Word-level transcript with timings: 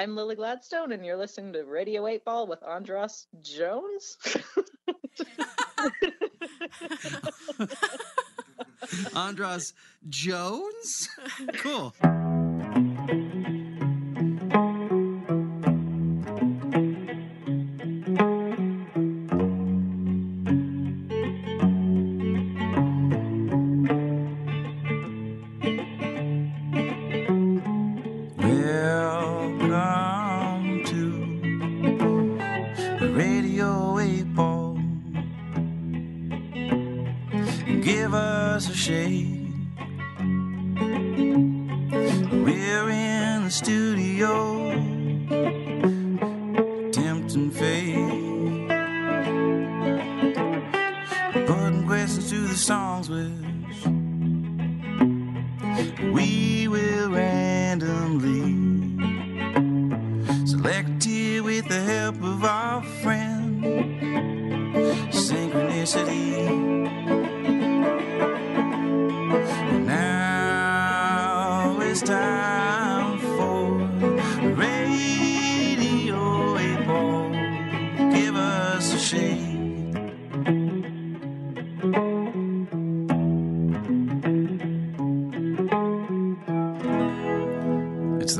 I'm 0.00 0.16
Lily 0.16 0.34
Gladstone, 0.34 0.92
and 0.92 1.04
you're 1.04 1.18
listening 1.18 1.52
to 1.52 1.62
Radio 1.66 2.06
8 2.06 2.24
Ball 2.24 2.46
with 2.46 2.62
Andros 2.62 3.26
Jones. 3.42 4.16
Andros 9.14 9.74
Jones? 10.08 11.10
Cool. 11.58 11.92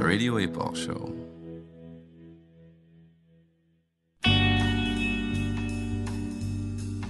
The 0.01 0.07
Radio 0.07 0.39
8 0.39 0.53
Ball 0.55 0.73
Show. 0.73 1.13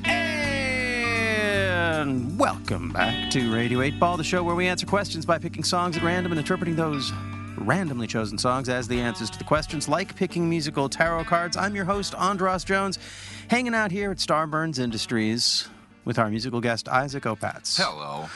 And 0.04 2.36
welcome 2.36 2.92
back 2.92 3.30
to 3.30 3.54
Radio 3.54 3.82
8 3.82 4.00
Ball, 4.00 4.16
the 4.16 4.24
show 4.24 4.42
where 4.42 4.56
we 4.56 4.66
answer 4.66 4.86
questions 4.86 5.24
by 5.24 5.38
picking 5.38 5.62
songs 5.62 5.96
at 5.96 6.02
random 6.02 6.32
and 6.32 6.40
interpreting 6.40 6.74
those 6.74 7.12
randomly 7.58 8.08
chosen 8.08 8.38
songs 8.38 8.68
as 8.68 8.88
the 8.88 8.98
answers 8.98 9.30
to 9.30 9.38
the 9.38 9.44
questions, 9.44 9.88
like 9.88 10.16
picking 10.16 10.50
musical 10.50 10.88
tarot 10.88 11.22
cards. 11.24 11.56
I'm 11.56 11.76
your 11.76 11.84
host, 11.84 12.16
Andros 12.16 12.64
Jones, 12.64 12.98
hanging 13.46 13.74
out 13.74 13.92
here 13.92 14.10
at 14.10 14.16
Starburns 14.16 14.80
Industries 14.80 15.68
with 16.04 16.18
our 16.18 16.28
musical 16.28 16.60
guest, 16.60 16.88
Isaac 16.88 17.22
Opatz. 17.22 17.80
Hello. 17.80 18.28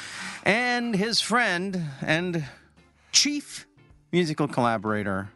And 0.44 0.94
his 0.94 1.20
friend 1.20 1.86
and 2.02 2.44
chief 3.10 3.66
musical 4.14 4.46
collaborator, 4.46 5.28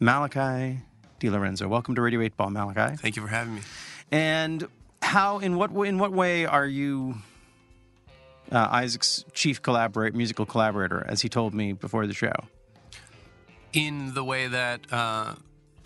Malachi 0.00 0.80
DiLorenzo. 1.20 1.68
Welcome 1.68 1.94
to 1.94 2.02
Radio 2.02 2.20
8 2.22 2.36
Ball, 2.36 2.50
Malachi. 2.50 2.96
Thank 2.96 3.14
you 3.14 3.22
for 3.22 3.28
having 3.28 3.54
me. 3.54 3.60
And 4.10 4.66
how, 5.00 5.38
in 5.38 5.54
what, 5.54 5.70
way- 5.70 5.86
in 5.88 5.96
what 6.00 6.10
way 6.10 6.44
are 6.44 6.66
you 6.66 7.14
uh, 8.50 8.66
Isaac's 8.72 9.24
chief 9.32 9.62
collaborate, 9.62 10.12
musical 10.16 10.44
collaborator, 10.44 11.06
as 11.06 11.22
he 11.22 11.28
told 11.28 11.54
me 11.54 11.72
before 11.72 12.08
the 12.08 12.12
show? 12.12 12.32
In 13.72 14.12
the 14.14 14.24
way 14.24 14.48
that 14.48 14.92
uh, 14.92 15.34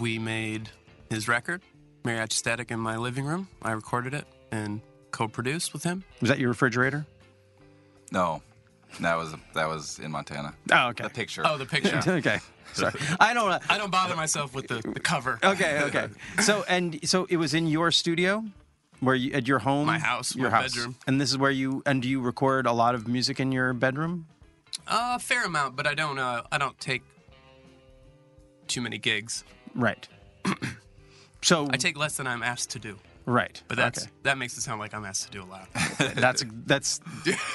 we 0.01 0.19
made 0.19 0.71
his 1.11 1.29
record, 1.29 1.61
Mariachi 2.05 2.33
Static, 2.33 2.71
in 2.71 2.81
my 2.81 2.97
living 2.97 3.27
room, 3.27 3.49
I 3.61 3.73
recorded 3.73 4.15
it 4.15 4.25
and 4.51 4.81
co-produced 5.11 5.75
with 5.75 5.83
him. 5.85 6.05
Was 6.23 6.31
that 6.31 6.39
your 6.39 6.49
refrigerator? 6.49 7.05
No, 8.13 8.41
that 9.01 9.17
was 9.17 9.35
that 9.55 9.69
was 9.69 9.99
in 9.99 10.11
Montana. 10.11 10.55
Oh, 10.73 10.89
okay. 10.89 11.05
The 11.05 11.11
picture. 11.11 11.43
Oh, 11.45 11.59
the 11.59 11.67
picture. 11.67 12.01
okay. 12.07 12.39
Sorry. 12.73 12.93
I 13.21 13.35
don't. 13.35 13.63
I 13.71 13.79
don't 13.79 13.91
bother 13.91 14.17
myself 14.17 14.55
with 14.55 14.69
the, 14.69 14.81
the 14.93 15.01
cover. 15.01 15.39
Okay. 15.43 15.81
Okay. 15.85 16.09
So 16.41 16.65
and 16.69 16.99
so 17.09 17.27
it 17.29 17.37
was 17.37 17.55
in 17.55 17.67
your 17.67 17.91
studio, 17.91 18.45
where 19.01 19.15
you 19.15 19.33
at 19.33 19.47
your 19.47 19.61
home, 19.61 19.87
My 19.87 19.99
house, 19.99 20.35
your 20.35 20.51
my 20.51 20.57
house, 20.57 20.75
bedroom. 20.75 20.97
and 21.07 21.21
this 21.21 21.31
is 21.31 21.39
where 21.39 21.51
you 21.51 21.83
and 21.87 22.03
do 22.03 22.09
you 22.09 22.21
record 22.21 22.67
a 22.67 22.73
lot 22.73 22.95
of 22.95 23.07
music 23.07 23.39
in 23.41 23.53
your 23.53 23.73
bedroom? 23.73 24.27
A 24.89 25.19
fair 25.19 25.45
amount, 25.45 25.77
but 25.77 25.87
I 25.87 25.95
don't. 25.95 26.19
Uh, 26.19 26.43
I 26.51 26.59
don't 26.59 26.79
take 26.81 27.03
too 28.67 28.81
many 28.81 28.99
gigs. 28.99 29.45
Right. 29.75 30.09
so 31.43 31.69
I 31.71 31.77
take 31.77 31.97
less 31.97 32.17
than 32.17 32.27
I'm 32.27 32.43
asked 32.43 32.71
to 32.71 32.79
do. 32.79 32.99
Right. 33.27 33.63
But 33.69 33.77
that's 33.77 34.03
okay. 34.03 34.11
that 34.25 34.39
makes 34.39 34.57
it 34.57 34.63
sound 34.63 34.81
like 34.81 34.95
I'm 34.95 35.05
asked 35.05 35.27
to 35.27 35.31
do 35.31 35.43
a 35.43 35.47
lot. 35.47 35.69
that's 36.15 36.45
that's 36.67 37.01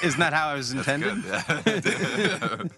isn't 0.02 0.20
that 0.20 0.32
how 0.32 0.54
it 0.54 0.56
was 0.58 0.72
intended? 0.72 1.24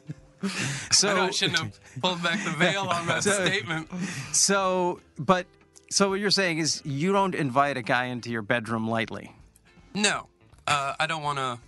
So 0.91 1.17
I 1.17 1.27
I 1.27 1.31
shouldn't 1.31 1.59
have 1.61 1.81
pulled 2.01 2.21
back 2.21 2.43
the 2.45 2.51
veil 2.51 2.83
on 2.83 3.07
that 3.07 3.23
statement. 3.23 3.89
So, 4.33 5.01
but 5.17 5.47
so 5.89 6.09
what 6.09 6.21
you're 6.21 6.31
saying 6.31 6.59
is 6.59 6.83
you 6.85 7.13
don't 7.13 7.35
invite 7.35 7.77
a 7.77 7.83
guy 7.83 8.07
into 8.07 8.31
your 8.31 8.43
bedroom 8.43 8.89
lightly. 8.89 9.33
No, 9.95 10.27
uh, 10.67 10.95
I 10.99 11.07
don't 11.07 11.23
want 11.23 11.39
to. 11.39 11.59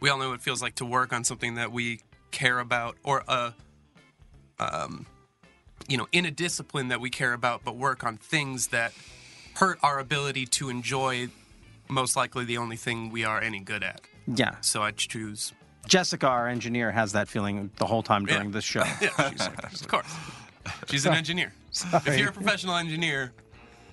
We 0.00 0.10
all 0.10 0.18
know 0.18 0.28
what 0.28 0.34
it 0.34 0.42
feels 0.42 0.62
like 0.62 0.76
to 0.76 0.84
work 0.84 1.12
on 1.12 1.24
something 1.24 1.56
that 1.56 1.72
we 1.72 2.00
care 2.30 2.60
about, 2.60 2.96
or 3.02 3.24
a, 3.26 3.54
um, 4.60 5.06
you 5.88 5.96
know, 5.96 6.06
in 6.12 6.24
a 6.24 6.30
discipline 6.30 6.88
that 6.88 7.00
we 7.00 7.10
care 7.10 7.32
about, 7.32 7.64
but 7.64 7.76
work 7.76 8.04
on 8.04 8.16
things 8.18 8.68
that 8.68 8.92
hurt 9.58 9.78
our 9.82 9.98
ability 9.98 10.46
to 10.46 10.68
enjoy. 10.68 11.28
Most 11.88 12.16
likely, 12.16 12.44
the 12.44 12.58
only 12.58 12.76
thing 12.76 13.10
we 13.10 13.24
are 13.24 13.40
any 13.40 13.60
good 13.60 13.82
at. 13.82 14.00
Yeah. 14.26 14.56
So 14.60 14.82
I 14.82 14.90
choose. 14.90 15.52
Jessica, 15.86 16.26
our 16.26 16.48
engineer, 16.48 16.90
has 16.92 17.12
that 17.12 17.28
feeling 17.28 17.70
the 17.76 17.86
whole 17.86 18.02
time 18.02 18.26
during 18.26 18.46
Yeah. 18.46 18.52
this 18.52 18.64
show. 18.64 18.82
Yeah, 19.00 19.30
she's, 19.70 19.80
of 19.80 19.88
course. 19.88 20.14
She's 20.88 21.06
an 21.06 21.14
engineer. 21.14 21.52
If 21.72 22.18
you're 22.18 22.28
a 22.28 22.32
professional 22.32 22.76
engineer, 22.76 23.32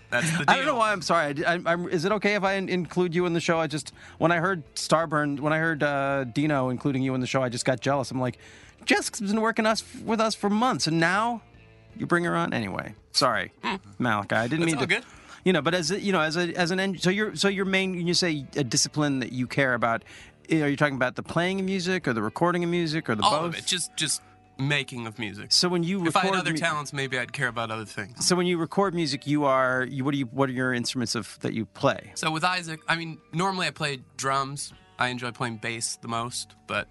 that's 0.10 0.30
the 0.32 0.38
deal. 0.40 0.46
I 0.50 0.58
don't 0.58 0.66
know 0.66 0.76
why 0.76 0.92
I'm 0.92 1.02
sorry. 1.02 1.46
I, 1.46 1.54
I, 1.56 1.60
I'm, 1.66 1.88
is 1.88 2.04
it 2.04 2.12
okay 2.14 2.36
if 2.36 2.44
I 2.44 2.54
in- 2.56 2.68
include 2.68 3.16
you 3.16 3.26
in 3.26 3.34
the 3.34 3.40
show? 3.40 3.60
I 3.60 3.68
just 3.68 3.94
when 4.18 4.32
I 4.34 4.38
heard 4.38 4.64
Starburn, 4.76 5.40
when 5.40 5.54
I 5.54 5.58
heard 5.60 5.84
uh, 5.84 6.26
Dino 6.26 6.68
including 6.70 7.02
you 7.02 7.16
in 7.16 7.22
the 7.22 7.28
show, 7.28 7.42
I 7.42 7.48
just 7.50 7.64
got 7.66 7.80
jealous. 7.80 8.12
I'm 8.12 8.20
like, 8.20 8.40
Jessica's 8.84 9.22
been 9.32 9.40
working 9.42 9.66
us 9.66 9.84
with 10.04 10.20
us 10.20 10.36
for 10.36 10.50
months, 10.50 10.88
and 10.88 11.00
now 11.00 11.42
you 11.98 12.06
bring 12.06 12.26
her 12.26 12.36
on 12.36 12.54
anyway. 12.54 12.94
Sorry, 13.14 13.52
Malachi. 14.00 14.36
I 14.36 14.48
didn't 14.48 14.60
That's 14.62 14.66
mean 14.66 14.76
all 14.76 14.82
to. 14.82 14.88
good. 14.88 15.04
You 15.46 15.54
know, 15.54 15.62
but 15.62 15.74
as 15.76 15.92
a, 15.92 16.00
you 16.00 16.12
know, 16.12 16.22
as 16.22 16.36
a 16.38 16.52
as 16.56 16.72
an 16.72 16.80
en- 16.80 16.98
so 16.98 17.10
your 17.12 17.36
so 17.36 17.48
your 17.48 17.66
main 17.66 17.96
when 17.96 18.08
you 18.08 18.14
say 18.16 18.46
a 18.58 18.64
discipline 18.64 19.20
that 19.20 19.32
you 19.32 19.46
care 19.48 19.76
about, 19.76 20.04
eh, 20.50 20.62
are 20.62 20.68
you 20.68 20.76
talking 20.76 20.96
about 20.96 21.16
the 21.16 21.24
playing 21.24 21.60
of 21.60 21.66
music 21.68 22.08
or 22.08 22.14
the 22.14 22.22
recording 22.24 22.64
of 22.64 22.70
music 22.70 23.08
or 23.10 23.16
the 23.16 23.24
All 23.24 23.42
both? 23.42 23.54
of 23.54 23.60
it, 23.60 23.66
just 23.68 23.96
just 23.96 24.22
making 24.58 25.06
of 25.06 25.20
music. 25.20 25.52
so 25.52 25.68
when 25.70 25.84
you 25.84 26.08
If 26.08 26.16
I 26.16 26.22
had 26.22 26.36
other 26.36 26.52
mu- 26.52 26.58
talents, 26.58 26.94
maybe 26.94 27.20
I'd 27.20 27.32
care 27.32 27.48
about 27.50 27.70
other 27.70 27.86
things. 27.86 28.26
so 28.26 28.36
when 28.36 28.48
you 28.48 28.58
record 28.58 28.96
music, 28.96 29.28
you 29.28 29.44
are 29.46 29.86
you 29.88 30.04
what 30.04 30.14
do 30.14 30.18
you 30.18 30.26
what 30.28 30.50
are 30.50 30.54
your 30.54 30.74
instruments 30.74 31.14
of 31.14 31.38
that 31.42 31.54
you 31.54 31.66
play? 31.68 32.12
So 32.16 32.32
with 32.32 32.44
Isaac, 32.44 32.80
I 32.88 32.96
mean, 32.96 33.20
normally 33.32 33.68
I 33.68 33.72
play 33.72 34.00
drums. 34.18 34.74
I 34.98 35.10
enjoy 35.10 35.32
playing 35.32 35.58
bass 35.58 35.98
the 36.02 36.08
most, 36.08 36.56
but 36.68 36.88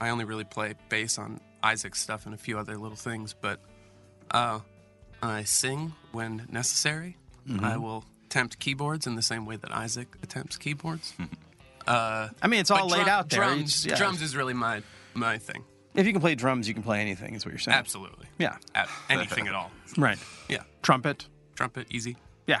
I 0.00 0.10
only 0.10 0.24
really 0.24 0.44
play 0.44 0.74
bass 0.88 1.18
on 1.18 1.40
Isaac's 1.64 1.98
stuff 2.00 2.26
and 2.26 2.34
a 2.34 2.38
few 2.38 2.58
other 2.58 2.76
little 2.76 2.96
things. 2.96 3.34
But 3.40 3.58
uh, 4.30 4.60
I 5.20 5.42
sing 5.44 5.94
when 6.12 6.46
necessary. 6.50 7.16
Mm-hmm. 7.48 7.64
I 7.64 7.76
will 7.76 8.04
attempt 8.26 8.58
keyboards 8.58 9.06
in 9.06 9.14
the 9.16 9.22
same 9.22 9.44
way 9.46 9.56
that 9.56 9.72
Isaac 9.72 10.08
attempts 10.22 10.56
keyboards. 10.56 11.14
I 11.86 12.30
mean, 12.46 12.60
it's 12.60 12.70
all 12.70 12.86
laid 12.88 13.04
drum- 13.04 13.08
out 13.08 13.28
there. 13.30 13.40
Drums, 13.40 13.72
just- 13.72 13.86
yeah. 13.86 13.96
drums 13.96 14.22
is 14.22 14.36
really 14.36 14.54
my 14.54 14.82
my 15.14 15.38
thing. 15.38 15.64
If 15.94 16.06
you 16.06 16.12
can 16.12 16.22
play 16.22 16.34
drums, 16.34 16.66
you 16.68 16.72
can 16.74 16.82
play 16.82 17.00
anything. 17.00 17.34
Is 17.34 17.44
what 17.44 17.52
you're 17.52 17.58
saying? 17.58 17.76
Absolutely. 17.76 18.26
Yeah. 18.38 18.56
At 18.74 18.88
anything 19.10 19.46
at 19.46 19.54
all. 19.54 19.70
Right. 19.98 20.16
Yeah. 20.48 20.62
Trumpet. 20.80 21.26
Trumpet, 21.54 21.86
easy. 21.90 22.16
Yeah. 22.46 22.60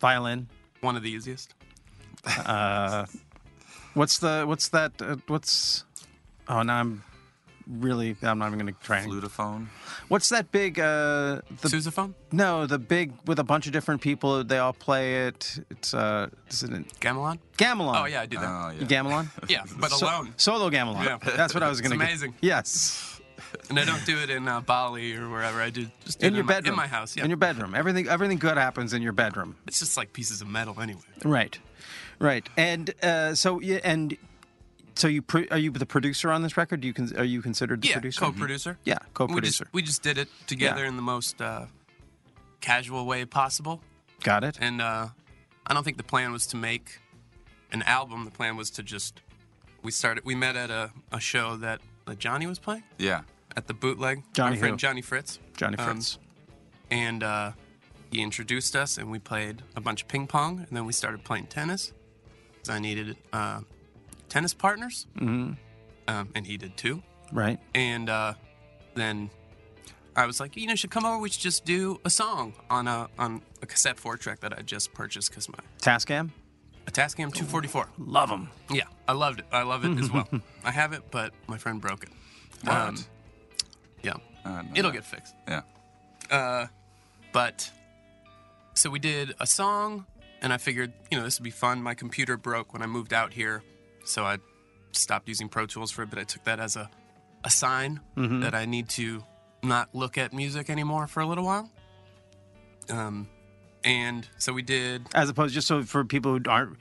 Violin. 0.00 0.48
One 0.80 0.96
of 0.96 1.02
the 1.04 1.10
easiest. 1.10 1.54
What's 3.94 4.18
the 4.18 4.44
what's 4.46 4.68
that? 4.70 5.00
Uh, 5.00 5.16
what's 5.28 5.84
oh 6.48 6.62
now 6.62 6.80
I'm 6.80 7.04
really 7.66 8.16
I'm 8.22 8.38
not 8.38 8.46
even 8.48 8.58
going 8.58 8.74
to 8.74 8.80
try. 8.80 8.98
and- 8.98 9.10
Flutophone. 9.12 9.66
What's 10.08 10.28
that 10.30 10.50
big? 10.52 10.78
Uh, 10.78 11.40
the 11.62 11.68
Sousaphone? 11.68 12.14
no, 12.32 12.66
the 12.66 12.78
big 12.78 13.12
with 13.26 13.38
a 13.38 13.44
bunch 13.44 13.66
of 13.66 13.72
different 13.72 14.00
people. 14.00 14.44
They 14.44 14.58
all 14.58 14.72
play 14.72 15.26
it. 15.26 15.58
It's 15.70 15.94
uh, 15.94 16.28
is 16.48 16.62
it 16.62 16.70
a- 16.72 16.84
Gamelan? 17.00 17.38
gamelon? 17.56 18.00
Oh, 18.00 18.04
yeah, 18.06 18.20
I 18.22 18.26
do 18.26 18.38
that. 18.38 18.44
Oh 18.48 18.70
yeah. 18.78 18.86
gamelan. 18.86 19.28
yeah, 19.48 19.64
but 19.78 19.90
So- 19.90 20.06
alone. 20.06 20.34
solo 20.36 20.70
gamelan. 20.70 21.04
Yeah. 21.04 21.18
That's 21.36 21.54
what 21.54 21.62
I 21.62 21.68
was 21.68 21.80
going 21.80 21.98
to. 21.98 22.04
It's 22.04 22.20
to. 22.20 22.26
amazing. 22.26 22.34
Yes. 22.40 23.10
and 23.70 23.78
I 23.78 23.84
don't 23.84 24.04
do 24.04 24.18
it 24.18 24.30
in 24.30 24.46
uh, 24.48 24.60
Bali 24.60 25.16
or 25.16 25.28
wherever. 25.28 25.60
I 25.60 25.70
do 25.70 25.86
just 26.04 26.18
do 26.20 26.26
in 26.26 26.34
it 26.34 26.36
your 26.36 26.40
in 26.42 26.46
my- 26.46 26.52
bedroom. 26.54 26.72
in 26.74 26.76
my 26.76 26.86
house. 26.86 27.16
Yeah, 27.16 27.24
In 27.24 27.30
your 27.30 27.36
bedroom. 27.36 27.74
Everything 27.74 28.08
everything 28.08 28.38
good 28.38 28.56
happens 28.58 28.92
in 28.92 29.00
your 29.02 29.12
bedroom. 29.12 29.56
it's 29.66 29.78
just 29.78 29.96
like 29.96 30.12
pieces 30.12 30.40
of 30.40 30.48
metal 30.48 30.80
anyway. 30.80 31.00
Right. 31.24 31.58
Right. 32.18 32.46
And 32.56 32.92
uh, 33.02 33.34
so 33.34 33.60
yeah, 33.60 33.78
and 33.84 34.16
so 34.96 35.08
you 35.08 35.22
pro- 35.22 35.46
are 35.50 35.58
you 35.58 35.70
the 35.70 35.86
producer 35.86 36.30
on 36.30 36.42
this 36.42 36.56
record? 36.56 36.80
Do 36.80 36.86
you 36.88 36.94
con- 36.94 37.12
are 37.16 37.24
you 37.24 37.42
considered 37.42 37.82
the 37.82 37.88
yeah, 37.88 37.94
producer? 37.94 38.20
co-producer. 38.20 38.78
Yeah, 38.84 38.98
co-producer. 39.14 39.64
just 39.64 39.74
we 39.74 39.82
just 39.82 40.02
did 40.02 40.18
it 40.18 40.28
together 40.46 40.82
Yeah. 40.82 40.88
in 40.88 40.96
the 40.96 41.02
most 41.02 41.40
uh, 41.40 41.66
casual 42.60 43.06
way 43.06 43.24
possible, 43.24 43.80
Got 44.22 44.44
it. 44.44 44.58
and 44.60 44.80
uh, 44.80 45.08
I 45.66 45.74
don't 45.74 45.84
think 45.84 45.96
the 45.96 46.02
plan 46.02 46.32
was 46.32 46.46
to 46.48 46.56
make 46.56 46.98
an 47.72 47.82
album. 47.82 48.24
The 48.24 48.30
plan 48.30 48.56
was 48.56 48.70
to 48.72 48.82
just 48.82 49.20
we 49.82 49.90
started. 49.90 50.24
We 50.24 50.34
met 50.34 50.56
at 50.56 50.70
a, 50.70 50.90
a 51.12 51.20
show 51.20 51.56
that, 51.56 51.80
that 52.06 52.18
Johnny 52.18 52.46
was 52.46 52.58
playing 52.58 52.84
Yeah. 52.98 53.22
at 53.56 53.66
the 53.66 53.74
bootleg. 53.74 54.22
Johnny 54.32 54.56
our 54.56 54.58
friend 54.60 54.72
who? 54.74 54.76
Johnny 54.78 55.02
Fritz. 55.02 55.38
Johnny 55.56 55.76
Um, 55.76 55.84
Fritz. 55.86 56.18
and 56.90 57.22
uh, 57.22 57.52
he 58.10 58.22
introduced 58.22 58.76
us, 58.76 58.96
and 58.96 59.10
we 59.10 59.18
played 59.18 59.62
a 59.76 59.80
bunch 59.80 60.02
of 60.02 60.08
ping 60.08 60.26
pong, 60.26 60.60
and 60.60 60.68
then 60.76 60.86
we 60.86 60.92
started 60.92 61.24
playing 61.24 61.46
tennis. 61.46 61.92
'cause 62.62 62.70
I 62.74 62.78
needed 62.78 63.18
uh, 63.32 63.60
tennis 64.34 64.52
partners, 64.52 65.06
mm-hmm. 65.16 65.52
um, 66.08 66.28
and 66.34 66.44
he 66.46 66.56
did 66.56 66.76
too. 66.76 67.02
right. 67.32 67.58
And 67.74 68.10
uh, 68.10 68.34
then 68.96 69.30
I 70.16 70.26
was 70.26 70.40
like, 70.40 70.56
you 70.56 70.66
know, 70.66 70.72
you 70.72 70.76
should 70.76 70.90
come 70.90 71.04
over. 71.04 71.18
We 71.18 71.28
should 71.28 71.40
just 71.42 71.64
do 71.64 72.00
a 72.04 72.10
song 72.10 72.52
on 72.68 72.88
a 72.88 73.08
on 73.18 73.42
a 73.62 73.66
cassette 73.66 73.98
four 74.00 74.16
track 74.16 74.40
that 74.40 74.52
I 74.58 74.62
just 74.62 74.92
purchased 74.92 75.30
because 75.30 75.48
my 75.48 75.58
Tascam. 75.80 76.30
a 76.88 76.90
Tascam 76.90 77.30
244. 77.32 77.88
Love 77.98 78.28
them. 78.28 78.50
Yeah, 78.70 78.84
I 79.06 79.12
loved 79.12 79.38
it. 79.38 79.46
I 79.52 79.62
love 79.62 79.84
it 79.84 79.96
as 80.02 80.10
well. 80.10 80.28
I 80.64 80.72
have 80.72 80.92
it, 80.92 81.02
but 81.12 81.32
my 81.46 81.56
friend 81.58 81.80
broke 81.80 82.02
it. 82.02 82.10
Um, 82.68 82.94
What? 82.96 83.08
yeah, 84.02 84.12
Uh, 84.44 84.62
no, 84.62 84.68
it'll 84.74 84.90
no. 84.90 84.94
get 84.98 85.04
fixed. 85.04 85.34
Yeah. 85.48 86.66
But 87.32 87.70
so 88.74 88.90
we 88.90 88.98
did 88.98 89.34
a 89.40 89.46
song, 89.46 90.06
and 90.42 90.52
I 90.52 90.58
figured, 90.58 90.92
you 91.10 91.18
know, 91.18 91.24
this 91.24 91.38
would 91.38 91.44
be 91.44 91.50
fun. 91.50 91.82
My 91.82 91.94
computer 91.94 92.36
broke 92.36 92.72
when 92.72 92.82
I 92.82 92.86
moved 92.86 93.12
out 93.12 93.32
here, 93.32 93.62
so 94.04 94.24
I 94.24 94.38
stopped 94.92 95.28
using 95.28 95.48
Pro 95.48 95.66
Tools 95.66 95.90
for 95.90 96.02
a 96.02 96.06
bit. 96.06 96.18
I 96.18 96.24
took 96.24 96.44
that 96.44 96.60
as 96.60 96.76
a, 96.76 96.88
a 97.42 97.50
sign 97.50 98.00
that 98.16 98.54
I 98.54 98.64
need 98.64 98.88
to 98.90 99.24
not 99.62 99.94
look 99.94 100.18
at 100.18 100.32
music 100.32 100.70
anymore 100.70 101.06
for 101.06 101.20
a 101.20 101.26
little 101.26 101.44
while. 101.44 101.70
Um, 102.90 103.28
and 103.82 104.26
so 104.38 104.52
we 104.52 104.62
did. 104.62 105.06
As 105.14 105.28
opposed, 105.28 105.54
just 105.54 105.66
so 105.66 105.82
for 105.82 106.04
people 106.04 106.38
who 106.38 106.50
aren't, 106.50 106.76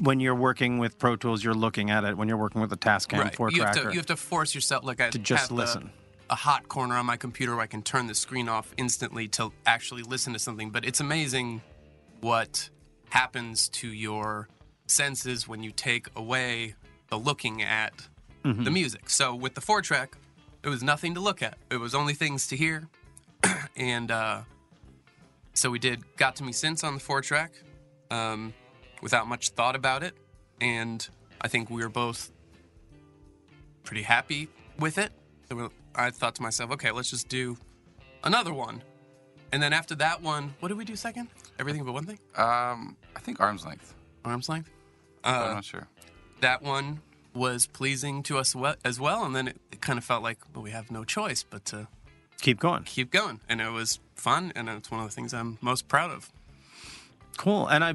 when 0.00 0.20
you're 0.20 0.34
working 0.34 0.78
with 0.78 0.98
Pro 0.98 1.16
Tools, 1.16 1.42
you're 1.44 1.54
looking 1.54 1.90
at 1.90 2.04
it. 2.04 2.16
When 2.16 2.28
you're 2.28 2.38
working 2.38 2.60
with 2.60 2.70
the 2.70 2.76
Tascam 2.76 3.18
right. 3.18 3.34
four 3.34 3.50
You 3.50 3.62
have, 3.62 3.74
to, 3.74 3.82
you 3.84 3.96
have 3.96 4.06
to 4.06 4.16
force 4.16 4.54
yourself, 4.54 4.84
like 4.84 5.00
I 5.00 5.10
to 5.10 5.18
just 5.18 5.48
the- 5.48 5.54
listen. 5.54 5.90
a 6.30 6.34
hot 6.34 6.68
corner 6.68 6.96
on 6.96 7.06
my 7.06 7.16
computer 7.16 7.52
where 7.52 7.62
I 7.62 7.66
can 7.66 7.82
turn 7.82 8.06
the 8.06 8.14
screen 8.14 8.48
off 8.48 8.72
instantly 8.76 9.28
to 9.28 9.52
actually 9.66 10.02
listen 10.02 10.32
to 10.32 10.38
something. 10.38 10.70
But 10.70 10.84
it's 10.84 11.00
amazing 11.00 11.62
what 12.20 12.70
happens 13.10 13.68
to 13.68 13.88
your 13.88 14.48
senses 14.86 15.46
when 15.48 15.62
you 15.62 15.70
take 15.72 16.08
away 16.16 16.74
the 17.08 17.18
looking 17.18 17.62
at 17.62 17.92
Mm-hmm. 18.44 18.64
the 18.64 18.70
music. 18.70 19.08
So 19.08 19.34
with 19.34 19.54
the 19.54 19.62
four 19.62 19.80
track, 19.80 20.18
it 20.62 20.68
was 20.68 20.82
nothing 20.82 21.14
to 21.14 21.20
look 21.20 21.40
at. 21.42 21.56
It 21.70 21.78
was 21.78 21.94
only 21.94 22.12
things 22.12 22.46
to 22.48 22.56
hear. 22.56 22.88
and 23.76 24.10
uh, 24.10 24.42
so 25.54 25.70
we 25.70 25.78
did 25.78 26.02
Got 26.18 26.36
to 26.36 26.44
Me 26.44 26.52
Since 26.52 26.84
on 26.84 26.92
the 26.92 27.00
four 27.00 27.22
track 27.22 27.52
um, 28.10 28.52
without 29.00 29.26
much 29.28 29.48
thought 29.50 29.74
about 29.74 30.02
it. 30.02 30.12
And 30.60 31.08
I 31.40 31.48
think 31.48 31.70
we 31.70 31.82
were 31.82 31.88
both 31.88 32.30
pretty 33.82 34.02
happy 34.02 34.48
with 34.78 34.98
it. 34.98 35.10
So 35.48 35.70
I 35.94 36.10
thought 36.10 36.34
to 36.34 36.42
myself, 36.42 36.70
okay, 36.72 36.90
let's 36.90 37.08
just 37.08 37.30
do 37.30 37.56
another 38.24 38.52
one. 38.52 38.82
And 39.52 39.62
then 39.62 39.72
after 39.72 39.94
that 39.94 40.20
one, 40.20 40.52
what 40.60 40.68
did 40.68 40.76
we 40.76 40.84
do 40.84 40.96
second? 40.96 41.28
Everything 41.58 41.82
but 41.82 41.92
one 41.92 42.04
thing? 42.04 42.18
Um, 42.36 42.98
I 43.16 43.20
think 43.20 43.40
arm's 43.40 43.64
length. 43.64 43.94
Arm's 44.24 44.48
length? 44.48 44.70
Uh, 45.22 45.28
I'm 45.48 45.54
not 45.54 45.64
sure. 45.64 45.88
that 46.40 46.62
one 46.62 47.00
was 47.34 47.66
pleasing 47.66 48.22
to 48.24 48.38
us 48.38 48.54
we- 48.54 48.74
as 48.84 49.00
well. 49.00 49.24
And 49.24 49.34
then 49.34 49.48
it, 49.48 49.60
it 49.72 49.80
kind 49.80 49.98
of 49.98 50.04
felt 50.04 50.22
like, 50.22 50.38
well, 50.54 50.62
we 50.62 50.70
have 50.70 50.90
no 50.90 51.04
choice 51.04 51.42
but 51.48 51.64
to 51.66 51.88
keep 52.40 52.60
going. 52.60 52.84
keep 52.84 53.10
going. 53.10 53.40
And 53.48 53.60
it 53.60 53.70
was 53.70 53.98
fun. 54.14 54.52
And 54.54 54.68
it's 54.68 54.90
one 54.90 55.00
of 55.00 55.06
the 55.08 55.14
things 55.14 55.32
I'm 55.34 55.58
most 55.60 55.88
proud 55.88 56.10
of. 56.10 56.30
Cool. 57.36 57.66
And 57.66 57.82
I, 57.82 57.94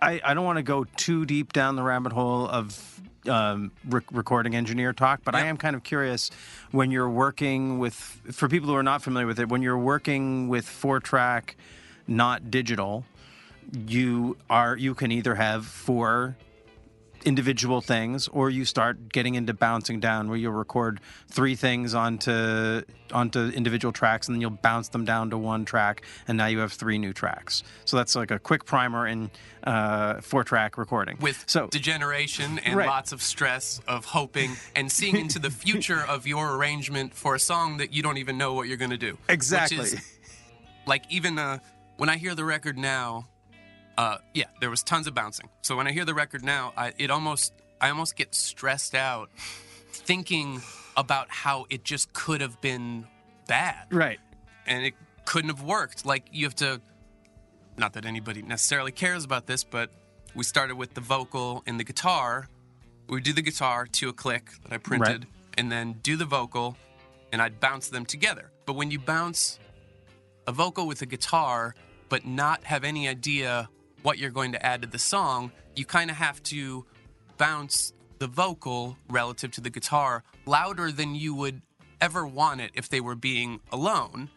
I, 0.00 0.20
I 0.24 0.34
don't 0.34 0.44
want 0.44 0.56
to 0.56 0.62
go 0.62 0.84
too 0.96 1.26
deep 1.26 1.52
down 1.52 1.76
the 1.76 1.82
rabbit 1.82 2.12
hole 2.12 2.48
of 2.48 3.00
um, 3.28 3.72
rec- 3.86 4.10
recording 4.10 4.54
engineer 4.54 4.94
talk, 4.94 5.20
but 5.22 5.34
I 5.34 5.42
am 5.46 5.58
kind 5.58 5.76
of 5.76 5.82
curious 5.82 6.30
when 6.70 6.90
you're 6.90 7.10
working 7.10 7.78
with, 7.78 7.94
for 8.32 8.48
people 8.48 8.70
who 8.70 8.76
are 8.76 8.82
not 8.82 9.02
familiar 9.02 9.26
with 9.26 9.38
it, 9.38 9.50
when 9.50 9.60
you're 9.60 9.76
working 9.76 10.48
with 10.48 10.66
four 10.66 11.00
track, 11.00 11.56
not 12.06 12.50
digital, 12.50 13.04
you 13.86 14.36
are 14.48 14.76
you 14.76 14.94
can 14.94 15.12
either 15.12 15.34
have 15.34 15.66
four 15.66 16.36
individual 17.24 17.82
things 17.82 18.28
or 18.28 18.48
you 18.48 18.64
start 18.64 19.10
getting 19.12 19.34
into 19.34 19.52
bouncing 19.52 20.00
down 20.00 20.28
where 20.28 20.38
you'll 20.38 20.52
record 20.52 21.00
three 21.28 21.54
things 21.54 21.94
onto 21.94 22.80
onto 23.12 23.48
individual 23.50 23.92
tracks 23.92 24.26
and 24.26 24.34
then 24.34 24.40
you'll 24.40 24.50
bounce 24.50 24.88
them 24.88 25.04
down 25.04 25.28
to 25.28 25.36
one 25.36 25.66
track 25.66 26.02
and 26.26 26.38
now 26.38 26.46
you 26.46 26.60
have 26.60 26.72
three 26.72 26.96
new 26.96 27.12
tracks 27.12 27.62
so 27.84 27.96
that's 27.98 28.16
like 28.16 28.30
a 28.30 28.38
quick 28.38 28.64
primer 28.64 29.06
in 29.06 29.30
uh, 29.64 30.18
four 30.22 30.42
track 30.42 30.78
recording 30.78 31.18
With 31.20 31.44
so 31.46 31.66
degeneration 31.66 32.58
and 32.60 32.76
Right. 32.76 32.88
lots 32.88 33.12
of 33.12 33.20
stress 33.20 33.82
of 33.86 34.06
hoping 34.06 34.56
and 34.74 34.90
seeing 34.90 35.16
into 35.16 35.38
the 35.38 35.50
future 35.50 36.02
of 36.08 36.26
your 36.26 36.56
arrangement 36.56 37.12
for 37.12 37.34
a 37.34 37.40
song 37.40 37.76
that 37.76 37.92
you 37.92 38.02
don't 38.02 38.16
even 38.16 38.38
know 38.38 38.54
what 38.54 38.66
you're 38.66 38.78
going 38.78 38.92
to 38.92 38.96
do. 38.96 39.18
Exactly 39.28 39.90
like 40.86 41.04
even 41.10 41.38
uh, 41.38 41.58
when 41.98 42.08
I 42.08 42.16
hear 42.16 42.34
the 42.34 42.44
record 42.44 42.78
now, 42.78 43.28
uh, 43.96 44.18
yeah, 44.34 44.44
there 44.60 44.70
was 44.70 44.82
tons 44.82 45.06
of 45.06 45.14
bouncing. 45.14 45.48
So 45.62 45.76
when 45.76 45.86
I 45.86 45.92
hear 45.92 46.04
the 46.04 46.14
record 46.14 46.44
now, 46.44 46.72
I 46.76 46.92
it 46.98 47.10
almost 47.10 47.52
I 47.80 47.90
almost 47.90 48.16
get 48.16 48.34
stressed 48.34 48.94
out 48.94 49.30
thinking 49.92 50.62
about 50.96 51.28
how 51.30 51.66
it 51.70 51.84
just 51.84 52.12
could 52.12 52.40
have 52.40 52.60
been 52.60 53.06
bad 53.46 53.86
right 53.90 54.20
and 54.66 54.84
it 54.84 54.94
couldn't 55.24 55.50
have 55.50 55.62
worked. 55.62 56.06
Like 56.06 56.26
you 56.32 56.46
have 56.46 56.54
to 56.56 56.80
not 57.76 57.94
that 57.94 58.04
anybody 58.04 58.42
necessarily 58.42 58.92
cares 58.92 59.24
about 59.24 59.46
this, 59.46 59.64
but 59.64 59.90
we 60.34 60.44
started 60.44 60.76
with 60.76 60.94
the 60.94 61.00
vocal 61.00 61.62
and 61.66 61.78
the 61.78 61.84
guitar. 61.84 62.48
We 63.08 63.16
would 63.16 63.24
do 63.24 63.32
the 63.32 63.42
guitar 63.42 63.86
to 63.86 64.08
a 64.08 64.12
click 64.12 64.50
that 64.62 64.72
I 64.72 64.78
printed 64.78 65.26
and 65.58 65.70
then 65.70 65.94
do 66.02 66.16
the 66.16 66.24
vocal 66.24 66.76
and 67.32 67.42
I'd 67.42 67.60
bounce 67.60 67.88
them 67.88 68.06
together. 68.06 68.50
But 68.66 68.74
when 68.74 68.90
you 68.90 68.98
bounce 68.98 69.58
a 70.46 70.52
vocal 70.52 70.86
with 70.86 71.02
a 71.02 71.06
guitar 71.06 71.74
but 72.08 72.26
not 72.26 72.64
have 72.64 72.84
any 72.84 73.08
idea 73.08 73.68
what 74.02 74.18
you're 74.18 74.30
going 74.30 74.52
to 74.52 74.64
add 74.64 74.82
to 74.82 74.88
the 74.88 74.98
song, 74.98 75.52
you 75.76 75.84
kind 75.84 76.10
of 76.10 76.16
have 76.16 76.42
to 76.44 76.84
bounce 77.38 77.92
the 78.18 78.26
vocal 78.26 78.96
relative 79.08 79.50
to 79.52 79.60
the 79.60 79.70
guitar 79.70 80.22
louder 80.46 80.92
than 80.92 81.14
you 81.14 81.34
would 81.34 81.62
ever 82.00 82.26
want 82.26 82.60
it 82.60 82.70
if 82.74 82.88
they 82.88 83.00
were 83.00 83.14
being 83.14 83.60
alone, 83.72 84.28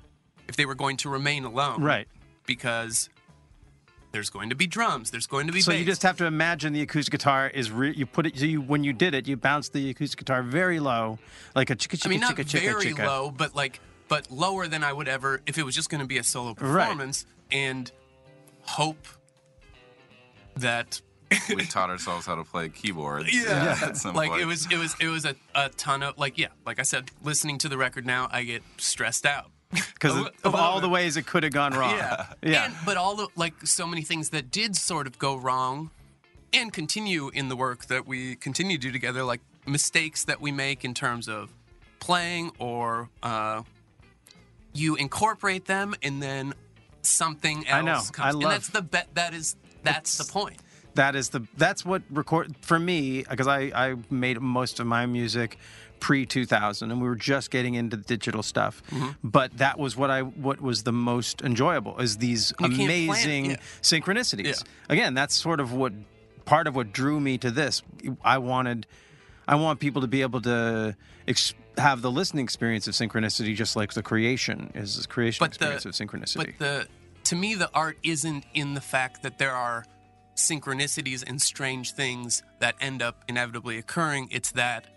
if 0.47 0.55
they 0.55 0.65
were 0.65 0.75
going 0.75 0.97
to 0.97 1.09
remain 1.09 1.43
alone. 1.45 1.81
right 1.81 2.07
Because 2.45 3.09
there's 4.11 4.29
going 4.29 4.49
to 4.49 4.55
be 4.55 4.67
drums, 4.67 5.11
there's 5.11 5.27
going 5.27 5.47
to 5.47 5.53
be 5.53 5.59
so 5.61 5.71
bass. 5.71 5.79
you 5.79 5.85
just 5.85 6.03
have 6.03 6.17
to 6.17 6.25
imagine 6.25 6.71
the 6.71 6.81
acoustic 6.81 7.11
guitar 7.11 7.47
is 7.47 7.71
re- 7.71 7.93
you 7.95 8.05
put 8.05 8.25
it 8.27 8.37
so 8.37 8.45
you 8.45 8.61
when 8.61 8.83
you 8.83 8.93
did 8.93 9.13
it 9.15 9.27
you 9.27 9.35
bounced 9.35 9.73
the 9.73 9.89
acoustic 9.89 10.19
guitar 10.19 10.43
very 10.43 10.79
low 10.79 11.17
like 11.55 11.69
a 11.69 11.75
chicka 11.75 11.97
chicka 11.97 12.05
I 12.05 12.09
mean, 12.09 12.19
not 12.19 12.35
chicka 12.35 12.61
very 12.61 12.85
chicka. 12.93 13.05
low, 13.05 13.31
but 13.31 13.55
like, 13.55 13.79
but 14.07 14.29
lower 14.29 14.67
than 14.67 14.83
I 14.83 14.93
would 14.93 15.07
ever 15.07 15.41
if 15.47 15.57
it 15.57 15.63
was 15.63 15.73
just 15.75 15.89
going 15.89 16.01
to 16.01 16.07
be 16.07 16.17
a 16.19 16.23
solo 16.23 16.53
performance, 16.53 17.25
and 17.51 17.91
hope 18.61 19.07
that 20.55 21.01
we 21.49 21.65
taught 21.65 21.89
ourselves 21.89 22.25
how 22.25 22.35
to 22.35 22.43
play 22.43 22.69
keyboards. 22.69 23.33
Yeah. 23.33 23.77
at 23.81 23.97
some 23.97 24.15
like 24.15 24.31
point. 24.31 24.41
it 24.41 24.45
was 24.45 24.71
it 24.71 24.77
was 24.77 24.95
it 24.99 25.07
was 25.07 25.25
a, 25.25 25.35
a 25.55 25.69
ton 25.69 26.03
of 26.03 26.17
like 26.17 26.37
yeah 26.37 26.47
like 26.65 26.79
i 26.79 26.83
said 26.83 27.09
listening 27.23 27.57
to 27.59 27.69
the 27.69 27.77
record 27.77 28.05
now 28.05 28.27
i 28.31 28.43
get 28.43 28.61
stressed 28.77 29.25
out 29.25 29.49
because 29.71 30.15
of, 30.15 30.29
of 30.43 30.55
all 30.55 30.79
the 30.79 30.89
ways 30.89 31.17
it 31.17 31.25
could 31.25 31.43
have 31.43 31.53
gone 31.53 31.73
wrong 31.73 31.95
yeah 31.95 32.25
yeah 32.43 32.65
and, 32.65 32.75
but 32.85 32.97
all 32.97 33.15
the 33.15 33.27
like 33.35 33.53
so 33.65 33.87
many 33.87 34.03
things 34.03 34.29
that 34.29 34.51
did 34.51 34.75
sort 34.75 35.07
of 35.07 35.17
go 35.17 35.35
wrong 35.35 35.89
and 36.53 36.71
continue 36.71 37.29
in 37.29 37.49
the 37.49 37.55
work 37.55 37.85
that 37.85 38.05
we 38.05 38.35
continue 38.35 38.77
to 38.77 38.81
do 38.81 38.91
together 38.91 39.23
like 39.23 39.41
mistakes 39.65 40.25
that 40.25 40.39
we 40.39 40.51
make 40.51 40.85
in 40.85 40.93
terms 40.93 41.27
of 41.27 41.51
playing 41.99 42.51
or 42.59 43.09
uh, 43.23 43.63
you 44.73 44.95
incorporate 44.95 45.65
them 45.65 45.95
and 46.03 46.21
then 46.21 46.53
something 47.01 47.67
else 47.67 47.71
I 47.73 47.81
know. 47.81 47.93
comes 47.93 48.17
I 48.19 48.29
and 48.29 48.41
that's 48.43 48.69
the 48.69 48.81
bet 48.81 49.07
that 49.15 49.33
is 49.33 49.55
that's 49.83 50.17
the 50.17 50.31
point 50.31 50.57
that 50.95 51.15
is 51.15 51.29
the 51.29 51.41
that's 51.57 51.83
what 51.85 52.01
record 52.11 52.55
for 52.61 52.77
me 52.79 53.23
because 53.29 53.47
I 53.47 53.59
I 53.75 53.95
made 54.09 54.39
most 54.41 54.79
of 54.79 54.87
my 54.87 55.05
music 55.05 55.57
pre 55.99 56.25
2000 56.25 56.91
and 56.91 57.01
we 57.01 57.07
were 57.07 57.15
just 57.15 57.49
getting 57.49 57.75
into 57.75 57.95
digital 57.97 58.43
stuff 58.43 58.83
Mm-hmm. 58.91 59.09
but 59.23 59.57
that 59.57 59.79
was 59.79 59.95
what 59.95 60.09
I 60.11 60.21
what 60.21 60.59
was 60.61 60.83
the 60.83 60.91
most 60.91 61.41
enjoyable 61.41 61.97
is 61.99 62.17
these 62.17 62.51
You 62.59 62.67
can't 62.67 62.75
plan 62.75 62.89
it, 62.89 63.03
amazing 63.05 63.45
yeah. 63.51 63.55
synchronicities 63.81 64.45
Yeah. 64.45 64.53
again 64.89 65.13
that's 65.13 65.35
sort 65.35 65.59
of 65.59 65.71
what 65.73 65.93
part 66.45 66.67
of 66.67 66.75
what 66.75 66.91
drew 66.91 67.19
me 67.19 67.37
to 67.39 67.49
this 67.51 67.81
I 68.23 68.37
wanted 68.39 68.85
I 69.47 69.55
want 69.55 69.79
people 69.79 70.01
to 70.01 70.07
be 70.07 70.21
able 70.21 70.41
to 70.41 70.95
ex- 71.27 71.53
have 71.77 72.01
the 72.01 72.11
listening 72.11 72.43
experience 72.45 72.87
of 72.87 72.93
synchronicity, 72.93 73.53
just 73.55 73.75
like 73.75 73.91
the 73.93 74.03
creation 74.03 74.71
is 74.75 75.01
the 75.01 75.07
creation 75.07 75.39
But 75.43 75.51
the- 75.57 75.71
experience 75.73 75.85
of 75.85 75.91
synchronicity. 75.93 76.37
But 76.37 76.59
the 76.59 76.87
to 77.25 77.35
me, 77.35 77.55
the 77.55 77.69
art 77.73 77.97
isn't 78.03 78.45
in 78.53 78.73
the 78.73 78.81
fact 78.81 79.23
that 79.23 79.37
there 79.37 79.53
are 79.53 79.85
synchronicities 80.35 81.23
and 81.27 81.41
strange 81.41 81.93
things 81.93 82.43
that 82.59 82.75
end 82.81 83.01
up 83.01 83.23
inevitably 83.27 83.77
occurring. 83.77 84.27
It's 84.31 84.51
that 84.51 84.87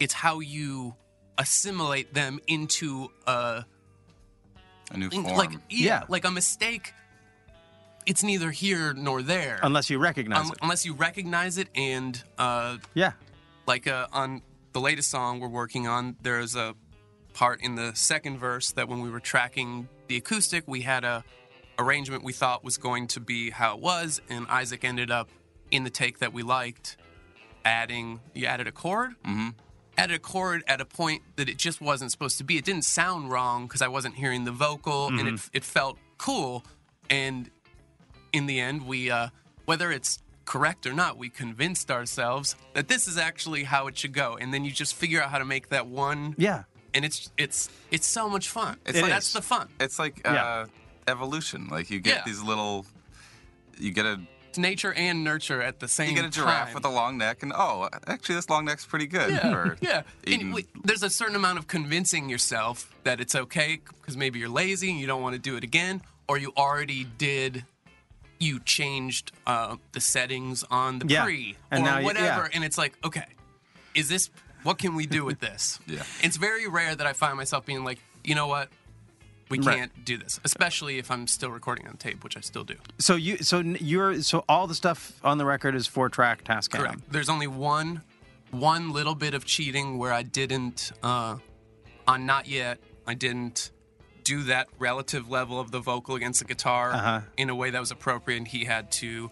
it's 0.00 0.14
how 0.14 0.40
you 0.40 0.94
assimilate 1.38 2.14
them 2.14 2.40
into 2.48 3.08
a 3.26 3.64
A 4.90 4.96
new 4.96 5.08
in- 5.10 5.22
form. 5.22 5.36
like 5.36 5.52
yeah, 5.70 5.86
Yeah. 5.86 6.02
like 6.08 6.24
a 6.24 6.30
mistake. 6.30 6.92
It's 8.06 8.22
neither 8.22 8.50
here 8.50 8.94
nor 8.94 9.20
there 9.22 9.60
Unless 9.62 9.90
you 9.90 9.98
recognize 9.98 10.46
Un- 10.46 10.52
it. 10.52 10.58
unless 10.62 10.86
you 10.86 10.94
recognize 10.94 11.58
it 11.58 11.68
and 11.74 12.20
uh, 12.38 12.78
Yeah. 12.94 13.12
like 13.66 13.86
uh, 13.86 14.06
on 14.12 14.40
the 14.72 14.80
latest 14.80 15.10
song 15.10 15.40
we're 15.40 15.48
working 15.48 15.86
on 15.86 16.16
there's 16.22 16.56
a 16.56 16.74
part 17.34 17.60
in 17.60 17.74
the 17.74 17.94
second 17.94 18.38
verse 18.38 18.72
that 18.72 18.88
when 18.88 19.00
we 19.02 19.10
were 19.10 19.20
tracking 19.20 19.88
the 20.08 20.16
acoustic 20.16 20.64
we 20.66 20.82
had 20.82 21.04
a 21.04 21.24
arrangement 21.78 22.24
we 22.24 22.32
thought 22.32 22.64
was 22.64 22.76
going 22.76 23.06
to 23.06 23.20
be 23.20 23.50
how 23.50 23.74
it 23.76 23.80
was 23.80 24.20
and 24.28 24.46
isaac 24.48 24.84
ended 24.84 25.10
up 25.10 25.28
in 25.70 25.84
the 25.84 25.90
take 25.90 26.18
that 26.18 26.32
we 26.32 26.42
liked 26.42 26.96
adding 27.64 28.20
you 28.34 28.46
added 28.46 28.66
a 28.66 28.72
chord? 28.72 29.10
Mm-hmm. 29.24 29.50
added 29.96 30.16
a 30.16 30.18
chord 30.18 30.64
at 30.66 30.80
a 30.80 30.84
point 30.84 31.22
that 31.36 31.48
it 31.48 31.56
just 31.58 31.80
wasn't 31.80 32.10
supposed 32.10 32.38
to 32.38 32.44
be. 32.44 32.56
It 32.56 32.64
didn't 32.64 32.84
sound 32.84 33.30
wrong 33.30 33.66
because 33.66 33.82
i 33.82 33.88
wasn't 33.88 34.14
hearing 34.14 34.44
the 34.44 34.52
vocal 34.52 35.08
and 35.08 35.28
it, 35.28 35.40
it 35.52 35.64
felt 35.64 35.98
cool. 36.16 36.64
And 37.10 37.50
in 38.32 38.46
the 38.46 38.60
end, 38.60 38.86
we, 38.86 39.10
uh, 39.10 39.28
whether 39.66 39.90
it's 39.90 40.22
correct 40.44 40.86
or 40.86 40.92
not, 40.94 41.18
we 41.18 41.28
convinced 41.28 41.90
ourselves 41.90 42.56
that 42.74 42.88
this 42.88 43.06
is 43.06 43.18
actually 43.18 43.64
how 43.64 43.86
it 43.86 43.98
should 43.98 44.12
go, 44.12 44.36
and 44.40 44.52
then 44.52 44.64
you 44.64 44.70
just 44.70 44.94
figure 44.94 45.22
out 45.22 45.30
how 45.30 45.38
to 45.38 45.44
make 45.44 45.68
that 45.68 45.86
one, 45.86 46.34
Yeah. 46.38 46.64
And 46.94 47.04
it's 47.04 47.30
it's 47.38 47.68
it's 47.90 48.06
so 48.06 48.28
much 48.28 48.48
fun. 48.48 48.76
It's 48.86 48.90
It's 48.98 49.02
like- 49.02 49.10
that's 49.10 49.32
the 49.32 49.42
fun. 49.42 49.68
it's 49.80 49.98
like 49.98 50.20
Yeah. 50.24 50.44
uh, 50.44 50.66
evolution. 51.06 51.68
Like 51.70 51.90
you 51.90 52.00
get 52.00 52.16
Yeah. 52.18 52.22
these 52.26 52.42
little, 52.42 52.86
you 53.78 53.90
get 53.92 54.06
a 54.06 54.20
It's 54.48 54.58
nature 54.58 54.92
and 54.94 55.24
nurture 55.24 55.62
at 55.62 55.80
the 55.80 55.88
same 55.88 56.08
time. 56.08 56.16
you 56.16 56.22
get 56.22 56.28
a 56.28 56.32
giraffe 56.40 56.66
time. 56.68 56.74
with 56.74 56.84
a 56.84 56.88
long 56.90 57.18
neck, 57.18 57.42
and 57.42 57.52
oh, 57.54 57.88
actually 58.06 58.34
this 58.36 58.48
long 58.50 58.64
neck's 58.64 58.84
pretty 58.86 59.06
good 59.06 59.30
yeah, 59.30 59.50
for 59.52 59.76
yeah. 59.80 60.02
eating. 60.26 60.40
And 60.40 60.54
we- 60.54 60.66
there's 60.84 61.02
a 61.02 61.10
certain 61.10 61.36
amount 61.36 61.58
of 61.58 61.66
convincing 61.66 62.28
yourself 62.28 62.90
that 63.04 63.20
it's 63.20 63.34
okay 63.34 63.80
because 64.00 64.16
maybe 64.16 64.38
you're 64.38 64.48
lazy 64.48 64.90
and 64.90 64.98
you 65.00 65.06
don't 65.06 65.22
want 65.22 65.34
to 65.34 65.38
do 65.40 65.56
it 65.56 65.64
again, 65.64 66.02
or 66.28 66.38
you 66.38 66.52
already 66.56 67.04
did. 67.04 67.64
You 68.40 68.60
changed 68.60 69.32
uh, 69.48 69.76
the 69.92 70.00
settings 70.00 70.62
on 70.70 71.00
the 71.00 71.06
Yeah. 71.08 71.24
pre 71.24 71.56
And 71.72 71.82
or 71.82 71.86
now 71.86 71.98
you- 71.98 72.04
whatever, 72.04 72.42
yeah. 72.42 72.48
and 72.52 72.64
it's 72.64 72.78
like, 72.78 72.96
okay, 73.04 73.26
is 73.94 74.08
this 74.08 74.30
what 74.62 74.78
can 74.78 74.94
we 74.94 75.06
do 75.06 75.24
with 75.24 75.40
this? 75.40 75.78
Yeah. 75.86 76.02
It's 76.22 76.36
very 76.36 76.66
rare 76.68 76.94
that 76.94 77.06
I 77.06 77.12
find 77.12 77.36
myself 77.36 77.64
being 77.66 77.84
like, 77.84 77.98
you 78.24 78.34
know 78.34 78.46
what, 78.46 78.68
we 79.50 79.58
Right. 79.60 79.76
can't 79.78 80.04
do 80.04 80.18
this, 80.18 80.38
especially 80.44 80.98
if 80.98 81.10
I'm 81.10 81.26
still 81.26 81.50
recording 81.50 81.88
on 81.88 81.96
tape, 81.96 82.22
which 82.22 82.36
I 82.36 82.40
still 82.40 82.64
do. 82.64 82.74
So 82.98 83.14
you, 83.16 83.38
so 83.38 83.60
n- 83.60 83.78
you're, 83.80 84.20
so 84.22 84.44
all 84.48 84.66
the 84.66 84.74
stuff 84.74 85.12
on 85.24 85.38
the 85.38 85.46
record 85.46 85.74
is 85.74 85.86
four 85.86 86.08
track 86.10 86.44
task. 86.44 86.72
Correct. 86.72 87.00
There's 87.10 87.28
only 87.30 87.46
one 87.46 88.02
one 88.50 88.92
little 88.92 89.14
bit 89.14 89.34
of 89.34 89.44
cheating 89.44 89.98
where 89.98 90.12
I 90.12 90.22
didn't 90.22 90.92
uh 91.02 91.36
on 92.06 92.24
not 92.26 92.48
yet, 92.48 92.78
I 93.06 93.12
didn't 93.14 93.70
do 94.24 94.42
that 94.44 94.68
relative 94.78 95.28
level 95.30 95.58
of 95.60 95.70
the 95.70 95.80
vocal 95.80 96.14
against 96.14 96.40
the 96.40 96.46
guitar 96.46 96.92
Uh-huh. 96.92 97.20
in 97.36 97.50
a 97.50 97.54
way 97.54 97.68
that 97.70 97.78
was 97.80 97.90
appropriate 97.90 98.38
and 98.38 98.48
he 98.48 98.64
had 98.64 98.90
to 98.92 99.30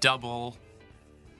double 0.00 0.56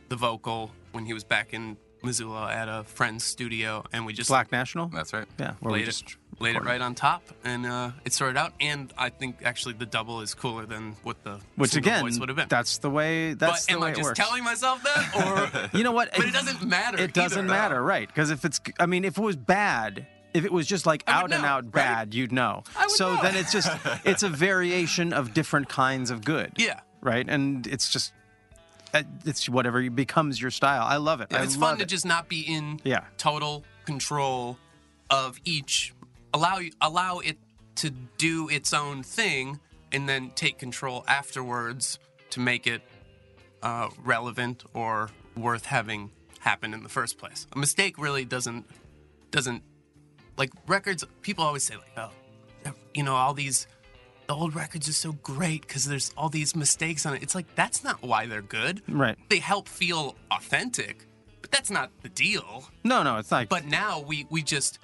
the 0.09 0.17
vocal 0.17 0.73
when 0.93 1.05
he 1.07 1.13
was 1.13 1.25
back 1.25 1.53
in 1.53 1.77
Missoula 2.03 2.51
at 2.53 2.69
a 2.69 2.85
friend's 2.85 3.25
studio 3.25 3.85
and 3.93 4.07
we 4.07 4.13
just 4.13 4.29
Black 4.31 4.51
National. 4.53 4.89
That's 4.89 5.13
right. 5.13 5.27
Yeah. 5.39 5.55
Where 5.61 5.73
we 5.73 5.79
laid 5.81 5.87
just 5.87 6.03
it, 6.05 6.17
laid 6.41 6.51
it 6.51 6.53
recorded. 6.55 6.69
right 6.71 6.81
on 6.81 6.95
top 6.95 7.23
and 7.45 7.67
uh, 7.67 7.91
it 8.05 8.13
sorted 8.13 8.37
out 8.37 8.53
and 8.61 8.93
I 8.97 9.11
think 9.11 9.37
actually 9.45 9.75
the 9.75 9.87
double 9.87 10.21
is 10.23 10.35
cooler 10.35 10.67
than 10.67 10.97
what 11.03 11.23
the 11.25 11.39
Which 11.57 11.71
single 11.73 11.91
again, 11.93 12.03
voice 12.05 12.19
would 12.19 12.29
have 12.29 12.37
been. 12.37 12.49
that's 12.49 12.79
the 12.79 12.91
way. 12.91 13.35
That's 13.35 13.67
but 13.67 13.73
the 13.73 13.75
am 13.77 13.81
way 13.83 13.89
I 13.89 13.91
it 13.93 13.97
just 13.97 14.05
works. 14.09 14.19
telling 14.19 14.45
myself 14.45 14.83
that 14.83 15.71
or 15.73 15.77
You 15.79 15.85
know 15.85 15.93
what? 15.93 16.11
But 16.17 16.27
it 16.27 16.33
doesn't 16.33 16.63
matter 16.67 16.99
It 17.01 17.13
doesn't 17.13 17.39
either. 17.39 17.49
matter, 17.49 17.83
right? 17.83 18.07
Because 18.09 18.31
if 18.31 18.45
it's, 18.45 18.61
I 18.79 18.87
mean, 18.87 19.05
if 19.05 19.19
it 19.19 19.23
was 19.23 19.37
bad, 19.37 20.07
if 20.33 20.45
it 20.45 20.53
was 20.53 20.67
just 20.67 20.87
like 20.87 21.03
I 21.07 21.13
out 21.13 21.23
would 21.25 21.33
and 21.33 21.43
know, 21.43 21.49
out 21.49 21.65
right? 21.65 21.73
bad, 21.73 22.15
you'd 22.15 22.33
know. 22.33 22.63
I 22.77 22.83
would 22.83 22.91
so 22.93 23.15
know. 23.17 23.23
then 23.23 23.37
it's 23.37 23.53
just, 23.53 23.71
it's 24.05 24.23
a 24.23 24.29
variation 24.29 25.13
of 25.13 25.35
different 25.35 25.69
kinds 25.69 26.11
of 26.11 26.25
good. 26.25 26.53
Yeah. 26.57 26.81
Right, 27.03 27.27
and 27.29 27.67
it's 27.67 27.91
just, 27.91 28.13
it's 29.25 29.49
whatever 29.49 29.89
becomes 29.91 30.41
your 30.41 30.51
style. 30.51 30.83
I 30.85 30.97
love 30.97 31.21
it. 31.21 31.29
I 31.33 31.43
it's 31.43 31.57
fun 31.57 31.77
to 31.79 31.83
it. 31.85 31.87
just 31.89 32.05
not 32.07 32.29
be 32.29 32.41
in 32.41 32.81
Yeah. 32.85 33.05
total 33.17 33.65
control 33.85 34.59
of 35.09 35.39
each. 35.45 35.93
Allow 36.35 36.61
allow 36.81 37.19
it 37.19 37.39
to 37.77 37.91
do 38.19 38.49
its 38.49 38.73
own 38.73 39.03
thing, 39.03 39.59
and 39.93 40.09
then 40.09 40.31
take 40.35 40.59
control 40.59 41.05
afterwards 41.09 41.99
to 42.31 42.41
make 42.41 42.67
it 42.67 42.83
uh, 43.63 43.89
relevant 44.05 44.65
or 44.75 45.11
worth 45.37 45.67
having 45.67 46.11
happen 46.41 46.73
in 46.75 46.83
the 46.83 46.89
first 46.89 47.19
place. 47.19 47.47
A 47.53 47.59
mistake 47.59 47.99
really 47.99 48.25
doesn't 48.25 48.67
doesn't 49.31 49.63
like 50.37 50.51
records. 50.67 51.05
People 51.23 51.45
always 51.45 51.65
say 51.65 51.75
like, 51.77 51.93
oh, 51.97 52.11
you 52.95 53.03
know, 53.03 53.15
all 53.15 53.35
these. 53.35 53.67
The 54.31 54.37
old 54.37 54.55
records 54.55 54.89
are 54.89 54.93
so 54.93 55.11
great 55.11 55.63
because 55.63 55.87
there's 55.87 56.13
all 56.17 56.29
these 56.29 56.55
mistakes 56.55 57.05
on 57.05 57.15
it. 57.17 57.23
It's 57.25 57.35
like 57.35 57.53
that's 57.57 57.83
not 57.83 58.01
why 58.01 58.27
they're 58.27 58.41
good 58.43 58.81
Right. 58.87 59.19
they 59.29 59.41
help 59.41 59.67
feel 59.67 60.15
authentic, 60.31 61.05
but 61.43 61.51
that's 61.51 61.69
not 61.69 61.91
the 62.03 62.11
deal. 62.11 62.71
No, 62.85 63.03
no, 63.03 63.17
it's 63.17 63.33
not. 63.33 63.49
But 63.49 63.65
now 63.67 63.99
we 63.99 64.29
we 64.31 64.43
just 64.45 64.79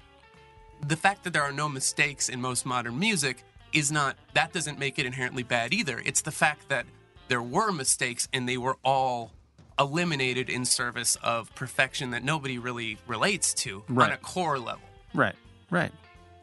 the 0.84 0.96
fact 0.96 1.22
that 1.22 1.32
there 1.32 1.44
are 1.44 1.52
no 1.52 1.68
mistakes 1.68 2.28
in 2.28 2.40
most 2.40 2.66
modern 2.66 2.98
music 2.98 3.44
is 3.72 3.92
not 3.92 4.16
that 4.34 4.52
doesn't 4.52 4.80
make 4.80 4.98
it 4.98 5.06
inherently 5.06 5.44
bad 5.44 5.72
either. 5.72 6.02
It's 6.04 6.22
the 6.22 6.32
fact 6.32 6.68
that 6.68 6.84
there 7.28 7.40
were 7.40 7.70
mistakes 7.70 8.26
and 8.32 8.48
they 8.48 8.56
were 8.56 8.78
all 8.84 9.30
eliminated 9.78 10.50
in 10.50 10.64
service 10.64 11.14
of 11.22 11.54
perfection 11.54 12.10
that 12.10 12.24
nobody 12.24 12.58
really 12.58 12.98
relates 13.06 13.54
to 13.62 13.84
on 13.96 14.10
a 14.10 14.16
core 14.16 14.58
level. 14.58 14.88
Right. 15.14 15.36
Right. 15.70 15.92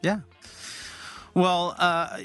Yeah. 0.00 0.20
Well, 1.34 1.74
uh, 1.78 2.20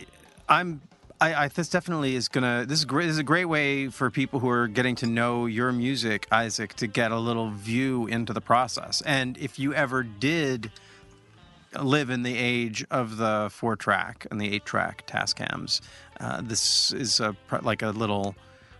I'm. 0.49 0.81
I, 1.21 1.33
I 1.45 1.47
this 1.49 1.69
definitely 1.69 2.15
is 2.15 2.27
gonna. 2.29 2.65
This 2.65 2.79
is 2.79 2.85
great. 2.85 3.05
This 3.05 3.13
is 3.13 3.19
a 3.19 3.23
great 3.23 3.45
way 3.45 3.89
for 3.89 4.09
people 4.09 4.39
who 4.39 4.49
are 4.49 4.67
getting 4.67 4.95
to 4.97 5.05
know 5.05 5.45
your 5.45 5.71
music, 5.71 6.27
Isaac, 6.31 6.73
to 6.75 6.87
get 6.87 7.11
a 7.11 7.19
little 7.19 7.51
view 7.51 8.07
into 8.07 8.31
the 8.33 8.41
process. 8.41 9.01
And 9.01 9.37
if 9.37 9.59
you 9.59 9.73
ever 9.73 10.03
did 10.03 10.71
live 11.79 12.09
in 12.09 12.23
the 12.23 12.35
age 12.35 12.85
of 12.89 13.17
the 13.17 13.49
four 13.51 13.75
track 13.75 14.25
and 14.31 14.39
the 14.41 14.53
eight 14.53 14.65
track 14.65 15.05
Tascams, 15.07 15.81
uh, 16.19 16.41
this 16.41 16.93
is 16.93 17.19
a 17.19 17.35
like 17.61 17.81
a 17.81 17.89
little 17.89 18.35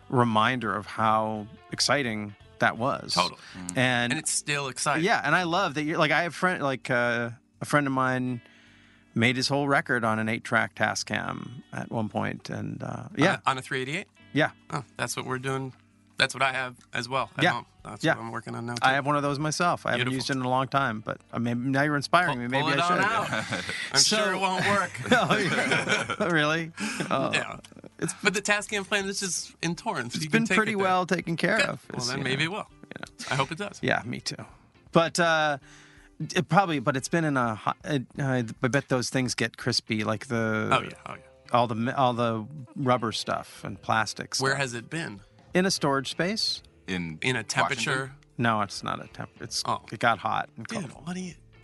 reminder 0.10 0.74
of 0.76 0.86
how 0.86 1.46
exciting 1.72 2.36
that 2.60 2.78
was. 2.78 3.14
Totally. 3.14 3.40
And, 3.76 4.12
And 4.12 4.14
it's 4.14 4.32
still 4.32 4.70
exciting. 4.70 5.04
yeah, 5.04 5.22
and 5.24 5.36
I 5.36 5.44
love 5.44 5.74
that 5.76 5.84
you're 5.84 5.98
like 5.98 6.12
I 6.12 6.24
have 6.24 6.34
friend 6.34 6.64
like 6.64 6.90
uh, 6.90 7.32
a 7.62 7.66
friend 7.66 7.86
of 7.86 7.94
mine 7.94 8.42
made 9.20 9.36
his 9.36 9.48
whole 9.50 9.68
record 9.68 10.04
on 10.04 10.18
an 10.20 10.30
eight 10.30 10.44
track 10.44 10.76
Tascam 10.76 11.62
at 11.74 11.92
one 11.92 12.10
point, 12.10 12.50
and 12.50 12.82
uh, 12.82 13.04
yeah, 13.16 13.34
On 13.34 13.36
a, 13.36 13.50
on 13.52 13.58
a 13.58 13.62
388? 13.62 14.08
yeah, 14.34 14.52
Oh, 14.72 14.84
that's 14.98 15.16
what 15.18 15.26
we're 15.26 15.40
doing. 15.40 15.74
That's 16.18 16.34
what 16.34 16.44
I 16.44 16.52
have 16.52 16.76
as 16.94 17.08
well 17.08 17.30
Yeah. 17.42 17.52
home. 17.52 17.66
That's 17.86 18.04
Yeah. 18.04 18.16
what 18.16 18.24
I'm 18.24 18.32
working 18.32 18.54
on 18.56 18.66
now. 18.66 18.74
Too. 18.74 18.80
I 18.82 18.92
have 18.94 19.06
one 19.06 19.16
of 19.16 19.24
those 19.24 19.40
myself. 19.40 19.86
I 19.86 19.92
haven't 19.92 20.12
used 20.12 20.30
it 20.30 20.36
in 20.36 20.42
a 20.42 20.50
long 20.50 20.68
time, 20.68 21.00
but 21.00 21.22
I 21.32 21.40
mean, 21.40 21.72
now 21.72 21.84
you're 21.84 21.96
inspiring 21.96 22.40
me. 22.40 22.48
Maybe 22.48 22.64
Pull 22.72 22.82
I 22.82 22.88
should. 23.46 23.66
I'm 23.94 24.00
So- 24.00 24.18
sure 24.18 24.34
it 24.34 24.38
won't 24.40 24.66
work. 24.68 24.92
oh, 25.12 25.38
yeah. 25.38 26.28
really? 26.30 26.72
Oh, 27.10 27.32
yeah. 27.34 27.58
but 28.22 28.34
the 28.34 28.42
Tascam 28.42 28.86
plan 28.86 29.08
is 29.08 29.22
just 29.22 29.54
in 29.62 29.76
Torrance. 29.76 30.16
It's 30.16 30.26
You 30.26 30.30
been 30.30 30.46
pretty 30.48 30.74
it 30.74 30.78
well 30.80 31.06
taken 31.06 31.38
care 31.38 31.58
Good. 31.58 31.66
of. 31.68 31.86
Well, 31.94 32.06
then 32.06 32.22
maybe 32.24 32.46
know, 32.48 32.52
it 32.52 32.52
will. 32.58 32.68
I 33.32 33.36
hope 33.36 33.52
it 33.54 33.58
does. 33.58 33.80
Yeah, 33.82 34.02
me 34.06 34.20
too. 34.20 34.44
But 34.92 35.20
uh, 35.22 35.58
it 36.36 36.48
probably, 36.50 36.80
but 36.80 36.96
it's 36.98 37.08
been 37.10 37.24
in 37.26 37.38
a. 37.38 37.56
hot- 37.56 37.78
Uh, 37.86 38.00
I 38.22 38.42
bet 38.68 38.90
those 38.90 39.10
things 39.10 39.36
get 39.36 39.58
crispy, 39.58 40.04
like 40.04 40.28
the 40.28 40.70
Oh 40.72 40.82
yeah. 40.82 40.90
Oh 41.06 41.14
yeah. 41.16 41.52
all 41.52 41.68
the 41.68 41.96
all 41.98 42.14
the 42.14 42.46
rubber 42.76 43.12
stuff 43.12 43.64
and 43.64 43.82
plastics. 43.82 44.40
Where 44.42 44.56
has 44.56 44.74
it 44.74 44.90
been? 44.90 45.22
in 45.54 45.66
a 45.66 45.72
storage 45.72 46.10
space? 46.12 46.62
In 46.88 47.18
In 47.22 47.36
a 47.36 47.44
temperature. 47.44 47.92
Washington? 47.92 48.16
No, 48.38 48.62
it's 48.62 48.84
not 48.84 49.04
a 49.04 49.08
temp. 49.08 49.30
It's 49.42 49.64
Oh. 49.66 49.82
it 49.92 50.00
got 50.00 50.20
hot 50.20 50.50
and 50.58 50.66
Dude, 50.68 50.90
cold. 50.92 51.08
what 51.08 51.16
do 51.16 51.22
you? 51.22 51.34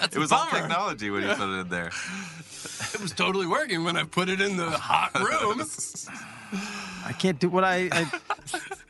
That's 0.00 0.16
It 0.16 0.18
was 0.18 0.32
a 0.32 0.36
all 0.36 0.46
technology 0.46 1.10
when 1.10 1.22
you 1.22 1.34
put 1.34 1.48
it 1.48 1.60
in 1.60 1.68
there. 1.68 1.90
It 2.94 3.00
was 3.00 3.12
totally 3.12 3.46
working 3.46 3.84
when 3.84 3.96
I 3.96 4.04
put 4.04 4.28
it 4.28 4.40
in 4.40 4.56
the 4.56 4.70
hot 4.70 5.14
room. 5.18 5.62
I 7.04 7.12
can't 7.12 7.38
do 7.38 7.48
what 7.48 7.64
I. 7.64 7.88
I 7.90 8.10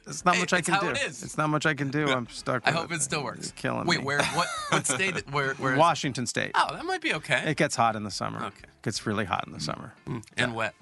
it's 0.07 0.25
not 0.25 0.35
Hey, 0.35 0.41
much 0.41 0.53
I 0.53 0.61
can 0.61 0.75
how 0.75 0.81
do. 0.81 0.89
it 0.91 0.99
is. 1.03 1.23
It's 1.23 1.39
not 1.39 1.49
much 1.49 1.65
I 1.65 1.75
can 1.75 1.91
do. 1.91 2.09
I'm 2.09 2.29
stuck. 2.29 2.63
I 2.67 2.71
with 2.71 2.81
hope 2.81 2.93
it 2.93 3.03
still 3.03 3.23
works. 3.23 3.39
It's 3.41 3.53
killing 3.53 3.87
Wait, 3.87 4.01
me. 4.01 4.05
where? 4.05 4.23
What? 4.23 4.49
What 4.71 4.87
state? 4.95 5.31
Where? 5.31 5.55
Where? 5.55 5.73
is 5.73 5.77
it? 5.77 5.81
Washington 5.81 6.27
State. 6.27 6.51
Oh, 6.55 6.75
that 6.75 6.85
might 6.85 7.01
be 7.01 7.15
okay. 7.15 7.45
It 7.47 7.57
gets 7.57 7.77
hot 7.77 7.95
in 7.97 8.03
the 8.03 8.11
summer. 8.11 8.39
Okay. 8.47 8.65
It 8.65 8.83
gets 8.83 9.07
really 9.07 9.25
hot 9.25 9.45
in 9.47 9.53
the 9.53 9.61
summer. 9.61 9.95
Mm. 10.07 10.25
and 10.37 10.55
wet. 10.55 10.75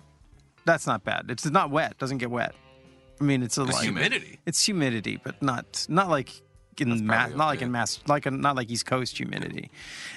That's 0.65 0.87
not 0.87 1.05
bad. 1.05 1.27
It's 1.29 1.45
not 1.47 1.71
wet. 1.71 1.93
It 1.93 1.99
doesn't 1.99 2.19
get 2.19 2.31
wet. 2.31 2.55
I 3.21 3.25
mean, 3.25 3.43
it's 3.43 3.59
a 3.59 3.63
It's 3.65 3.75
like, 3.75 3.83
humidity. 3.83 4.39
It's 4.47 4.65
humidity, 4.65 5.21
but 5.23 5.41
not 5.43 5.87
not 5.89 6.09
like 6.09 6.33
in 6.81 7.07
ma- 7.07 7.27
not 7.29 7.39
like 7.39 7.63
in 7.63 7.71
mass 7.71 8.01
like 8.07 8.27
a, 8.27 8.31
not 8.31 8.57
like 8.57 8.71
East 8.71 8.87
Coast 8.87 9.17
humidity. 9.17 9.71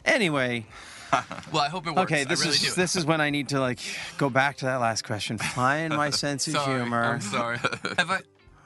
Anyway, 0.06 0.66
Well, 1.52 1.62
I 1.62 1.70
hope 1.70 1.86
it 1.88 1.92
works. 1.92 2.12
okay, 2.12 2.24
this 2.24 2.42
really 2.42 2.56
is 2.56 2.62
do. 2.62 2.72
this 2.72 2.96
is 2.96 3.06
when 3.06 3.22
I 3.22 3.30
need 3.30 3.50
to 3.50 3.60
like 3.60 3.80
go 4.18 4.30
back 4.30 4.58
to 4.58 4.66
that 4.66 4.78
last 4.78 5.04
question, 5.04 5.38
find 5.38 5.94
my 5.96 6.10
sense 6.26 6.48
of 6.48 6.54
sorry, 6.54 6.80
humor. 6.82 7.04
I'm 7.04 7.22
sorry. 7.22 7.58
have 7.98 8.10
I 8.10 8.20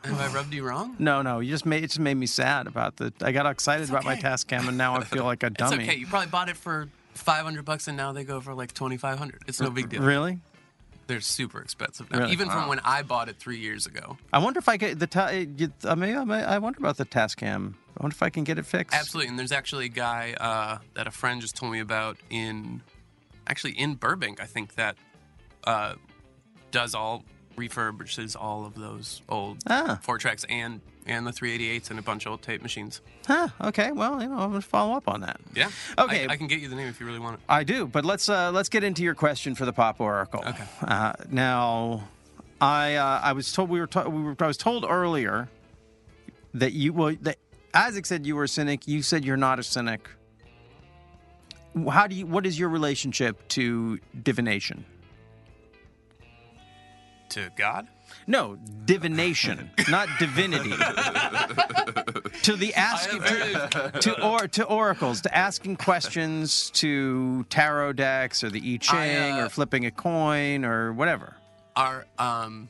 have 0.03 0.19
I 0.19 0.27
rubbed 0.33 0.53
you 0.53 0.63
wrong? 0.65 0.95
No, 0.99 1.21
no, 1.21 1.39
you 1.39 1.51
just 1.51 1.65
made 1.65 1.83
it 1.83 1.87
just 1.87 1.99
made 1.99 2.15
me 2.15 2.27
sad 2.27 2.67
about 2.67 2.97
the. 2.97 3.11
I 3.21 3.31
got 3.31 3.45
excited 3.47 3.89
about 3.89 4.05
my 4.05 4.15
Tascam, 4.15 4.67
and 4.67 4.77
now 4.77 4.95
I 4.95 5.03
feel 5.03 5.25
like 5.25 5.43
a 5.43 5.49
dummy. 5.49 5.77
It's 5.77 5.89
okay. 5.89 5.99
You 5.99 6.07
probably 6.07 6.29
bought 6.29 6.49
it 6.49 6.55
for 6.55 6.87
500 7.15 7.65
bucks 7.65 7.87
and 7.87 7.97
now 7.97 8.13
they 8.13 8.23
go 8.23 8.39
for 8.39 8.53
like 8.53 8.73
2500. 8.73 9.43
It's 9.47 9.59
no 9.59 9.69
big 9.69 9.89
deal. 9.89 10.03
Really? 10.03 10.39
They're 11.07 11.21
super 11.21 11.59
expensive 11.61 12.11
now. 12.11 12.19
Really? 12.19 12.33
Even 12.33 12.49
from 12.49 12.67
when 12.67 12.79
I 12.83 13.01
bought 13.01 13.29
it 13.29 13.37
3 13.37 13.57
years 13.59 13.85
ago. 13.87 14.17
I 14.33 14.39
wonder 14.39 14.59
if 14.59 14.67
I 14.69 14.77
get 14.77 14.99
the. 14.99 15.07
Ta- 15.07 15.29
you- 15.29 15.71
I 15.85 15.95
mean, 15.95 16.15
I 16.17 16.23
may- 16.25 16.43
I 16.43 16.57
wonder 16.59 16.79
about 16.79 16.97
the 16.97 17.05
Tascam. 17.05 17.73
I 17.97 18.03
wonder 18.03 18.13
if 18.13 18.21
I 18.21 18.29
can 18.29 18.43
get 18.43 18.59
it 18.59 18.65
fixed. 18.65 18.95
Absolutely. 18.95 19.29
And 19.29 19.39
there's 19.39 19.51
actually 19.53 19.85
a 19.85 19.89
guy 19.89 20.33
uh, 20.39 20.77
that 20.95 21.07
a 21.07 21.11
friend 21.11 21.41
just 21.41 21.55
told 21.55 21.71
me 21.71 21.79
about 21.79 22.17
in 22.29 22.81
actually 23.47 23.71
in 23.79 23.95
Burbank, 23.95 24.41
I 24.41 24.45
think 24.45 24.75
that 24.75 24.97
uh, 25.63 25.95
does 26.71 26.93
all 26.93 27.23
refurbishes 27.57 28.35
all 28.39 28.65
of 28.65 28.75
those 28.75 29.21
old 29.29 29.57
Ah. 29.67 29.99
four 30.03 30.17
tracks 30.19 30.43
and 30.49 30.81
and 31.07 31.25
the 31.25 31.31
388s 31.31 31.89
and 31.89 31.97
a 31.99 32.01
bunch 32.01 32.25
of 32.25 32.31
old 32.33 32.41
tape 32.41 32.61
machines. 32.61 33.01
Huh, 33.25 33.47
okay, 33.61 33.91
well, 33.91 34.21
you 34.21 34.27
know, 34.27 34.37
I'm 34.37 34.49
gonna 34.49 34.61
follow 34.61 34.95
up 34.95 35.07
on 35.07 35.21
that. 35.21 35.39
Yeah. 35.55 35.69
Okay. 35.97 36.27
I, 36.27 36.33
I 36.33 36.37
can 36.37 36.47
get 36.47 36.59
you 36.59 36.67
the 36.67 36.75
name 36.75 36.87
if 36.87 36.99
you 36.99 37.05
really 37.05 37.19
want 37.19 37.35
it. 37.35 37.39
I 37.49 37.63
do, 37.63 37.87
but 37.87 38.05
let's 38.05 38.29
uh, 38.29 38.51
let's 38.51 38.69
get 38.69 38.83
into 38.83 39.03
your 39.03 39.15
question 39.15 39.55
for 39.55 39.65
the 39.65 39.73
pop 39.73 39.99
oracle. 40.01 40.43
Okay. 40.45 40.63
Uh, 40.81 41.13
now, 41.29 42.03
I 42.61 42.95
uh, 42.95 43.21
I 43.23 43.33
was 43.33 43.51
told 43.51 43.69
we 43.69 43.79
were, 43.79 43.87
to- 43.87 44.09
we 44.09 44.21
were 44.21 44.35
I 44.39 44.47
was 44.47 44.57
told 44.57 44.85
earlier 44.87 45.49
that 46.53 46.73
you 46.73 46.93
well 46.93 47.15
that 47.21 47.37
Isaac 47.73 48.05
said 48.05 48.25
you 48.25 48.35
were 48.35 48.43
a 48.43 48.47
cynic. 48.49 48.87
You 48.87 49.01
said 49.01 49.23
you're 49.25 49.37
not 49.37 49.59
a 49.59 49.63
cynic. 49.63 50.09
How 51.89 52.07
do 52.07 52.15
you? 52.15 52.25
What 52.25 52.45
is 52.45 52.57
your 52.59 52.69
relationship 52.69 53.47
to 53.49 53.99
divination? 54.23 54.83
To 57.29 57.51
God? 57.57 57.87
No, 58.25 58.57
divination, 58.85 59.69
not 59.89 60.09
divinity. 60.19 60.71
to 62.43 62.55
the 62.55 62.73
asking 62.75 63.21
to, 63.21 63.91
to 64.01 64.23
or 64.25 64.47
to 64.49 64.63
oracles, 64.63 65.21
to 65.21 65.37
asking 65.37 65.77
questions, 65.77 66.69
to 66.71 67.43
tarot 67.45 67.93
decks, 67.93 68.43
or 68.43 68.49
the 68.49 68.59
I 68.59 68.77
Ching, 68.77 68.97
I, 68.97 69.41
uh, 69.41 69.45
or 69.45 69.49
flipping 69.49 69.85
a 69.85 69.91
coin, 69.91 70.65
or 70.65 70.91
whatever. 70.93 71.35
Our 71.75 72.05
um 72.17 72.69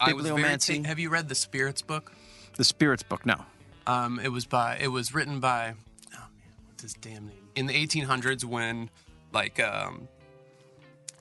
I 0.00 0.12
was 0.12 0.26
very 0.26 0.56
ta- 0.58 0.88
Have 0.88 0.98
you 0.98 1.10
read 1.10 1.28
the 1.28 1.34
Spirits 1.34 1.82
book? 1.82 2.12
The 2.56 2.64
spirits 2.64 3.02
book, 3.02 3.26
no. 3.26 3.44
Um, 3.86 4.20
it 4.22 4.28
was 4.28 4.46
by 4.46 4.78
it 4.80 4.88
was 4.88 5.12
written 5.12 5.40
by 5.40 5.74
oh 6.14 6.16
man, 6.16 6.52
what's 6.68 6.82
his 6.82 6.94
damn 6.94 7.26
name? 7.26 7.48
In 7.54 7.66
the 7.66 7.74
1800s, 7.74 8.44
when 8.44 8.90
like 9.32 9.60
um, 9.60 10.08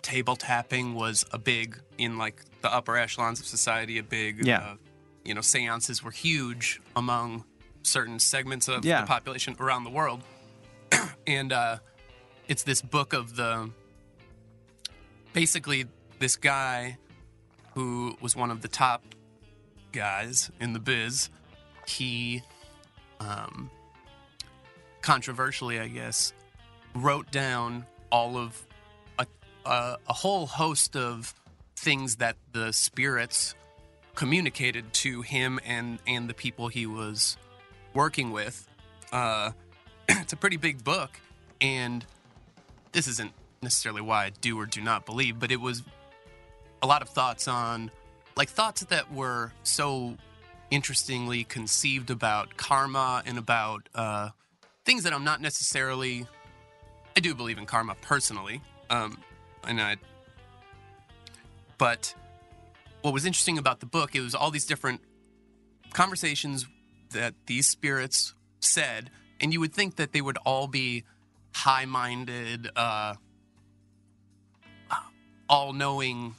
table 0.03 0.36
tapping 0.36 0.93
was 0.93 1.25
a 1.31 1.39
big 1.39 1.79
in 1.98 2.17
like 2.19 2.43
the 2.62 2.72
upper 2.72 2.95
echelons 2.98 3.39
of 3.39 3.45
society, 3.48 3.98
a 3.98 4.03
big 4.03 4.45
Yeah. 4.45 4.60
uh, 4.60 4.75
you 5.25 5.33
know 5.33 5.41
seances 5.41 6.03
were 6.03 6.12
huge 6.12 6.79
among 6.95 7.43
certain 7.81 8.19
segments 8.19 8.67
of 8.67 8.86
Yeah. 8.86 9.01
the 9.01 9.07
population 9.07 9.55
around 9.60 9.83
the 9.86 9.89
world, 9.89 10.22
and 11.27 11.51
uh, 11.51 11.77
it's 12.48 12.63
this 12.63 12.81
book 12.81 13.13
of 13.13 13.36
the 13.36 13.69
basically 15.33 15.86
this 16.19 16.36
guy 16.36 16.98
who 17.74 18.15
was 18.22 18.36
one 18.36 18.51
of 18.51 18.62
the 18.62 18.67
top 18.67 19.03
guys 19.91 20.51
in 20.60 20.74
the 20.74 20.79
biz 20.79 21.29
he 21.88 22.41
um 23.19 23.69
controversially 25.01 25.79
i 25.79 25.88
guess 25.88 26.33
wrote 26.95 27.29
down 27.31 27.86
all 28.12 28.38
of 28.38 28.65
a, 29.65 29.98
a, 30.08 30.13
whole 30.13 30.46
host 30.46 30.96
of 30.96 31.34
things 31.75 32.17
that 32.17 32.36
the 32.51 32.72
spirits 32.72 33.56
communicated 34.15 34.93
to 34.93 35.21
him 35.21 35.60
and 35.65 35.99
and 36.08 36.30
the 36.30 36.34
people 36.34 36.67
he 36.67 36.86
was 36.86 37.36
working 37.93 38.32
with 38.32 38.67
uh 39.12 39.52
it's 40.10 40.34
a 40.34 40.38
pretty 40.38 40.58
big 40.58 40.84
book 40.84 41.19
and 41.60 42.06
this 42.91 43.08
isn't 43.08 43.32
necessarily 43.62 44.02
why 44.02 44.26
i 44.26 44.30
do 44.41 44.60
or 44.60 44.65
do 44.65 44.82
not 44.82 45.06
believe 45.06 45.39
but 45.39 45.52
it 45.52 45.60
was 45.60 45.82
a 46.84 46.88
lot 46.88 47.02
of 47.02 47.10
thoughts 47.10 47.47
on 47.47 47.89
like 48.36 48.49
thoughts 48.49 48.82
that 48.86 49.12
were 49.12 49.52
so 49.63 50.15
interestingly 50.71 51.43
conceived 51.43 52.10
about 52.10 52.58
karma 52.58 53.21
and 53.26 53.38
about 53.38 53.88
uh, 53.93 54.30
things 54.86 55.04
that 55.04 55.13
I'm 55.13 55.23
not 55.23 55.41
necessarily. 55.41 56.26
I 57.15 57.19
do 57.19 57.36
believe 57.36 57.60
in 57.60 57.65
karma 57.65 57.95
personally, 58.02 58.62
um, 58.89 59.19
and 59.67 59.82
I. 59.82 59.97
But 61.78 62.15
what 63.02 63.13
was 63.13 63.26
interesting 63.26 63.58
about 63.58 63.80
the 63.80 63.86
book, 63.86 64.15
it 64.15 64.21
was 64.21 64.36
all 64.36 64.52
these 64.52 64.65
different 64.65 65.02
conversations 65.91 66.67
that 67.12 67.34
these 67.45 67.67
spirits 67.67 68.34
said, 68.60 69.12
and 69.39 69.54
you 69.54 69.60
would 69.60 69.73
think 69.73 69.97
that 69.97 70.13
they 70.13 70.21
would 70.21 70.38
all 70.45 70.67
be 70.67 71.04
high-minded, 71.54 72.69
uh, 72.76 73.15
all-knowing 75.49 76.36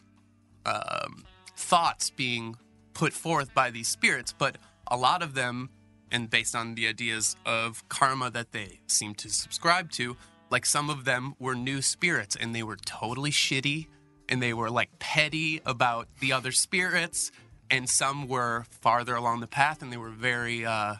um, 0.66 1.24
thoughts 1.56 2.10
being 2.10 2.56
put 2.94 3.12
forth 3.12 3.52
by 3.54 3.70
these 3.70 3.88
spirits, 3.88 4.32
but 4.32 4.56
a 4.86 4.96
lot 4.96 5.22
of 5.22 5.34
them, 5.34 5.70
and 6.10 6.30
based 6.30 6.54
on 6.56 6.74
the 6.74 6.88
ideas 6.88 7.36
of 7.44 7.86
karma 7.88 8.30
that 8.30 8.52
they 8.52 8.80
seem 8.86 9.14
to 9.14 9.28
subscribe 9.28 9.90
to, 9.90 10.16
like 10.54 10.64
some 10.64 10.88
of 10.88 11.04
them 11.04 11.34
were 11.40 11.56
new 11.56 11.82
spirits 11.82 12.36
and 12.36 12.54
they 12.54 12.62
were 12.62 12.76
totally 12.76 13.32
shitty 13.32 13.88
and 14.28 14.40
they 14.40 14.54
were 14.54 14.70
like 14.70 14.88
petty 15.00 15.60
about 15.66 16.06
the 16.20 16.32
other 16.32 16.52
spirits, 16.52 17.32
and 17.72 17.90
some 17.90 18.28
were 18.28 18.64
farther 18.70 19.16
along 19.16 19.40
the 19.40 19.48
path 19.48 19.82
and 19.82 19.92
they 19.92 19.96
were 19.96 20.10
very 20.10 20.64
uh, 20.64 20.94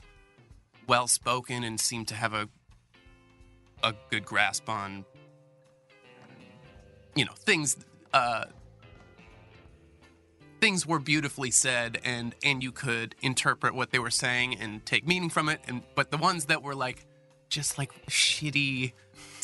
well 0.89 1.07
spoken 1.07 1.63
and 1.63 1.79
seemed 1.79 2.09
to 2.09 2.17
have 2.17 2.35
a 2.35 2.49
a 3.85 3.95
good 4.11 4.25
grasp 4.25 4.69
on 4.69 5.05
you 7.15 7.25
know 7.25 7.33
things 7.37 7.77
uh 8.13 8.47
things 10.61 10.85
were 10.85 10.99
beautifully 10.99 11.53
said 11.53 12.01
and 12.03 12.35
and 12.43 12.61
you 12.61 12.73
could 12.73 13.15
interpret 13.21 13.73
what 13.73 13.93
they 13.93 14.01
were 14.01 14.11
saying 14.11 14.59
and 14.59 14.85
take 14.85 15.07
meaning 15.07 15.31
from 15.31 15.49
it 15.49 15.61
and 15.69 15.83
but 15.95 16.11
the 16.11 16.17
ones 16.17 16.47
that 16.47 16.61
were 16.61 16.75
like 16.75 17.07
just 17.51 17.79
like 17.79 17.93
shitty 18.07 18.95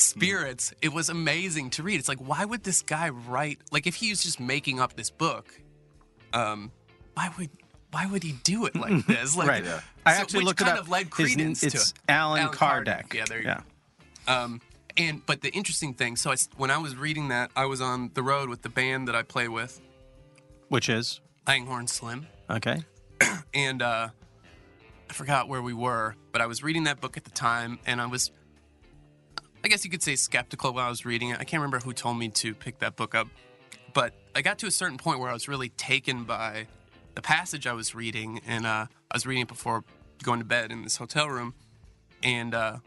spirits 0.01 0.73
it 0.83 0.93
was 0.93 1.09
amazing 1.09 1.71
to 1.71 1.83
read 1.83 1.99
it's 1.99 2.09
like 2.09 2.19
why 2.19 2.45
would 2.45 2.63
this 2.65 2.83
guy 2.83 3.09
write 3.11 3.59
like 3.71 3.87
if 3.87 3.95
he 3.97 4.11
was 4.11 4.23
just 4.23 4.41
making 4.41 4.81
up 4.81 4.95
this 4.97 5.11
book 5.11 5.61
um 6.33 6.71
why 7.15 7.31
would 7.39 7.51
why 7.93 8.07
would 8.07 8.23
he 8.23 8.33
do 8.45 8.67
it 8.67 8.75
like 8.77 9.07
this 9.09 9.37
like 9.37 9.49
Right. 9.49 9.65
I 10.07 10.15
so- 10.15 10.21
actually 10.21 10.39
which 10.39 10.47
looked 10.47 10.61
it 10.63 10.69
up. 10.69 10.79
of 10.81 10.89
led 10.89 11.07
His 11.07 11.11
credence 11.15 11.61
to 11.61 11.67
it's 11.67 11.91
it. 11.91 11.99
Allan, 12.09 12.43
Allan 12.43 12.55
Kardec. 12.57 13.09
Kardec. 13.09 13.15
Yeah, 13.15 13.25
there 13.29 13.39
you 13.41 13.47
yeah. 13.47 13.61
go. 14.27 14.33
Um, 14.33 14.61
and 14.97 15.25
but 15.27 15.41
the 15.43 15.51
interesting 15.51 15.95
thing, 15.95 16.17
so 16.17 16.31
I, 16.31 16.37
when 16.57 16.71
I 16.71 16.79
was 16.79 16.97
reading 16.97 17.29
that, 17.29 17.51
I 17.57 17.67
was 17.67 17.81
on 17.81 18.11
the 18.15 18.23
road 18.23 18.49
with 18.49 18.63
the 18.63 18.69
band 18.69 19.09
that 19.09 19.15
I 19.15 19.23
play 19.23 19.49
with, 19.49 19.81
Which 20.69 20.89
is 20.89 21.21
Langhorne 21.47 21.87
Slim, 21.87 22.27
okay. 22.51 22.83
and 23.55 23.83
uh, 23.83 24.09
I 25.09 25.13
forgot 25.13 25.49
where 25.49 25.63
we 25.63 25.73
were, 25.75 26.17
but 26.33 26.41
I 26.41 26.47
was 26.47 26.63
reading 26.63 26.85
that 26.85 27.01
book 27.01 27.17
at 27.17 27.25
the 27.25 27.31
time, 27.31 27.79
and 27.87 28.01
I 28.01 28.07
was, 28.07 28.31
I 29.62 29.68
guess 29.68 29.85
you 29.85 29.90
could 29.90 30.03
say, 30.03 30.16
skeptical 30.16 30.73
while 30.73 30.87
I 30.87 30.88
was 30.88 31.05
reading 31.05 31.31
it. 31.31 31.38
I 31.38 31.44
can't 31.44 31.61
remember 31.61 31.81
who 31.81 31.92
told 31.92 32.18
me 32.18 32.31
to 32.31 32.55
pick 32.55 32.79
that 32.79 32.96
book 32.96 33.14
up, 33.14 33.29
but 33.92 34.14
I 34.35 34.42
got 34.42 34.59
to 34.61 34.66
a 34.66 34.70
certain 34.70 34.96
point 34.96 35.20
where 35.20 35.29
I 35.29 35.33
was 35.33 35.49
really 35.49 35.68
taken 35.70 36.25
by 36.25 36.66
the 37.14 37.20
passage 37.23 37.66
I 37.66 37.75
was 37.75 37.94
reading, 37.94 38.40
and 38.46 38.64
uh, 38.64 38.87
I 39.11 39.14
was 39.14 39.27
reading 39.27 39.42
it 39.42 39.49
before 39.49 39.85
going 40.23 40.38
to 40.38 40.46
bed 40.46 40.73
in 40.73 40.83
this 40.83 40.96
hotel 40.96 41.29
room, 41.29 41.55
and 42.23 42.55
uh, 42.55 42.79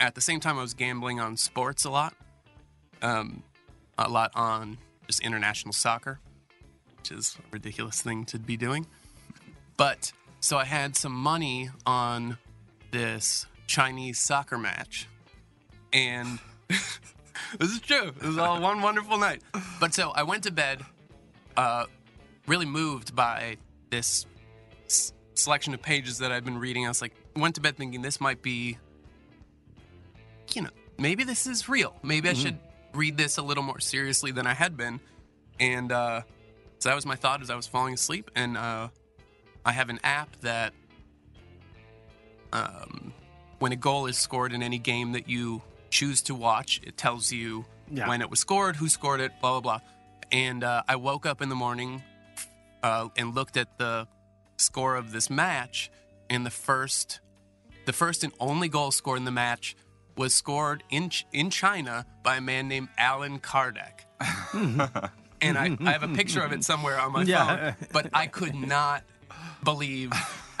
at 0.00 0.14
the 0.14 0.20
same 0.20 0.40
time 0.40 0.58
I 0.58 0.62
was 0.62 0.74
gambling 0.74 1.20
on 1.20 1.36
sports 1.36 1.84
a 1.84 1.90
lot, 1.90 2.14
um, 3.02 3.42
a 3.98 4.08
lot 4.08 4.30
on 4.34 4.78
just 5.06 5.20
international 5.20 5.72
soccer, 5.72 6.20
which 6.96 7.12
is 7.12 7.36
a 7.38 7.42
ridiculous 7.50 8.00
thing 8.00 8.24
to 8.26 8.38
be 8.38 8.56
doing. 8.56 8.86
But 9.76 10.12
so 10.40 10.56
I 10.56 10.64
had 10.64 10.96
some 10.96 11.12
money 11.12 11.70
on 11.84 12.38
this 12.92 13.46
Chinese 13.66 14.18
soccer 14.18 14.56
match, 14.56 15.08
and 15.94 16.38
this 16.68 17.70
is 17.70 17.80
true. 17.80 18.08
It 18.08 18.22
was 18.22 18.36
all 18.36 18.60
one 18.60 18.82
wonderful 18.82 19.16
night. 19.16 19.40
But 19.80 19.94
so 19.94 20.10
I 20.10 20.24
went 20.24 20.42
to 20.42 20.50
bed, 20.50 20.82
uh, 21.56 21.86
really 22.46 22.66
moved 22.66 23.14
by 23.14 23.56
this 23.90 24.26
s- 24.86 25.12
selection 25.34 25.72
of 25.72 25.80
pages 25.80 26.18
that 26.18 26.32
I've 26.32 26.44
been 26.44 26.58
reading. 26.58 26.84
I 26.84 26.88
was 26.88 27.00
like, 27.00 27.14
went 27.36 27.54
to 27.54 27.60
bed 27.60 27.76
thinking 27.76 28.02
this 28.02 28.20
might 28.20 28.42
be, 28.42 28.76
you 30.52 30.62
know, 30.62 30.70
maybe 30.98 31.24
this 31.24 31.46
is 31.46 31.68
real. 31.68 31.94
Maybe 32.02 32.28
I 32.28 32.34
should 32.34 32.58
read 32.92 33.16
this 33.16 33.38
a 33.38 33.42
little 33.42 33.62
more 33.62 33.80
seriously 33.80 34.32
than 34.32 34.46
I 34.46 34.54
had 34.54 34.76
been. 34.76 35.00
And 35.60 35.92
uh, 35.92 36.22
so 36.80 36.88
that 36.88 36.94
was 36.94 37.06
my 37.06 37.16
thought 37.16 37.40
as 37.40 37.50
I 37.50 37.56
was 37.56 37.66
falling 37.66 37.94
asleep. 37.94 38.30
And 38.34 38.56
uh, 38.56 38.88
I 39.64 39.72
have 39.72 39.90
an 39.90 40.00
app 40.02 40.28
that 40.40 40.72
um, 42.52 43.12
when 43.58 43.72
a 43.72 43.76
goal 43.76 44.06
is 44.06 44.18
scored 44.18 44.52
in 44.52 44.62
any 44.62 44.78
game 44.78 45.12
that 45.12 45.28
you 45.28 45.62
choose 45.98 46.20
to 46.22 46.34
watch, 46.34 46.80
it 46.88 46.96
tells 46.96 47.30
you 47.32 47.64
Yeah. 47.90 48.08
when 48.08 48.20
it 48.20 48.28
was 48.30 48.40
scored, 48.40 48.74
who 48.76 48.88
scored 48.88 49.20
it, 49.20 49.32
blah 49.40 49.60
blah 49.60 49.78
blah. 49.78 49.80
And 50.32 50.64
uh, 50.64 50.82
I 50.88 50.96
woke 50.96 51.24
up 51.30 51.40
in 51.42 51.48
the 51.48 51.54
morning 51.66 52.02
uh, 52.82 53.08
and 53.16 53.34
looked 53.34 53.56
at 53.56 53.78
the 53.78 54.08
score 54.56 54.96
of 54.96 55.12
this 55.12 55.30
match, 55.30 55.90
and 56.28 56.44
the 56.44 56.50
first, 56.50 57.20
the 57.86 57.92
first 57.92 58.24
and 58.24 58.32
only 58.40 58.68
goal 58.68 58.90
scored 58.90 59.18
in 59.18 59.24
the 59.24 59.30
match 59.46 59.76
was 60.16 60.34
scored 60.34 60.82
in 60.90 61.10
Ch- 61.10 61.26
in 61.32 61.50
China 61.50 62.04
by 62.22 62.36
a 62.36 62.40
man 62.40 62.68
named 62.68 62.88
Alan 62.98 63.38
Kardec. 63.38 63.94
and 65.40 65.58
I, 65.58 65.76
I 65.80 65.92
have 65.92 66.02
a 66.02 66.08
picture 66.08 66.42
of 66.42 66.52
it 66.52 66.64
somewhere 66.64 66.98
on 67.00 67.12
my 67.12 67.22
Yeah. 67.22 67.72
phone, 67.72 67.88
but 67.92 68.10
I 68.12 68.26
could 68.26 68.54
not 68.54 69.02
believe 69.62 70.12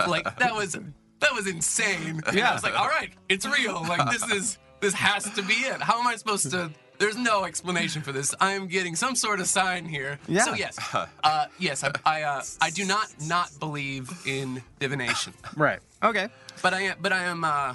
like 0.08 0.24
that 0.38 0.54
was 0.54 0.72
that 1.20 1.32
was 1.34 1.46
insane. 1.46 2.20
And 2.26 2.40
I 2.40 2.52
was 2.52 2.62
like, 2.62 2.78
all 2.78 2.88
right, 2.88 3.12
it's 3.28 3.46
real. 3.46 3.82
Like 3.88 4.10
this 4.10 4.24
is 4.30 4.58
this 4.84 4.94
has 4.94 5.24
to 5.34 5.42
be 5.42 5.54
it. 5.54 5.80
How 5.80 5.98
am 5.98 6.06
I 6.06 6.16
supposed 6.16 6.50
to? 6.50 6.70
There's 6.98 7.16
no 7.16 7.44
explanation 7.44 8.02
for 8.02 8.12
this. 8.12 8.34
I 8.40 8.52
am 8.52 8.68
getting 8.68 8.94
some 8.94 9.16
sort 9.16 9.40
of 9.40 9.46
sign 9.48 9.84
here. 9.86 10.18
Yeah. 10.28 10.42
So 10.44 10.54
yes, 10.54 10.78
uh, 11.24 11.46
yes, 11.58 11.82
I 11.82 11.90
I, 12.06 12.22
uh, 12.22 12.42
I 12.60 12.70
do 12.70 12.84
not 12.84 13.06
not 13.26 13.50
believe 13.58 14.10
in 14.26 14.62
divination, 14.78 15.32
Right. 15.56 15.80
Okay. 16.02 16.28
but 16.62 16.72
I 16.74 16.82
am 16.82 16.96
but 17.00 17.12
I 17.12 17.24
am 17.24 17.42
uh, 17.44 17.74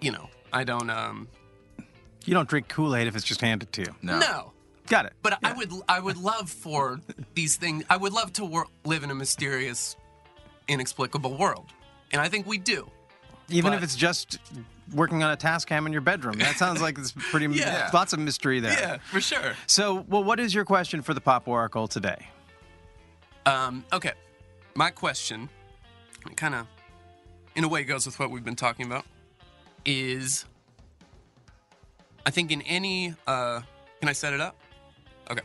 you 0.00 0.12
know 0.12 0.28
I 0.52 0.62
don't 0.64 0.90
um 0.90 1.26
You 2.24 2.34
don't 2.34 2.48
drink 2.48 2.68
Kool 2.68 2.94
Aid 2.94 3.06
if 3.08 3.16
it's 3.16 3.24
just 3.24 3.40
handed 3.40 3.72
to 3.72 3.80
you. 3.82 3.94
No. 4.02 4.18
no. 4.20 4.52
Got 4.88 5.06
it. 5.06 5.14
But 5.22 5.38
I 5.42 5.52
would 5.52 5.72
I 5.88 5.98
would 5.98 6.16
love 6.16 6.48
for 6.48 7.00
these 7.34 7.56
things. 7.56 7.82
I 7.90 7.96
would 7.96 8.12
love 8.12 8.32
to 8.34 8.44
wor- 8.44 8.68
live 8.84 9.02
in 9.02 9.10
a 9.10 9.14
mysterious, 9.16 9.96
inexplicable 10.68 11.36
world, 11.36 11.66
and 12.12 12.20
I 12.20 12.28
think 12.28 12.46
we 12.46 12.58
do. 12.58 12.88
Even 13.48 13.72
but- 13.72 13.78
if 13.78 13.82
it's 13.82 13.96
just 13.96 14.38
working 14.94 15.22
on 15.22 15.30
a 15.32 15.36
Tascam 15.36 15.86
in 15.86 15.92
your 15.92 16.00
bedroom. 16.00 16.38
That 16.38 16.56
sounds 16.56 16.80
like 16.80 16.98
it's 16.98 17.12
pretty 17.12 17.46
Yeah. 17.54 17.90
lots 17.92 18.12
of 18.12 18.18
mystery 18.18 18.60
there. 18.60 18.72
Yeah, 18.72 18.96
for 18.98 19.20
sure. 19.20 19.54
So, 19.66 20.04
well, 20.08 20.22
what 20.24 20.38
is 20.40 20.54
your 20.54 20.64
question 20.64 21.02
for 21.02 21.14
the 21.14 21.20
Pop 21.20 21.48
Oracle 21.48 21.88
today? 21.88 22.28
Um, 23.44 23.84
okay, 23.92 24.12
my 24.74 24.90
question, 24.90 25.48
kind 26.36 26.54
of, 26.54 26.66
in 27.54 27.64
a 27.64 27.68
way, 27.68 27.84
goes 27.84 28.06
with 28.06 28.18
what 28.18 28.30
we've 28.30 28.44
been 28.44 28.56
talking 28.56 28.86
about. 28.86 29.04
Is 29.84 30.44
I 32.24 32.30
think 32.30 32.50
in 32.50 32.62
any 32.62 33.14
uh, 33.26 33.60
can 34.00 34.08
I 34.08 34.12
set 34.12 34.32
it 34.32 34.40
up? 34.40 34.56
Okay, 35.30 35.42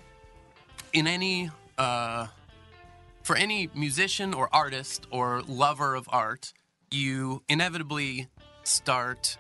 in 0.93 1.06
any 1.06 1.51
uh, 1.77 2.25
for 3.23 3.36
any 3.36 3.69
musician 3.75 4.34
or 4.34 4.49
artist 4.54 5.06
or 5.12 5.43
lover 5.47 5.93
of 5.93 6.10
art, 6.12 6.54
you 6.89 7.43
inevitably 7.47 8.27
start 8.63 9.38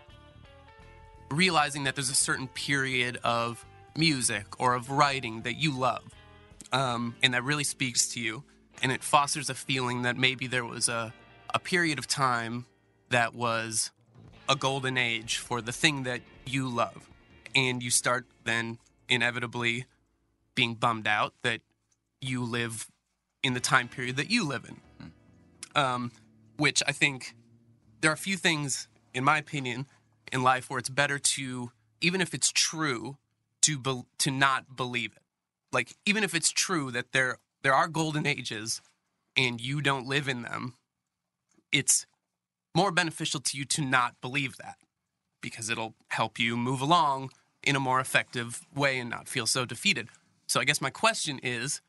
realizing 1.29 1.85
that 1.85 1.95
there's 1.95 2.09
a 2.09 2.15
certain 2.15 2.47
period 2.47 3.17
of 3.23 3.65
music 3.97 4.59
or 4.59 4.73
of 4.73 4.89
writing 4.89 5.41
that 5.41 5.53
you 5.53 5.77
love 5.77 6.03
um, 6.71 7.15
and 7.21 7.33
that 7.33 7.43
really 7.43 7.63
speaks 7.63 8.07
to 8.09 8.19
you 8.19 8.43
and 8.81 8.91
it 8.91 9.03
fosters 9.03 9.49
a 9.49 9.53
feeling 9.53 10.01
that 10.03 10.17
maybe 10.17 10.47
there 10.47 10.65
was 10.65 10.89
a, 10.89 11.13
a 11.53 11.59
period 11.59 11.99
of 11.99 12.07
time 12.07 12.65
that 13.09 13.33
was 13.33 13.91
a 14.49 14.55
golden 14.55 14.97
age 14.97 15.37
for 15.37 15.61
the 15.61 15.71
thing 15.71 16.03
that 16.03 16.21
you 16.45 16.67
love 16.67 17.09
and 17.55 17.83
you 17.83 17.89
start 17.89 18.25
then 18.43 18.77
inevitably 19.07 19.85
being 20.55 20.73
bummed 20.73 21.07
out 21.07 21.33
that 21.43 21.61
you 22.21 22.43
live 22.43 22.87
in 23.43 23.53
the 23.53 23.59
time 23.59 23.87
period 23.87 24.15
that 24.15 24.29
you 24.29 24.47
live 24.47 24.65
in. 24.67 25.11
Um, 25.73 26.11
which 26.57 26.83
i 26.85 26.91
think 26.91 27.35
there 28.01 28.11
are 28.11 28.13
a 28.13 28.17
few 28.17 28.37
things 28.37 28.87
in 29.13 29.23
my 29.23 29.37
opinion 29.37 29.85
in 30.31 30.43
life 30.43 30.69
where 30.69 30.79
it's 30.79 30.89
better 30.89 31.19
to 31.19 31.71
even 32.01 32.21
if 32.21 32.33
it's 32.33 32.51
true 32.51 33.17
to 33.61 33.77
be, 33.77 34.01
to 34.17 34.31
not 34.31 34.75
believe 34.75 35.11
it. 35.13 35.21
Like 35.71 35.95
even 36.05 36.23
if 36.23 36.33
it's 36.33 36.49
true 36.49 36.91
that 36.91 37.11
there 37.11 37.37
there 37.63 37.73
are 37.73 37.87
golden 37.87 38.25
ages 38.25 38.81
and 39.37 39.61
you 39.61 39.81
don't 39.81 40.07
live 40.07 40.27
in 40.27 40.41
them 40.41 40.73
it's 41.71 42.05
more 42.75 42.91
beneficial 42.91 43.39
to 43.39 43.57
you 43.57 43.65
to 43.65 43.81
not 43.81 44.19
believe 44.21 44.57
that 44.57 44.75
because 45.41 45.69
it'll 45.69 45.95
help 46.09 46.39
you 46.39 46.57
move 46.57 46.81
along 46.81 47.31
in 47.63 47.75
a 47.75 47.79
more 47.79 47.99
effective 47.99 48.65
way 48.75 48.99
and 48.99 49.09
not 49.09 49.27
feel 49.27 49.45
so 49.45 49.65
defeated. 49.65 50.09
So 50.47 50.59
i 50.59 50.65
guess 50.65 50.81
my 50.81 50.89
question 50.89 51.39
is 51.43 51.81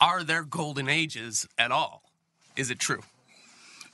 are 0.00 0.24
there 0.24 0.42
golden 0.42 0.88
ages 0.88 1.46
at 1.56 1.70
all? 1.70 2.02
Is 2.56 2.70
it 2.70 2.78
true 2.80 3.02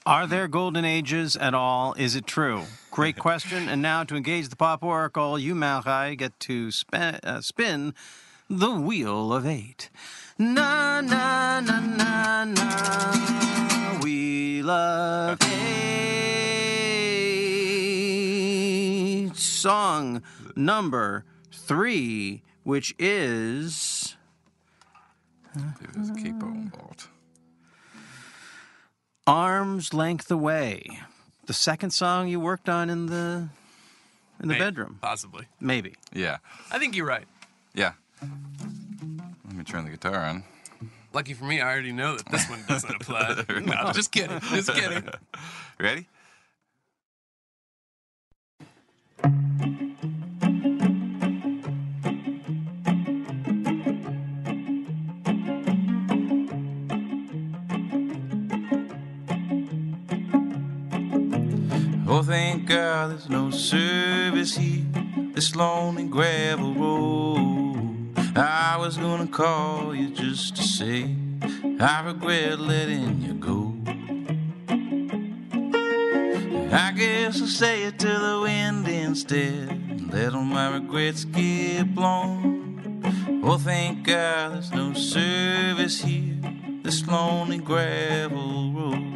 Are 0.08 0.26
there 0.26 0.48
golden 0.48 0.86
ages 0.86 1.36
at 1.36 1.52
all? 1.52 1.92
Is 1.98 2.16
it 2.16 2.26
true? 2.26 2.62
Great 2.90 3.18
question. 3.20 3.68
And 3.68 3.82
now 3.82 4.04
to 4.04 4.16
engage 4.16 4.48
the 4.48 4.56
Pop 4.56 4.82
Oracle, 4.82 5.38
you, 5.38 5.54
Malachi, 5.54 6.16
get 6.16 6.40
to 6.40 6.70
spin, 6.70 7.16
uh, 7.22 7.42
spin 7.42 7.92
the 8.48 8.70
Wheel 8.70 9.34
of 9.34 9.44
Eight. 9.44 9.90
Na, 10.38 11.02
na, 11.02 11.60
na, 11.60 11.80
na, 11.80 12.44
na. 12.44 13.98
Wheel 14.02 14.70
of 14.70 15.38
Eight. 15.42 15.76
Song 19.36 20.22
number 20.56 21.26
three, 21.52 22.42
which 22.62 22.94
is. 22.98 24.16
There's 25.54 26.08
a 26.08 26.14
capo 26.14 26.46
involved. 26.46 27.08
Arm's 29.28 29.92
Length 29.92 30.30
Away. 30.30 31.00
The 31.46 31.52
second 31.52 31.90
song 31.90 32.28
you 32.28 32.40
worked 32.40 32.68
on 32.68 32.88
in 32.90 33.06
the 33.06 33.48
in 34.40 34.48
the 34.48 34.54
May- 34.54 34.58
bedroom. 34.58 34.98
possibly 35.02 35.46
Maybe. 35.60 35.94
Yeah. 36.12 36.38
i 36.70 36.78
think 36.78 36.94
you're 36.96 37.06
right 37.06 37.26
Yeah. 37.74 37.92
Let 38.22 39.54
me 39.56 39.64
turn 39.64 39.84
the 39.84 39.90
guitar 39.90 40.16
on. 40.24 40.44
lucky 41.12 41.34
for 41.34 41.44
me 41.44 41.60
i 41.60 41.68
already 41.70 41.92
know 41.92 42.16
that 42.16 42.26
this 42.30 42.48
one 42.48 42.62
doesn't 42.68 42.94
apply 43.00 43.44
no, 43.64 43.92
just 43.92 44.12
kidding 44.12 44.38
just 44.40 44.72
kidding 44.72 45.08
Ready? 45.80 46.06
Oh, 62.20 62.22
thank 62.24 62.66
God 62.66 63.12
there's 63.12 63.28
no 63.28 63.52
service 63.52 64.56
here. 64.56 64.84
This 65.34 65.54
lonely 65.54 66.08
gravel 66.08 66.74
road. 66.74 68.08
I 68.36 68.76
was 68.76 68.96
gonna 68.96 69.28
call 69.28 69.94
you 69.94 70.10
just 70.10 70.56
to 70.56 70.64
say 70.64 71.14
I 71.78 72.02
regret 72.04 72.58
letting 72.58 73.22
you 73.22 73.34
go. 73.34 73.72
I 76.76 76.90
guess 76.90 77.40
I'll 77.40 77.46
say 77.46 77.84
it 77.84 78.00
to 78.00 78.08
the 78.08 78.40
wind 78.42 78.88
instead. 78.88 79.68
and 79.68 80.12
Let 80.12 80.34
all 80.34 80.42
my 80.42 80.74
regrets 80.74 81.24
get 81.24 81.94
blown. 81.94 83.00
Oh, 83.44 83.58
thank 83.58 84.04
God 84.04 84.54
there's 84.54 84.72
no 84.72 84.92
service 84.92 86.00
here. 86.00 86.34
This 86.82 87.06
lonely 87.06 87.58
gravel 87.58 88.72
road. 88.72 89.07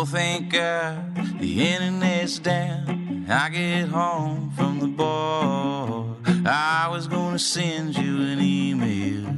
Oh, 0.00 0.04
thank 0.04 0.52
God 0.52 1.40
the 1.40 1.66
internet's 1.66 2.38
down. 2.38 3.26
I 3.28 3.48
get 3.48 3.88
home 3.88 4.52
from 4.56 4.78
the 4.78 4.86
bar. 4.86 6.14
I 6.46 6.86
was 6.88 7.08
gonna 7.08 7.40
send 7.40 7.98
you 7.98 8.22
an 8.22 8.40
email, 8.40 9.34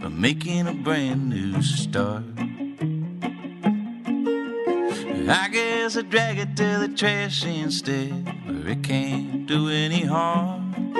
but 0.00 0.12
making 0.12 0.68
a 0.68 0.72
brand 0.72 1.30
new 1.30 1.60
start. 1.62 2.22
I 5.28 5.48
guess 5.50 5.96
I 5.96 6.02
drag 6.02 6.38
it 6.38 6.56
to 6.58 6.86
the 6.86 6.94
trash 6.96 7.44
instead, 7.44 8.12
where 8.46 8.68
it 8.68 8.84
can't 8.84 9.46
do 9.46 9.68
any 9.68 10.04
harm. 10.04 10.94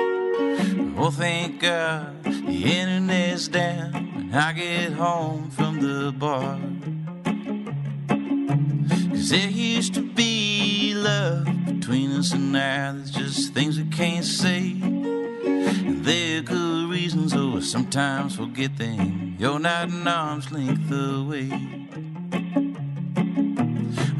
Oh, 0.97 1.09
thank 1.09 1.61
God 1.61 2.21
the 2.25 2.79
internet's 2.81 3.47
down 3.47 3.93
when 4.13 4.33
I 4.33 4.51
get 4.51 4.91
home 4.91 5.51
from 5.51 5.79
the 5.79 6.11
bar. 6.11 6.59
There 9.27 9.49
used 9.49 9.95
to 9.95 10.01
be 10.01 10.93
love 10.93 11.45
between 11.65 12.11
us, 12.11 12.31
and 12.31 12.51
now 12.51 12.93
there's 12.93 13.09
just 13.09 13.53
things 13.53 13.79
we 13.79 13.85
can't 13.85 14.23
say. 14.23 14.71
And 14.81 16.05
there 16.05 16.39
are 16.39 16.41
good 16.43 16.89
reasons, 16.91 17.33
though 17.33 17.57
I 17.57 17.61
sometimes 17.61 18.35
forget 18.35 18.77
them. 18.77 19.35
You're 19.39 19.59
not 19.59 19.89
an 19.89 20.07
arm's 20.07 20.51
length 20.51 20.91
away. 20.91 21.49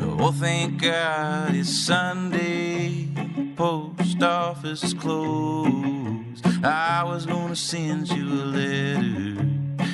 Oh, 0.02 0.32
thank 0.32 0.82
God 0.82 1.54
it's 1.54 1.70
Sunday. 1.70 3.06
The 3.06 3.54
post 3.56 4.24
office 4.24 4.84
is 4.84 4.94
closed. 4.96 6.46
I 6.64 7.04
was 7.04 7.28
gonna 7.28 7.56
send 7.56 8.10
you 8.10 8.26
a 8.26 8.46
letter 8.58 9.40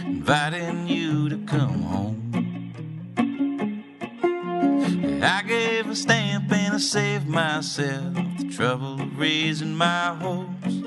inviting 0.08 0.88
you 0.88 1.28
to 1.28 1.38
come 1.46 1.82
home. 1.82 2.21
I 5.24 5.44
gave 5.44 5.88
a 5.88 5.96
stamp 5.96 6.52
and 6.52 6.74
I 6.74 6.78
saved 6.78 7.28
myself 7.28 8.16
the 8.40 8.50
trouble 8.52 9.02
of 9.02 9.20
raising 9.20 9.76
my 9.76 10.16
hopes. 10.16 10.82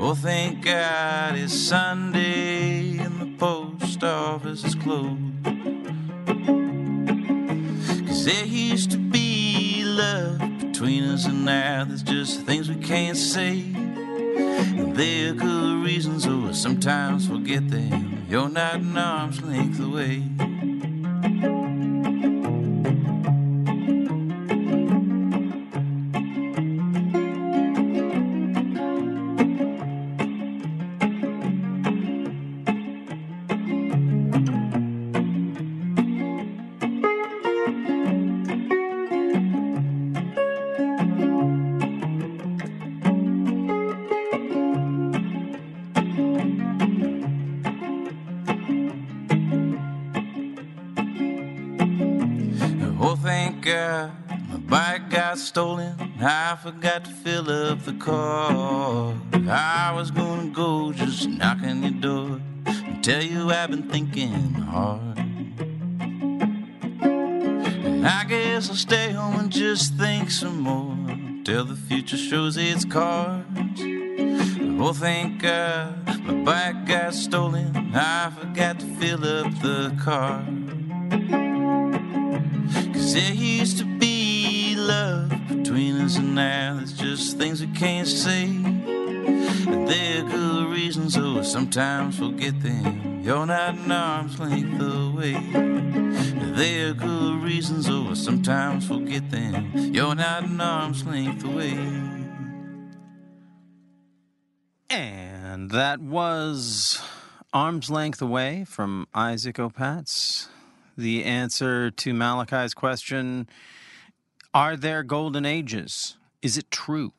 Oh, 0.00 0.14
thank 0.14 0.64
God 0.64 1.36
it's 1.36 1.52
Sunday 1.52 2.98
and 2.98 3.20
the 3.20 3.38
post 3.38 4.02
office 4.02 4.64
is 4.64 4.74
closed. 4.74 5.20
Cause 8.06 8.24
there 8.24 8.44
used 8.44 8.90
to 8.92 8.98
be 8.98 9.82
love 9.84 10.40
between 10.60 11.04
us, 11.04 11.26
and 11.26 11.44
now 11.44 11.84
there's 11.84 12.02
just 12.02 12.42
things 12.42 12.68
we 12.68 12.76
can't 12.76 13.16
say. 13.16 13.64
And 13.74 14.96
there 14.96 15.30
are 15.30 15.34
good 15.34 15.84
reasons, 15.84 16.26
I 16.26 16.52
sometimes 16.52 17.26
forget 17.28 17.68
them. 17.68 18.26
You're 18.28 18.48
not 18.48 18.76
an 18.76 18.96
arm's 18.96 19.40
length 19.42 19.80
away. 19.80 20.22
Up 57.68 57.84
the 57.84 57.92
car. 57.92 59.14
I 59.50 59.92
was 59.94 60.10
gonna 60.10 60.48
go 60.48 60.90
just 60.90 61.28
knock 61.28 61.58
on 61.62 61.82
your 61.82 62.00
door 62.00 62.40
and 62.66 63.04
tell 63.04 63.22
you 63.22 63.50
I've 63.50 63.70
been 63.70 63.82
thinking 63.90 64.54
hard. 64.54 65.18
And 67.02 68.06
I 68.06 68.24
guess 68.24 68.70
I'll 68.70 68.74
stay 68.74 69.10
home 69.12 69.38
and 69.38 69.50
just 69.50 69.94
think 69.96 70.30
some 70.30 70.60
more 70.60 70.96
till 71.44 71.66
the 71.66 71.76
future 71.76 72.16
shows 72.16 72.56
its 72.56 72.86
cards. 72.86 73.46
Oh, 74.80 74.94
thank 74.94 75.42
God 75.42 76.08
uh, 76.08 76.18
my 76.20 76.44
bike 76.44 76.86
got 76.86 77.12
stolen. 77.12 77.92
I 77.94 78.30
forgot 78.30 78.80
to 78.80 78.86
fill 78.98 79.24
up 79.26 79.52
the 79.60 79.94
car. 80.02 80.42
Cause 82.94 83.12
there 83.12 83.34
used 83.34 83.76
to 83.78 83.84
be 83.98 84.74
love 84.74 85.37
between 85.68 86.00
us, 86.00 86.16
and 86.16 86.34
now 86.34 86.76
there's 86.76 86.94
just 86.94 87.36
things 87.36 87.60
we 87.60 87.66
can't 87.74 88.08
say. 88.08 88.44
And 88.44 89.86
there 89.86 90.24
are 90.24 90.30
good 90.30 90.70
reasons, 90.70 91.14
oh, 91.18 91.42
sometimes 91.42 92.18
forget 92.18 92.58
them. 92.62 93.20
You're 93.22 93.44
not 93.44 93.74
an 93.74 93.92
arm's 93.92 94.40
length 94.40 94.80
away. 94.80 95.34
There 96.54 96.88
are 96.90 96.94
good 96.94 97.42
reasons, 97.42 97.86
oh, 97.90 98.14
sometimes 98.14 98.88
forget 98.88 99.30
them. 99.30 99.70
You're 99.92 100.14
not 100.14 100.44
an 100.44 100.58
arm's 100.58 101.04
length 101.04 101.44
away. 101.44 101.76
And 104.88 105.70
that 105.70 106.00
was 106.00 106.98
Arm's 107.52 107.90
Length 107.90 108.22
Away 108.22 108.64
from 108.64 109.06
Isaac 109.14 109.56
Opatz. 109.56 110.48
The 110.96 111.24
answer 111.24 111.90
to 111.90 112.14
Malachi's 112.14 112.72
question 112.72 113.46
Are 114.54 114.76
there 114.76 115.02
golden 115.02 115.44
ages? 115.44 116.16
Is 116.42 116.56
it 116.56 116.70
true? 116.70 117.12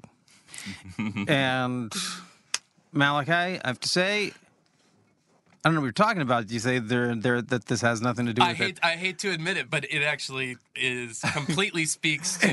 and 1.27 1.93
Malachi, 2.91 3.61
I 3.63 3.67
have 3.67 3.79
to 3.81 3.89
say, 3.89 4.33
I 5.63 5.67
don't 5.67 5.75
know 5.75 5.81
what 5.81 5.87
you're 5.87 5.91
talking 5.91 6.21
about. 6.21 6.49
You 6.49 6.59
say 6.59 6.79
there, 6.79 7.13
there 7.15 7.41
that 7.41 7.65
this 7.65 7.81
has 7.81 8.01
nothing 8.01 8.25
to 8.27 8.33
do 8.33 8.41
I 8.41 8.49
with 8.49 8.57
hate 8.57 8.69
it. 8.77 8.79
I 8.81 8.91
hate 8.93 9.19
to 9.19 9.31
admit 9.31 9.57
it, 9.57 9.69
but 9.69 9.85
it 9.91 10.03
actually 10.03 10.57
is 10.75 11.21
completely 11.33 11.85
speaks 11.85 12.37
to. 12.37 12.47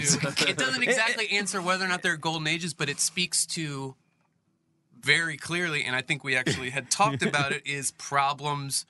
It 0.48 0.58
doesn't 0.58 0.82
exactly 0.82 1.28
answer 1.30 1.62
whether 1.62 1.84
or 1.84 1.88
not 1.88 2.02
there 2.02 2.12
are 2.12 2.18
golden 2.18 2.48
ages, 2.48 2.74
but 2.74 2.88
it 2.88 2.98
speaks 2.98 3.46
to 3.46 3.94
very 5.00 5.36
clearly, 5.36 5.84
and 5.84 5.94
I 5.94 6.02
think 6.02 6.24
we 6.24 6.34
actually 6.34 6.70
had 6.70 6.90
talked 6.90 7.22
about 7.22 7.52
it, 7.52 7.62
is 7.64 7.92
problems 7.92 8.86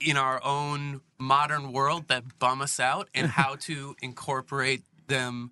in 0.00 0.16
our 0.16 0.42
own 0.44 1.00
modern 1.18 1.72
world 1.72 2.08
that 2.08 2.38
bum 2.38 2.62
us 2.62 2.78
out, 2.78 3.08
and 3.12 3.26
how 3.26 3.56
to 3.62 3.96
incorporate 4.00 4.84
them, 5.12 5.50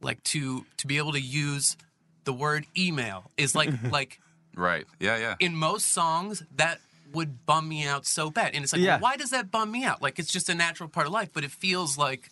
like 0.00 0.22
to 0.24 0.64
to 0.78 0.86
be 0.86 0.98
able 0.98 1.12
to 1.12 1.20
use 1.20 1.76
the 2.24 2.32
word 2.32 2.66
email 2.76 3.30
is 3.36 3.54
like 3.54 3.70
like 3.98 4.20
Right. 4.54 4.86
Yeah, 5.00 5.18
yeah. 5.18 5.34
in 5.38 5.54
most 5.54 5.92
songs 5.92 6.42
that 6.56 6.78
would 7.12 7.44
bum 7.46 7.68
me 7.68 7.86
out 7.86 8.06
so 8.06 8.30
bad 8.30 8.54
and 8.54 8.64
it's 8.64 8.72
like 8.72 8.82
Yeah. 8.82 8.94
well, 8.94 9.00
why 9.12 9.16
does 9.16 9.30
that 9.30 9.50
bum 9.50 9.70
me 9.70 9.84
out 9.84 10.00
like 10.02 10.18
it's 10.18 10.32
just 10.32 10.48
a 10.48 10.54
natural 10.54 10.88
part 10.88 11.06
of 11.06 11.12
life 11.12 11.28
but 11.32 11.44
it 11.44 11.50
feels 11.50 11.96
like 11.98 12.30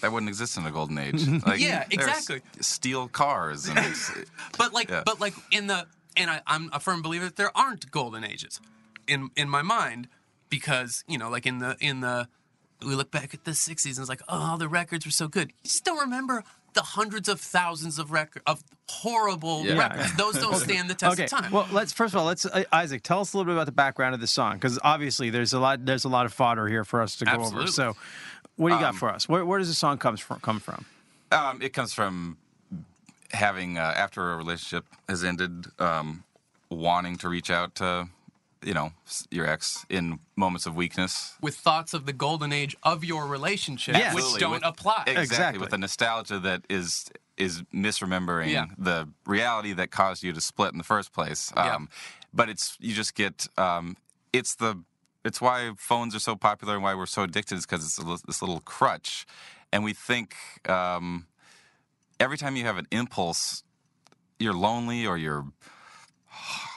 That 0.00 0.12
wouldn't 0.12 0.28
exist 0.28 0.56
in 0.58 0.66
a 0.66 0.70
golden 0.70 0.98
age. 0.98 1.22
Like, 1.46 1.60
Yeah, 1.60 1.84
exactly. 1.90 2.40
Steel 2.60 3.08
cars 3.08 3.66
and 3.68 3.78
it's, 3.78 4.10
but 4.58 4.72
like 4.72 4.90
Yeah. 4.90 5.02
but 5.06 5.20
like 5.20 5.34
in 5.50 5.66
the 5.68 5.86
and 6.16 6.28
I, 6.30 6.40
i'm 6.46 6.68
a 6.72 6.80
firm 6.80 7.00
believer 7.02 7.26
that 7.26 7.36
there 7.36 7.56
aren't 7.56 7.90
golden 7.90 8.24
ages 8.24 8.60
in 9.06 9.30
in 9.36 9.48
my 9.48 9.62
mind 9.62 10.08
because 10.48 11.04
you 11.06 11.16
know 11.18 11.30
like 11.30 11.46
in 11.46 11.58
the 11.58 11.76
in 11.80 12.00
the 12.00 12.26
we 12.84 12.94
look 12.94 13.10
back 13.10 13.34
at 13.34 13.44
the 13.44 13.50
60s 13.52 13.84
and 13.86 13.98
it's 13.98 14.08
like 14.08 14.22
oh 14.28 14.56
the 14.56 14.68
records 14.68 15.04
were 15.04 15.10
so 15.12 15.28
good 15.28 15.48
you 15.48 15.54
just 15.64 15.84
don't 15.84 15.98
remember 16.00 16.42
the 16.72 16.82
hundreds 16.82 17.28
of 17.28 17.40
thousands 17.40 17.98
of 17.98 18.12
record 18.12 18.42
of 18.46 18.62
horrible 18.88 19.64
Yeah. 19.66 19.78
records 19.78 20.14
those 20.16 20.38
don't 20.38 20.54
stand 20.68 20.88
the 20.88 20.94
test 20.94 21.14
okay. 21.14 21.24
of 21.24 21.30
time 21.30 21.50
Well, 21.52 21.66
let's 21.72 21.92
first 21.92 22.14
of 22.14 22.20
all 22.20 22.26
let's 22.26 22.46
uh, 22.46 22.64
Isaac 22.72 23.02
tell 23.02 23.20
us 23.20 23.32
a 23.32 23.36
little 23.36 23.50
bit 23.50 23.56
about 23.56 23.66
the 23.66 23.72
background 23.72 24.14
of 24.14 24.20
the 24.20 24.26
song 24.26 24.54
because 24.54 24.78
obviously 24.82 25.30
there's 25.30 25.52
a 25.52 25.58
lot 25.60 25.84
there's 25.84 26.04
a 26.04 26.08
lot 26.08 26.26
of 26.26 26.32
fodder 26.32 26.66
here 26.68 26.84
for 26.84 27.02
us 27.02 27.16
to 27.16 27.24
go 27.24 27.32
over. 27.42 27.66
So, 27.66 27.96
what 28.56 28.68
do 28.70 28.74
you 28.74 28.80
got 28.80 28.94
for 28.94 29.08
us? 29.08 29.28
Where, 29.28 29.44
where 29.44 29.58
does 29.58 29.68
the 29.68 29.74
song 29.74 29.98
comes 29.98 30.20
from? 30.20 30.38
Come 30.40 30.60
from? 30.60 30.84
um, 31.32 31.60
it 31.62 31.72
comes 31.72 31.92
from 31.92 32.36
having 33.30 33.78
uh, 33.78 33.80
after 33.96 34.32
a 34.32 34.36
relationship 34.36 34.84
has 35.08 35.24
ended, 35.24 35.66
um, 35.78 36.24
wanting 36.68 37.16
to 37.18 37.28
reach 37.28 37.50
out 37.50 37.74
to, 37.76 38.08
you 38.62 38.74
know, 38.74 38.92
your 39.30 39.46
ex 39.46 39.84
in 39.88 40.18
moments 40.36 40.66
of 40.66 40.74
weakness. 40.76 41.34
with 41.40 41.56
thoughts 41.56 41.94
of 41.94 42.04
the 42.06 42.12
golden 42.12 42.52
age 42.52 42.76
of 42.82 43.04
your 43.04 43.26
relationship 43.26 43.96
Yes. 43.96 44.14
which 44.14 44.38
don't 44.38 44.52
With- 44.52 44.64
apply 44.64 45.04
Exactly. 45.06 45.22
Exactly. 45.22 45.60
With 45.60 45.70
the 45.70 45.78
nostalgia 45.78 46.38
that 46.40 46.62
is 46.68 47.10
is 47.36 47.62
misremembering 47.72 48.50
Yeah. 48.50 48.66
the 48.76 49.08
reality 49.24 49.72
that 49.72 49.90
caused 49.90 50.22
you 50.22 50.32
to 50.34 50.40
split 50.42 50.72
in 50.72 50.78
the 50.78 50.84
first 50.84 51.12
place. 51.12 51.52
Yeah. 51.56 51.74
Um, 51.76 51.88
But 52.34 52.48
it's 52.50 52.76
you 52.80 52.94
just 52.94 53.14
get 53.14 53.46
um, 53.56 53.96
it's 54.32 54.54
the 54.56 54.84
it's 55.24 55.40
why 55.40 55.72
phones 55.76 56.14
are 56.14 56.20
so 56.20 56.36
popular 56.36 56.74
and 56.74 56.82
why 56.82 56.94
we're 56.94 57.06
so 57.06 57.22
addicted 57.22 57.56
is 57.58 57.66
because 57.66 57.84
it's 57.84 57.98
a, 57.98 58.26
this 58.26 58.40
little 58.42 58.60
crutch, 58.60 59.26
and 59.72 59.84
we 59.84 59.92
think 59.94 60.34
um, 60.68 61.26
every 62.18 62.36
time 62.38 62.56
you 62.56 62.64
have 62.64 62.76
an 62.78 62.86
impulse, 62.90 63.62
you're 64.38 64.54
lonely 64.54 65.06
or 65.06 65.16
you're 65.18 65.46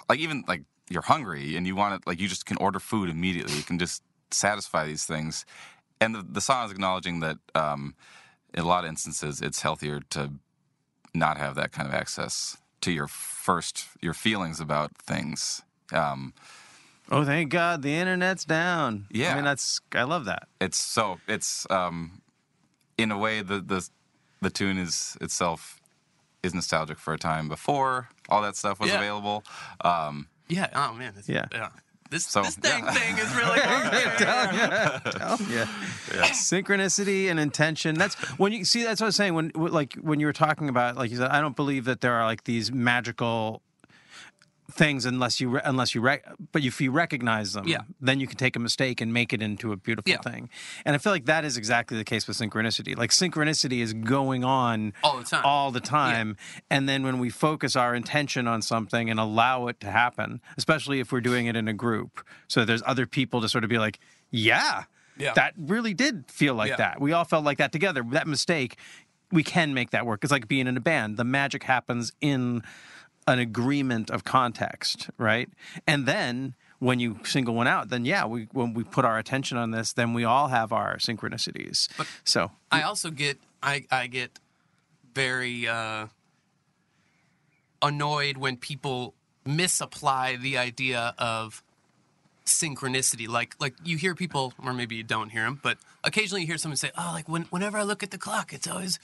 like 0.10 0.19
even 0.19 0.43
like 0.48 0.63
you're 0.89 1.02
hungry 1.04 1.56
and 1.56 1.65
you 1.67 1.76
want 1.76 1.96
it 1.96 2.08
like 2.08 2.19
you 2.19 2.28
just 2.28 2.46
can 2.46 2.58
order 2.58 2.80
food 2.80 3.10
immediately. 3.10 3.56
You 3.56 3.63
can 3.63 3.80
just 3.80 4.04
satisfy 4.32 4.86
these 4.86 5.06
things, 5.06 5.46
and 6.02 6.15
the, 6.15 6.26
the 6.28 6.41
song 6.41 6.65
is 6.65 6.72
acknowledging 6.72 7.19
that 7.22 7.38
um, 7.56 7.96
in 8.54 8.62
a 8.63 8.67
lot 8.67 8.84
of 8.84 8.89
instances 8.89 9.41
it's 9.41 9.62
healthier 9.62 10.02
to 10.12 10.32
not 11.13 11.38
have 11.38 11.56
that 11.56 11.72
kind 11.72 11.88
of 11.88 11.93
access 11.93 12.58
to 12.82 12.91
your 12.91 13.08
first 13.08 13.86
your 14.02 14.13
feelings 14.13 14.60
about 14.60 14.91
things. 14.98 15.62
Um, 15.91 16.34
Oh, 17.12 17.26
thank 17.26 17.52
God 17.52 17.82
the 17.82 17.93
internet's 17.93 18.46
down. 18.46 19.08
Yeah, 19.12 19.34
I 19.34 19.36
mean 19.36 19.43
that's 19.43 19.82
I 19.93 20.04
love 20.04 20.26
that. 20.26 20.48
it's 20.62 20.78
so 20.78 21.19
it's 21.28 21.67
um, 21.69 22.22
in 22.98 23.12
a 23.12 23.17
way 23.17 23.41
the 23.41 23.60
the 23.60 23.88
the 24.41 24.50
tune 24.50 24.78
is 24.78 25.17
itself 25.22 25.80
is 26.41 26.54
nostalgic 26.54 26.98
for 26.98 27.13
a 27.13 27.17
time 27.17 27.48
before 27.48 28.10
all 28.30 28.41
that 28.41 28.56
stuff 28.56 28.80
was 28.80 28.89
Yeah. 28.89 28.98
available. 28.98 29.43
Um, 29.82 30.28
yeah 30.49 30.69
oh 30.75 30.93
man 30.93 31.13
it's, 31.17 31.27
Yeah. 31.29 31.45
this 32.10 32.25
So, 32.25 32.41
this 32.43 32.56
dang 32.56 32.84
yeah. 32.86 32.91
thing 32.93 33.17
is 33.17 33.34
really 33.36 33.60
hard. 33.63 35.41
yeah. 35.49 35.65
Synchronicity 36.32 37.29
and 37.29 37.39
intention. 37.39 37.95
That's 37.95 38.15
when 38.38 38.51
you 38.53 38.65
see. 38.65 38.84
That's 38.84 39.01
what 39.01 39.06
I 39.06 39.10
was 39.10 39.15
saying. 39.15 39.34
When 39.34 39.51
like 39.56 39.95
when 39.95 40.19
you 40.19 40.25
were 40.27 40.34
talking 40.34 40.69
about, 40.69 40.95
like 40.95 41.10
you 41.12 41.17
said, 41.17 41.32
I 41.32 41.41
don't 41.41 41.56
believe 41.56 41.86
that 41.86 42.01
there 42.01 42.13
are 42.13 42.25
like 42.25 42.43
these 42.43 42.71
magical 42.71 43.62
things 44.73 45.05
unless 45.05 45.39
you 45.39 45.59
unless 45.63 45.93
you 45.93 46.01
rec- 46.01 46.25
but 46.51 46.63
if 46.63 46.81
you 46.81 46.89
recognize 46.91 47.53
them 47.53 47.67
Yeah. 47.67 47.81
then 48.01 48.19
you 48.19 48.25
can 48.27 48.38
take 48.38 48.55
a 48.55 48.59
mistake 48.59 49.01
and 49.01 49.13
make 49.13 49.31
it 49.31 49.41
into 49.41 49.71
a 49.71 49.77
beautiful 49.77 50.09
Yeah. 50.12 50.21
thing 50.21 50.49
and 50.83 50.95
i 50.95 50.97
feel 50.97 51.12
like 51.13 51.25
that 51.25 51.45
is 51.45 51.57
exactly 51.57 51.95
the 51.97 52.03
case 52.03 52.27
with 52.27 52.38
synchronicity 52.38 52.97
like 52.97 53.12
synchronicity 53.12 53.81
is 53.81 53.93
going 53.93 54.43
on 54.43 54.93
All 55.03 55.19
the 55.19 55.25
time. 55.25 55.41
all 55.45 55.69
the 55.71 55.79
time 55.79 56.38
and 56.71 56.89
then 56.89 57.03
when 57.03 57.19
we 57.19 57.29
focus 57.29 57.75
our 57.75 57.93
intention 57.93 58.47
on 58.47 58.62
something 58.63 59.09
and 59.12 59.19
allow 59.19 59.67
it 59.67 59.79
to 59.81 59.91
happen 59.91 60.41
especially 60.57 60.99
if 60.99 61.12
we're 61.12 61.21
doing 61.21 61.45
it 61.45 61.55
in 61.55 61.67
a 61.67 61.73
group 61.73 62.25
so 62.47 62.65
there's 62.65 62.83
other 62.88 63.05
people 63.05 63.41
to 63.41 63.47
sort 63.49 63.63
of 63.63 63.69
be 63.69 63.77
like 63.77 63.99
yeah 64.31 64.86
Yeah. 65.17 65.33
that 65.36 65.53
really 65.55 65.93
did 65.93 66.25
feel 66.31 66.55
like 66.55 66.69
Yeah. 66.71 66.77
that 66.77 66.99
we 66.99 67.12
all 67.13 67.25
felt 67.25 67.45
like 67.45 67.59
that 67.59 67.71
together 67.71 68.03
that 68.12 68.27
mistake 68.27 68.77
we 69.31 69.41
can 69.43 69.73
make 69.73 69.89
that 69.89 70.05
work. 70.05 70.19
It's 70.23 70.31
like 70.31 70.47
being 70.47 70.67
in 70.67 70.77
a 70.77 70.79
band. 70.79 71.17
The 71.17 71.23
magic 71.23 71.63
happens 71.63 72.12
in 72.21 72.62
an 73.27 73.39
agreement 73.39 74.09
of 74.09 74.23
context, 74.23 75.09
right? 75.17 75.49
And 75.88 76.05
then 76.05 76.55
when 76.79 76.99
you 76.99 77.19
single 77.23 77.55
one 77.55 77.67
out, 77.67 77.89
then 77.89 78.05
yeah, 78.05 78.25
we 78.25 78.47
when 78.51 78.73
we 78.73 78.83
put 78.83 79.05
our 79.05 79.17
attention 79.17 79.57
on 79.57 79.71
this, 79.71 79.93
then 79.93 80.13
we 80.13 80.23
all 80.23 80.49
have 80.49 80.73
our 80.73 80.97
synchronicities. 80.97 81.88
so 82.23 82.51
I 82.71 82.81
also 82.83 83.09
get 83.09 83.38
I 83.62 83.86
I 83.89 84.07
get 84.07 84.39
very 85.13 85.67
uh, 85.67 86.07
annoyed 87.81 88.38
when 88.38 88.57
people 88.57 89.13
misapply 89.45 90.36
the 90.36 90.57
idea 90.57 91.13
of 91.17 91.63
synchronicity. 92.45 93.27
Like 93.27 93.55
like 93.59 93.75
you 93.83 93.97
hear 93.97 94.15
people, 94.15 94.53
or 94.62 94.73
maybe 94.73 94.95
you 94.95 95.03
don't 95.03 95.29
hear 95.29 95.43
them, 95.43 95.59
but 95.63 95.77
occasionally 96.03 96.41
you 96.41 96.47
hear 96.47 96.57
someone 96.57 96.77
say, 96.77 96.91
"Oh, 96.97 97.12
like 97.13 97.29
when, 97.29 97.43
whenever 97.43 97.77
I 97.77 97.83
look 97.83 98.03
at 98.03 98.12
the 98.12 98.17
clock, 98.17 98.53
it's 98.53 98.67
always 98.67 98.99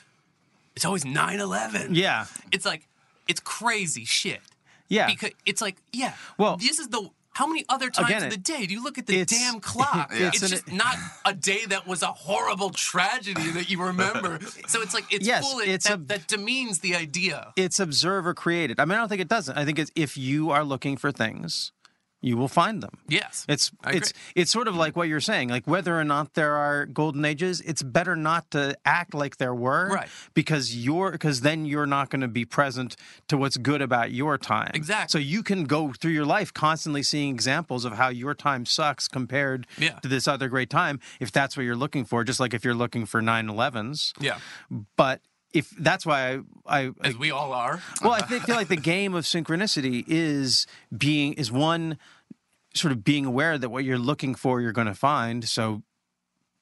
it's 0.76 0.86
always 0.86 1.04
9-11. 1.04 1.90
yeah, 1.92 2.26
It's 2.52 2.66
like 2.66 2.88
it's 3.30 3.40
crazy 3.40 4.04
shit. 4.04 4.42
yeah. 4.90 5.08
Because 5.08 5.32
it's 5.46 5.62
like, 5.62 5.78
yeah. 5.94 6.14
Well- 6.38 6.58
this 6.58 6.80
is 6.80 6.90
the 6.90 7.10
how 7.34 7.48
many 7.48 7.64
other 7.70 7.90
times 7.90 8.10
Again, 8.10 8.24
of 8.24 8.32
the 8.32 8.38
day 8.38 8.66
do 8.66 8.74
you 8.74 8.84
look 8.84 8.98
at 8.98 9.06
the 9.08 9.24
damn 9.24 9.60
clock? 9.72 10.10
it's 10.12 10.42
It's, 10.42 10.44
an- 10.44 10.50
just 10.50 10.72
not 10.74 10.96
a 11.24 11.34
day 11.34 11.62
that 11.70 11.88
was 11.88 12.02
a 12.02 12.08
horrible 12.08 12.72
tragedy 12.72 13.52
that 13.52 13.70
you 13.70 13.82
remember. 13.82 14.40
So 14.68 14.82
it's 14.82 14.94
like 14.94 15.06
it's 15.14 15.26
Yes, 15.26 15.50
full. 15.50 15.60
It's 15.62 15.88
that, 15.88 16.00
a- 16.00 16.04
that 16.08 16.28
demeans 16.28 16.80
the 16.80 16.96
idea. 16.96 17.54
it's 17.56 17.80
observer 17.80 18.34
created. 18.34 18.80
I 18.82 18.86
mean, 18.86 18.94
I 18.94 18.98
don't 18.98 19.08
think 19.08 19.22
it 19.22 19.30
doesn't. 19.30 19.58
I 19.58 19.64
think 19.64 19.80
it's 19.80 19.92
if 19.96 20.18
you 20.18 20.50
are 20.50 20.66
looking 20.66 20.98
for 20.98 21.12
things, 21.14 21.72
you 22.22 22.36
will 22.36 22.48
find 22.50 22.84
them. 22.84 22.98
Yes, 23.08 23.46
It's 23.48 23.72
it's 23.88 24.12
it's 24.36 24.52
sort 24.52 24.68
of 24.68 24.76
like 24.76 24.96
what 24.98 25.08
you're 25.08 25.22
saying, 25.22 25.50
like 25.50 25.66
whether 25.68 25.98
or 25.98 26.04
not 26.04 26.34
there 26.34 26.56
are 26.56 26.86
golden 26.86 27.24
ages, 27.24 27.62
it's 27.62 27.82
better 27.82 28.16
not 28.16 28.52
to 28.52 28.78
act 28.86 29.14
like 29.14 29.38
there 29.38 29.56
were, 29.56 29.90
Right. 29.94 30.10
Because 30.34 30.76
you're 30.76 31.12
because 31.12 31.42
then 31.42 31.66
you're 31.66 31.86
not 31.86 32.10
going 32.10 32.22
to 32.22 32.28
be 32.28 32.44
present 32.46 32.96
to 33.30 33.38
what's 33.38 33.58
good 33.58 33.82
about 33.82 34.12
your 34.12 34.38
time. 34.38 34.72
Exactly. 34.74 35.12
So 35.12 35.18
you 35.18 35.44
can 35.44 35.64
go 35.64 35.94
through 35.94 36.12
your 36.12 36.26
life 36.26 36.54
constantly 36.54 37.04
seeing 37.04 37.34
examples 37.34 37.86
of 37.86 37.94
how 37.94 38.10
your 38.10 38.34
time 38.34 38.66
sucks 38.66 39.08
compared 39.08 39.66
Yeah. 39.78 40.00
to 40.00 40.08
this 40.10 40.28
other 40.28 40.50
great 40.50 40.70
time, 40.70 41.00
if 41.20 41.32
that's 41.32 41.56
what 41.56 41.64
you're 41.64 41.76
looking 41.76 42.04
for. 42.06 42.24
Just 42.24 42.40
like 42.40 42.54
if 42.54 42.66
you're 42.66 42.76
looking 42.76 43.06
for 43.06 43.22
9/11s, 43.22 44.14
yeah, 44.20 44.40
but 44.98 45.22
if 45.54 45.70
that's 45.72 46.06
why 46.06 46.40
I, 46.66 46.88
I 46.88 46.92
as 47.04 47.18
we 47.18 47.32
all 47.32 47.54
are. 47.54 47.82
well, 48.04 48.14
I 48.14 48.22
think, 48.22 48.44
feel 48.44 48.56
like 48.56 48.68
the 48.68 48.76
game 48.76 49.14
of 49.14 49.26
synchronicity 49.26 50.04
is 50.08 50.68
being 50.96 51.34
is 51.34 51.52
one 51.52 51.98
sort 52.76 52.92
of 52.92 53.04
being 53.04 53.26
aware 53.26 53.58
that 53.58 53.70
what 53.70 53.84
you're 53.84 53.98
looking 53.98 54.36
for 54.36 54.62
you're 54.62 54.72
going 54.72 54.88
to 54.88 54.94
find. 54.94 55.48
So 55.48 55.82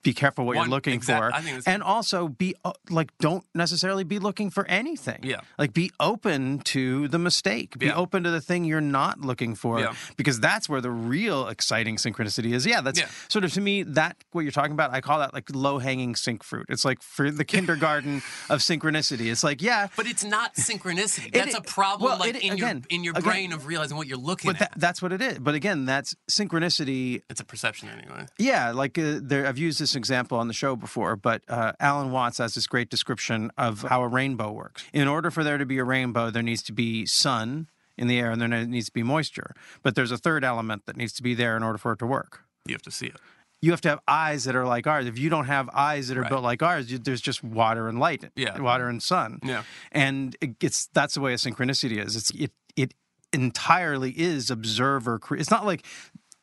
be 0.08 0.14
careful 0.14 0.46
what 0.46 0.56
One- 0.56 0.66
you're 0.68 0.76
looking 0.78 0.94
exact- 0.94 1.36
for, 1.36 1.70
and 1.70 1.84
also 1.84 2.28
be 2.30 2.56
uh, 2.64 2.72
like 2.90 3.10
don't 3.20 3.44
necessarily 3.54 4.04
be 4.06 4.20
looking 4.20 4.50
for 4.50 4.66
anything. 4.68 5.20
Yeah. 5.24 5.42
like 5.58 5.74
be 5.74 5.92
open 6.00 6.60
to 6.76 7.08
the 7.10 7.20
mistake. 7.20 7.78
Be 7.78 7.88
Yeah. 7.88 7.96
open 8.04 8.24
to 8.24 8.32
the 8.32 8.40
thing 8.42 8.64
you're 8.64 8.80
not 9.00 9.20
looking 9.22 9.54
for, 9.56 9.80
Yeah. 9.80 9.94
because 10.16 10.40
that's 10.40 10.70
where 10.70 10.82
the 10.82 10.92
real 10.92 11.48
exciting 11.50 11.98
synchronicity 11.98 12.54
is. 12.54 12.66
Yeah, 12.66 12.82
that's 12.82 13.00
Yeah. 13.00 13.08
sort 13.28 13.44
of 13.46 13.52
to 13.54 13.62
me 13.62 13.84
that 13.84 14.14
what 14.32 14.42
you're 14.42 14.52
talking 14.52 14.72
about. 14.80 14.94
I 14.94 15.02
call 15.02 15.20
that 15.20 15.34
like 15.34 15.50
low 15.54 15.80
hanging 15.80 16.16
sync 16.16 16.44
fruit. 16.44 16.68
It's 16.70 16.86
like 16.86 17.02
for 17.02 17.30
the 17.32 17.44
kindergarten 17.46 18.22
of 18.50 18.60
synchronicity. 18.62 19.30
It's 19.32 19.44
like 19.44 19.62
yeah, 19.62 19.88
But 19.98 20.08
it's 20.08 20.24
not 20.24 20.56
synchronicity. 20.56 21.34
That's 21.34 21.56
a 21.56 21.62
problem, 21.62 22.10
well, 22.10 22.20
like 22.20 22.36
it- 22.36 22.44
in 22.44 22.54
again- 22.54 22.78
your 22.90 22.98
in 22.98 23.04
your 23.04 23.14
again- 23.18 23.24
brain 23.32 23.52
of 23.54 23.66
realizing 23.68 23.98
what 23.98 24.08
you're 24.08 24.18
looking 24.32 24.50
but 24.52 24.62
at. 24.62 24.72
that, 24.72 24.80
that's 24.80 25.02
what 25.02 25.12
it 25.12 25.22
is. 25.22 25.40
But 25.40 25.54
again, 25.56 25.86
that's 25.86 26.16
synchronicity. 26.32 27.22
it's 27.30 27.42
a 27.42 27.46
perception 27.46 27.90
anyway. 27.90 28.26
Yeah, 28.38 28.72
like 28.72 28.98
uh, 28.98 29.20
there, 29.22 29.46
I've 29.48 29.58
used 29.58 29.80
this 29.80 29.96
example 29.98 30.38
on 30.38 30.48
the 30.48 30.54
show 30.54 30.76
before, 30.76 31.16
but 31.16 31.42
uh, 31.50 31.74
Alan 31.80 32.12
Watts 32.12 32.38
has 32.38 32.54
this 32.56 32.68
great 32.68 32.90
description 32.90 33.52
of 33.58 33.82
how 33.82 34.02
a 34.04 34.08
rainbow 34.08 34.52
works. 34.52 34.84
In 34.94 35.08
order 35.08 35.30
for 35.32 35.44
there 35.44 35.58
to 35.58 35.66
be 35.66 35.78
a 35.80 35.84
rainbow, 35.84 36.30
there 36.30 36.44
needs 36.44 36.64
to 36.64 36.72
be 36.74 37.06
sun 37.06 37.68
in 37.98 38.08
the 38.08 38.20
air 38.20 38.32
and 38.32 38.40
there 38.42 38.48
needs 38.48 38.86
to 38.88 38.94
be 38.94 39.04
moisture. 39.04 39.54
But 39.84 39.96
there's 39.96 40.12
a 40.12 40.18
third 40.18 40.44
element 40.46 40.86
that 40.86 40.96
needs 40.96 41.14
to 41.14 41.24
be 41.24 41.34
there 41.34 41.58
in 41.58 41.64
order 41.64 41.78
for 41.78 41.92
it 41.94 42.00
to 42.00 42.06
work. 42.06 42.42
You 42.66 42.76
have 42.76 42.82
to 42.84 42.92
see 42.92 43.08
it. 43.08 43.18
You 43.60 43.72
have 43.72 43.82
to 43.82 43.90
have 43.90 44.00
eyes 44.08 44.44
that 44.44 44.56
are 44.56 44.66
like 44.68 44.86
ours. 44.86 45.08
If 45.08 45.18
you 45.18 45.30
don't 45.32 45.46
have 45.48 45.68
eyes 45.74 46.10
that 46.10 46.18
are 46.18 46.22
Right. 46.22 46.30
built 46.30 46.44
like 46.44 46.62
ours, 46.62 46.92
you, 46.92 47.00
there's 47.00 47.22
just 47.22 47.44
water 47.44 47.88
and 47.90 48.00
light, 48.00 48.30
Yeah. 48.36 48.60
water 48.60 48.88
and 48.88 49.02
sun. 49.02 49.40
Yeah. 49.44 49.64
and 49.92 50.36
it 50.42 50.60
gets 50.60 50.88
that's 50.94 51.16
the 51.16 51.22
way 51.22 51.34
a 51.34 51.38
synchronicity 51.38 51.98
is. 51.98 52.16
It's 52.16 52.30
it 52.32 52.52
it 52.76 52.94
entirely 53.34 54.12
is 54.12 54.50
observer. 54.52 55.20
cre- 55.20 55.36
It's 55.38 55.52
not 55.52 55.66
like 55.66 55.86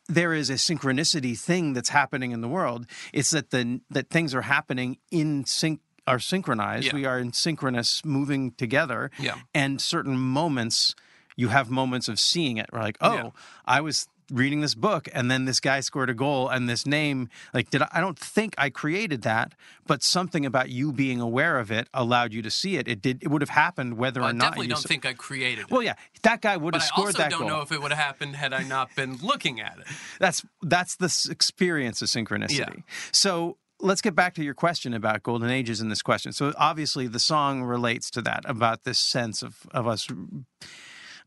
there 0.07 0.33
is 0.33 0.49
a 0.49 0.53
synchronicity 0.53 1.37
thing 1.37 1.73
that's 1.73 1.89
happening 1.89 2.31
in 2.31 2.41
the 2.41 2.47
world. 2.47 2.85
It's 3.13 3.31
that 3.31 3.49
the 3.51 3.81
that 3.89 4.09
things 4.09 4.35
are 4.35 4.43
happening 4.43 4.97
in 5.11 5.45
sync 5.45 5.81
are 6.07 6.19
synchronized. 6.19 6.87
Yeah. 6.87 6.93
We 6.93 7.05
are 7.05 7.19
in 7.19 7.33
synchronous 7.33 8.03
moving 8.05 8.51
together. 8.51 9.09
Yeah. 9.17 9.35
And 9.53 9.81
certain 9.81 10.17
moments 10.17 10.95
you 11.35 11.49
have 11.49 11.69
moments 11.69 12.07
of 12.07 12.19
seeing 12.19 12.57
it. 12.57 12.67
We're 12.71 12.79
like, 12.79 12.97
oh, 13.01 13.13
Yeah. 13.13 13.29
I 13.65 13.81
was 13.81 14.07
reading 14.31 14.61
this 14.61 14.73
book 14.75 15.07
and 15.13 15.29
then 15.29 15.45
this 15.45 15.59
guy 15.59 15.79
scored 15.79 16.09
a 16.09 16.13
goal 16.13 16.49
and 16.49 16.67
this 16.67 16.85
name 16.85 17.29
like 17.53 17.69
did 17.69 17.81
I, 17.83 17.87
I 17.93 18.01
don't 18.01 18.17
think 18.17 18.55
I 18.57 18.69
created 18.69 19.21
that 19.21 19.53
but 19.85 20.01
something 20.01 20.45
about 20.45 20.69
you 20.69 20.91
being 20.91 21.21
aware 21.21 21.59
of 21.59 21.71
it 21.71 21.87
allowed 21.93 22.33
you 22.33 22.41
to 22.41 22.49
see 22.49 22.77
it 22.77 22.87
it 22.87 23.01
did 23.01 23.21
it 23.21 23.27
would 23.29 23.41
have 23.41 23.49
happened 23.49 23.97
whether 23.97 24.21
Well, 24.21 24.29
or 24.29 24.33
I 24.33 24.33
not 24.33 24.45
definitely 24.45 24.65
you 24.67 24.73
don't 24.73 24.81
saw- 24.81 24.87
think 24.87 25.05
I 25.05 25.13
created 25.13 25.61
it. 25.65 25.71
well 25.71 25.83
yeah 25.83 25.93
that 26.23 26.41
guy 26.41 26.57
would 26.57 26.71
but 26.71 26.81
have 26.81 26.89
I 26.91 26.93
scored 26.93 27.07
also 27.09 27.17
that 27.19 27.29
don't 27.31 27.41
goal 27.41 27.49
know 27.49 27.61
if 27.61 27.71
it 27.71 27.81
would 27.81 27.91
have 27.91 28.03
happened 28.03 28.35
had 28.35 28.51
I 28.53 28.63
not 28.63 28.95
been 28.95 29.17
looking 29.17 29.59
at 29.61 29.77
it. 29.79 29.85
that's 30.19 30.43
that's 30.61 30.95
the 30.95 31.27
experience 31.29 32.01
of 32.01 32.07
synchronicity. 32.07 32.57
Yeah. 32.57 32.81
So 33.11 33.57
let's 33.79 34.01
get 34.01 34.15
back 34.15 34.33
to 34.35 34.43
your 34.43 34.53
question 34.55 34.93
about 34.93 35.21
golden 35.21 35.49
ages 35.51 35.81
in 35.81 35.89
this 35.89 36.01
question. 36.01 36.31
So 36.31 36.53
obviously 36.57 37.07
the 37.07 37.19
song 37.19 37.61
relates 37.63 38.09
to 38.11 38.21
that 38.23 38.41
about 38.45 38.85
this 38.85 38.97
sense 38.97 39.43
of 39.43 39.67
of 39.71 39.87
us 39.87 40.07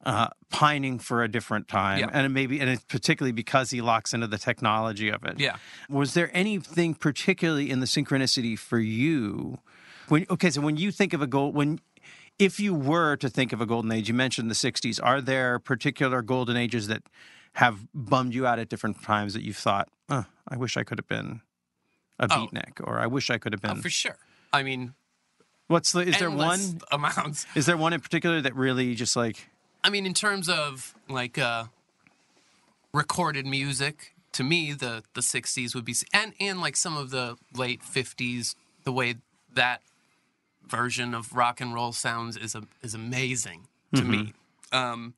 uh, 0.04 0.28
pining 0.50 0.98
for 0.98 1.22
a 1.22 1.28
different 1.28 1.68
time, 1.68 1.98
Yeah. 1.98 2.10
and 2.12 2.32
maybe 2.32 2.60
and 2.60 2.70
it's 2.70 2.84
particularly 2.84 3.32
because 3.32 3.70
he 3.70 3.80
locks 3.80 4.14
into 4.14 4.26
the 4.26 4.38
technology 4.38 5.08
of 5.10 5.24
it. 5.24 5.38
Yeah. 5.40 5.56
Was 5.88 6.14
there 6.14 6.30
anything 6.32 6.94
particularly 6.94 7.70
in 7.70 7.80
the 7.80 7.86
synchronicity 7.86 8.58
for 8.58 8.78
you? 8.78 9.58
When 10.08 10.24
okay, 10.30 10.50
so 10.50 10.60
when 10.60 10.76
you 10.76 10.90
think 10.92 11.12
of 11.12 11.20
a 11.22 11.26
gold 11.26 11.54
when 11.54 11.80
if 12.38 12.60
you 12.60 12.72
were 12.72 13.16
to 13.16 13.28
think 13.28 13.52
of 13.52 13.60
a 13.60 13.66
golden 13.66 13.90
age, 13.90 14.08
you 14.08 14.14
mentioned 14.14 14.48
the 14.48 14.54
60s. 14.54 15.00
Are 15.02 15.20
there 15.20 15.58
particular 15.58 16.22
golden 16.22 16.56
ages 16.56 16.86
that 16.86 17.02
have 17.54 17.80
bummed 17.92 18.32
you 18.32 18.46
out 18.46 18.60
at 18.60 18.68
different 18.68 19.02
times 19.02 19.34
that 19.34 19.42
you've 19.42 19.56
thought, 19.56 19.88
oh, 20.08 20.24
I 20.46 20.56
wish 20.56 20.76
I 20.76 20.84
could 20.84 20.98
have 20.98 21.08
been 21.08 21.40
a 22.20 22.28
Oh. 22.30 22.46
beatnik, 22.46 22.80
or 22.86 23.00
I 23.00 23.06
wish 23.08 23.28
I 23.30 23.38
could 23.38 23.52
have 23.52 23.60
Oh, 23.64 23.74
been. 23.74 23.82
for 23.82 23.90
sure. 23.90 24.16
I 24.52 24.62
mean, 24.62 24.94
What's 25.66 25.92
the? 25.92 26.00
Is 26.00 26.18
there 26.18 26.30
one? 26.30 26.80
amounts. 26.92 27.44
Is 27.54 27.66
there 27.66 27.76
one 27.76 27.92
in 27.92 28.00
particular 28.00 28.40
that 28.40 28.54
really 28.56 28.94
just 28.94 29.16
like? 29.16 29.50
I 29.82 29.90
mean, 29.90 30.06
in 30.06 30.14
terms 30.14 30.48
of 30.48 30.94
like 31.08 31.38
uh, 31.38 31.64
recorded 32.92 33.46
music, 33.46 34.14
to 34.32 34.44
me, 34.44 34.72
the 34.72 35.02
the 35.14 35.20
'60s 35.20 35.74
would 35.74 35.84
be, 35.84 35.94
and 36.12 36.34
and 36.40 36.60
like 36.60 36.76
some 36.76 36.96
of 36.96 37.10
the 37.10 37.36
late 37.54 37.82
'50s, 37.82 38.54
the 38.84 38.92
way 38.92 39.16
that 39.54 39.82
version 40.66 41.14
of 41.14 41.32
rock 41.32 41.60
and 41.60 41.72
roll 41.72 41.92
sounds 41.92 42.36
is 42.36 42.54
a, 42.54 42.62
is 42.82 42.94
amazing 42.94 43.66
to 43.94 44.04
me. 44.04 44.34
Um, 44.70 45.14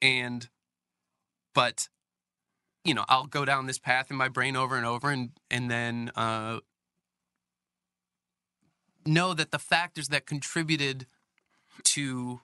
and 0.00 0.48
but 1.54 1.88
you 2.84 2.94
know, 2.94 3.04
I'll 3.08 3.26
go 3.26 3.44
down 3.44 3.66
this 3.66 3.78
path 3.78 4.10
in 4.10 4.16
my 4.16 4.28
brain 4.28 4.56
over 4.56 4.76
and 4.76 4.86
over, 4.86 5.10
and 5.10 5.30
and 5.50 5.70
then 5.70 6.12
uh, 6.14 6.60
know 9.04 9.34
that 9.34 9.50
the 9.50 9.58
factors 9.58 10.08
that 10.08 10.26
contributed 10.26 11.06
to 11.84 12.40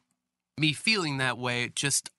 me 0.59 0.73
feeling 0.73 1.19
that 1.19 1.39
way 1.39 1.71
just 1.75 2.11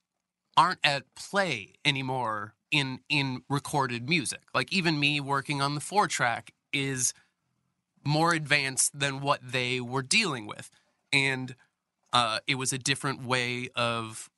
aren't 0.55 0.79
at 0.83 1.03
play 1.15 1.73
anymore 1.85 2.53
in 2.71 2.99
in 3.09 3.43
recorded 3.49 4.09
music. 4.09 4.41
Like 4.53 4.71
even 4.73 4.99
me 4.99 5.19
working 5.19 5.61
on 5.61 5.75
the 5.75 5.81
four 5.81 6.07
track 6.07 6.53
is 6.71 7.13
more 8.05 8.33
advanced 8.33 8.99
than 8.99 9.21
what 9.21 9.39
they 9.43 9.79
were 9.79 10.01
dealing 10.01 10.45
with, 10.45 10.69
and 11.11 11.55
uh, 12.11 12.39
it 12.47 12.55
was 12.55 12.73
a 12.73 12.77
different 12.77 13.25
way 13.25 13.69
of 13.75 14.29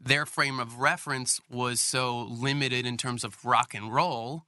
their 0.00 0.26
frame 0.26 0.60
of 0.60 0.78
reference 0.78 1.40
was 1.50 1.80
so 1.80 2.22
limited 2.22 2.86
in 2.86 2.96
terms 2.96 3.24
of 3.24 3.44
rock 3.44 3.74
and 3.74 3.92
roll 3.92 4.44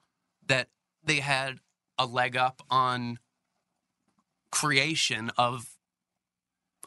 that 0.46 0.68
they 1.02 1.20
had 1.20 1.58
a 1.98 2.06
leg 2.06 2.36
up 2.36 2.62
on 2.70 3.18
creation 4.50 5.30
of 5.36 5.69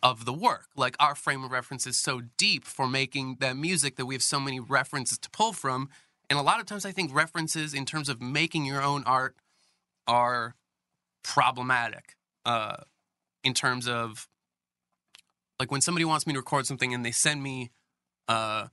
of 0.04 0.26
the 0.26 0.34
work. 0.34 0.68
Like 0.76 0.96
our 1.00 1.16
frame 1.16 1.44
of 1.44 1.50
reference 1.52 1.88
is 1.88 1.98
so 1.98 2.22
deep 2.38 2.66
for 2.66 2.88
making 2.88 3.38
that 3.40 3.58
music 3.58 3.96
that 3.96 4.06
we 4.06 4.14
have 4.14 4.22
so 4.22 4.40
many 4.40 4.60
references 4.60 5.18
to 5.18 5.30
pull 5.32 5.54
from. 5.54 5.90
And 6.30 6.38
a 6.38 6.42
lot 6.44 6.60
of 6.60 6.66
times 6.68 6.86
I 6.86 6.92
think 6.92 7.12
references 7.16 7.74
in 7.74 7.86
terms 7.86 8.10
of 8.10 8.22
making 8.22 8.66
your 8.66 8.82
own 8.84 9.04
art 9.06 9.36
are 10.06 10.56
problematic. 11.24 12.16
Uh, 12.46 12.76
in 13.44 13.54
terms 13.54 13.88
of 13.88 14.28
like 15.60 15.72
when 15.72 15.82
somebody 15.82 16.06
wants 16.06 16.28
me 16.28 16.34
to 16.34 16.40
record 16.40 16.66
something 16.66 16.94
and 16.94 17.06
they 17.06 17.12
send 17.12 17.42
me 17.42 17.72
uh 18.28 18.68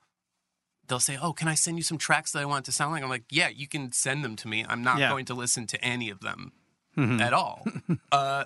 they'll 0.89 0.99
say, 1.01 1.17
"Oh, 1.21 1.33
can 1.33 1.47
I 1.47 1.55
send 1.55 1.77
you 1.77 1.85
some 1.85 1.99
tracks 1.99 2.33
that 2.33 2.41
I 2.43 2.45
want 2.45 2.65
to 2.65 2.73
sound 2.73 2.93
like?" 2.93 3.03
I'm 3.05 3.09
like, 3.09 3.25
"Yeah, 3.31 3.49
you 3.49 3.69
can 3.69 3.93
send 3.93 4.25
them 4.25 4.35
to 4.37 4.49
me. 4.49 4.65
I'm 4.69 4.83
not 4.83 4.99
Yeah. 4.99 5.09
going 5.11 5.25
to 5.27 5.35
listen 5.35 5.67
to 5.69 5.85
any 5.85 6.11
of 6.11 6.21
them 6.21 6.53
Mhm. 6.97 7.21
at 7.21 7.33
all." 7.33 7.65
uh 8.13 8.45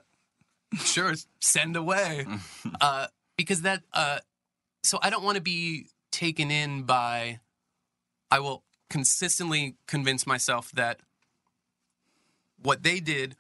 sure, 0.77 1.14
send 1.41 1.77
away. 1.77 2.27
uh, 2.81 3.07
because 3.37 3.62
that, 3.62 3.83
uh, 3.93 4.18
so 4.83 4.99
I 5.03 5.11
don't 5.11 5.22
want 5.25 5.37
to 5.37 5.43
be 5.43 5.87
taken 6.12 6.51
in 6.51 6.83
by, 6.83 7.41
I 8.31 8.39
will 8.41 8.62
consistently 8.91 9.77
convince 9.87 10.27
myself 10.27 10.70
that 10.72 11.01
what 12.62 12.83
they 12.83 13.01
did, 13.01 13.37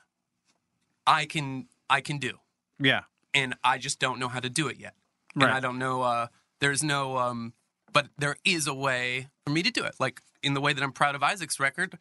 I 1.06 1.26
can, 1.26 1.68
I 1.88 2.00
can 2.00 2.18
do. 2.18 2.38
Yeah. 2.78 3.02
And 3.32 3.54
I 3.62 3.78
just 3.78 3.98
don't 3.98 4.18
know 4.18 4.28
how 4.28 4.40
to 4.40 4.50
do 4.50 4.68
it 4.68 4.78
yet. 4.78 4.94
And 5.34 5.44
Right. 5.44 5.52
I 5.54 5.60
don't 5.60 5.78
know, 5.78 6.02
uh, 6.02 6.26
there's 6.60 6.82
no, 6.82 7.18
um, 7.18 7.52
but 7.92 8.08
there 8.18 8.36
is 8.44 8.66
a 8.66 8.74
way 8.74 9.28
for 9.44 9.50
me 9.52 9.62
to 9.62 9.70
do 9.70 9.84
it. 9.84 9.94
Like 9.98 10.20
in 10.42 10.54
the 10.54 10.60
way 10.60 10.72
that 10.72 10.82
I'm 10.82 10.92
proud 10.92 11.14
of 11.14 11.22
Isaac's 11.22 11.58
record, 11.60 11.98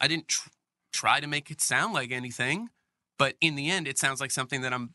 I 0.00 0.08
didn't 0.08 0.28
tr- 0.28 0.48
try 0.92 1.20
to 1.20 1.26
make 1.26 1.50
it 1.50 1.60
sound 1.60 1.94
like 1.94 2.10
anything, 2.12 2.70
but 3.18 3.34
in 3.40 3.54
the 3.54 3.70
end, 3.70 3.86
it 3.88 3.98
sounds 3.98 4.20
like 4.20 4.30
something 4.30 4.60
that 4.62 4.72
I'm 4.72 4.94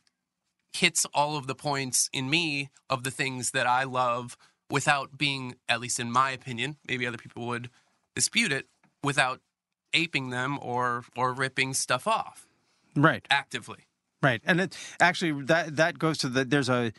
hits 0.74 1.06
all 1.14 1.36
of 1.36 1.48
the 1.48 1.56
points 1.56 2.10
in 2.14 2.30
me 2.30 2.70
of 2.90 3.04
the 3.04 3.12
things 3.12 3.52
that 3.52 3.68
I 3.68 3.84
love 3.84 4.38
without 4.70 5.18
being, 5.18 5.56
at 5.68 5.82
least 5.82 6.00
in 6.00 6.10
my 6.10 6.32
opinion, 6.32 6.78
maybe 6.88 7.06
other 7.06 7.18
people 7.18 7.46
would 7.48 7.70
dispute 8.16 8.54
it, 8.54 8.68
without 9.04 9.42
aping 9.94 10.30
them 10.30 10.58
or 10.62 11.04
or 11.18 11.34
ripping 11.34 11.74
stuff 11.74 12.08
off 12.08 12.48
Right. 12.96 13.26
actively. 13.30 13.80
Right, 14.24 14.42
and 14.46 14.62
it 14.62 14.78
actually 15.00 15.44
that 15.46 15.76
that 15.76 15.98
goes 16.00 16.20
to 16.20 16.30
the 16.30 16.46
there's 16.46 16.70
a 16.70 16.94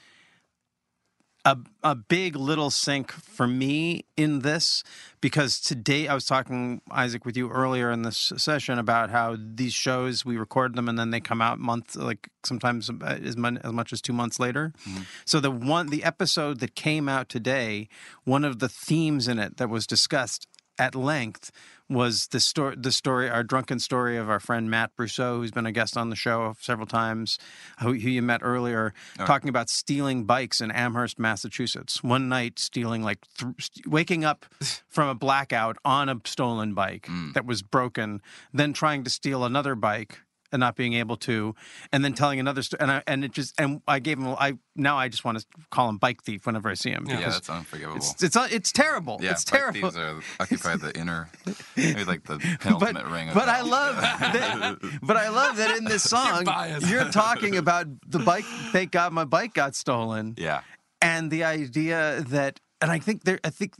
a 1.44 1.58
a 1.82 1.94
big 1.94 2.36
little 2.36 2.70
sink 2.70 3.10
for 3.10 3.46
me 3.46 4.04
in 4.16 4.40
this 4.40 4.84
because 5.20 5.60
today 5.60 6.06
I 6.06 6.14
was 6.14 6.24
talking 6.24 6.80
Isaac 6.90 7.24
with 7.24 7.36
you 7.36 7.50
earlier 7.50 7.90
in 7.90 8.02
this 8.02 8.32
session 8.36 8.78
about 8.78 9.10
how 9.10 9.36
these 9.38 9.72
shows 9.72 10.24
we 10.24 10.36
record 10.36 10.76
them 10.76 10.88
and 10.88 10.96
then 10.98 11.10
they 11.10 11.20
come 11.20 11.42
out 11.42 11.58
month 11.58 11.96
like 11.96 12.28
sometimes 12.44 12.90
uh, 12.90 13.18
as 13.22 13.36
much, 13.36 13.56
as 13.64 13.72
much 13.72 13.92
as 13.92 14.00
two 14.00 14.12
months 14.12 14.38
later. 14.38 14.72
Mm-hmm. 14.88 15.02
So 15.24 15.40
the 15.40 15.50
one 15.50 15.88
the 15.88 16.04
episode 16.04 16.60
that 16.60 16.76
came 16.76 17.08
out 17.08 17.28
today, 17.28 17.88
one 18.24 18.44
of 18.44 18.60
the 18.60 18.68
themes 18.68 19.26
in 19.26 19.38
it 19.40 19.56
that 19.56 19.68
was 19.68 19.86
discussed 19.86 20.46
at 20.78 20.94
length 20.94 21.50
was 21.92 22.28
the 22.28 22.40
story 22.40 22.76
the 22.76 22.92
story 22.92 23.28
our 23.28 23.42
drunken 23.42 23.78
story 23.78 24.16
of 24.16 24.28
our 24.28 24.40
friend 24.40 24.70
Matt 24.70 24.90
Brousseau 24.96 25.36
who's 25.36 25.50
been 25.50 25.66
a 25.66 25.72
guest 25.72 25.96
on 25.96 26.10
the 26.10 26.16
show 26.16 26.54
several 26.60 26.86
times 26.86 27.38
who, 27.80 27.92
who 27.94 28.08
you 28.08 28.22
met 28.22 28.40
earlier 28.42 28.94
oh. 29.18 29.26
talking 29.26 29.48
about 29.48 29.68
stealing 29.68 30.24
bikes 30.24 30.60
in 30.60 30.70
Amherst 30.70 31.18
Massachusetts. 31.18 32.02
One 32.02 32.28
night 32.28 32.58
stealing 32.58 33.02
like 33.02 33.18
th- 33.38 33.70
waking 33.86 34.24
up 34.24 34.46
from 34.88 35.08
a 35.08 35.14
blackout 35.14 35.76
on 35.84 36.08
a 36.08 36.20
stolen 36.24 36.74
bike 36.74 37.06
mm. 37.08 37.32
that 37.34 37.46
was 37.46 37.62
broken 37.62 38.20
then 38.52 38.72
trying 38.72 39.04
to 39.04 39.10
steal 39.10 39.44
another 39.44 39.74
bike 39.74 40.20
and 40.52 40.60
not 40.60 40.76
being 40.76 40.92
able 40.94 41.16
to, 41.16 41.54
and 41.92 42.04
then 42.04 42.12
telling 42.12 42.38
another 42.38 42.62
story, 42.62 42.80
and 42.82 42.90
I, 42.92 43.02
and 43.06 43.24
it 43.24 43.32
just 43.32 43.58
and 43.58 43.80
I 43.88 43.98
gave 43.98 44.18
him 44.18 44.28
I 44.38 44.58
now 44.76 44.96
I 44.98 45.08
just 45.08 45.24
want 45.24 45.38
to 45.38 45.46
call 45.70 45.88
him 45.88 45.96
bike 45.98 46.22
thief 46.22 46.46
whenever 46.46 46.68
I 46.68 46.74
see 46.74 46.90
him. 46.90 47.06
Yeah, 47.08 47.20
that's 47.30 47.48
unforgivable. 47.50 47.96
it's 47.96 48.22
it's 48.22 48.36
uh, 48.36 48.48
it's 48.50 48.70
terrible. 48.72 49.18
yeah, 49.20 49.32
it's 49.32 49.44
bike 49.44 49.60
terrible. 49.60 49.90
thieves 49.90 49.96
are 49.96 50.20
occupy 50.40 50.76
the 50.76 50.96
inner, 50.98 51.30
maybe 51.76 52.04
like 52.04 52.24
the 52.24 52.38
penultimate 52.60 53.06
ring. 53.06 53.28
Of 53.30 53.34
But 53.34 53.48
I 53.48 53.62
love 53.62 53.96
that. 53.96 54.76
But 55.02 55.16
I 55.16 55.28
love 55.28 55.56
that 55.56 55.76
in 55.76 55.84
this 55.84 56.02
song, 56.14 56.44
biased. 56.44 56.88
you're 56.88 57.10
talking 57.10 57.56
about 57.62 57.86
the 58.06 58.18
bike. 58.18 58.44
Thank 58.72 58.92
God 58.92 59.12
my 59.12 59.24
bike 59.24 59.54
got 59.54 59.74
stolen, 59.74 60.34
Yeah, 60.36 60.60
and 61.00 61.30
the 61.30 61.44
idea 61.44 62.24
that, 62.28 62.60
and 62.80 62.90
I 62.90 62.98
think 62.98 63.24
there, 63.24 63.40
I 63.44 63.50
think. 63.50 63.74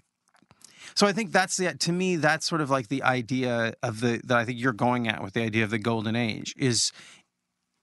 So 0.95 1.07
I 1.07 1.13
think 1.13 1.33
that's 1.33 1.57
the 1.57 1.75
to 1.75 1.93
me 1.93 2.17
that's 2.17 2.47
sort 2.47 2.61
of 2.61 2.71
like 2.71 2.89
the 2.89 3.03
idea 3.03 3.75
of 3.83 4.01
the 4.01 4.21
that 4.25 4.39
I 4.39 4.45
think 4.45 4.59
you're 4.59 4.73
going 4.73 5.09
at 5.09 5.23
with 5.23 5.35
the 5.35 5.43
idea 5.43 5.65
of 5.65 5.71
the 5.71 5.79
golden 5.79 6.17
age 6.17 6.55
is 6.57 6.93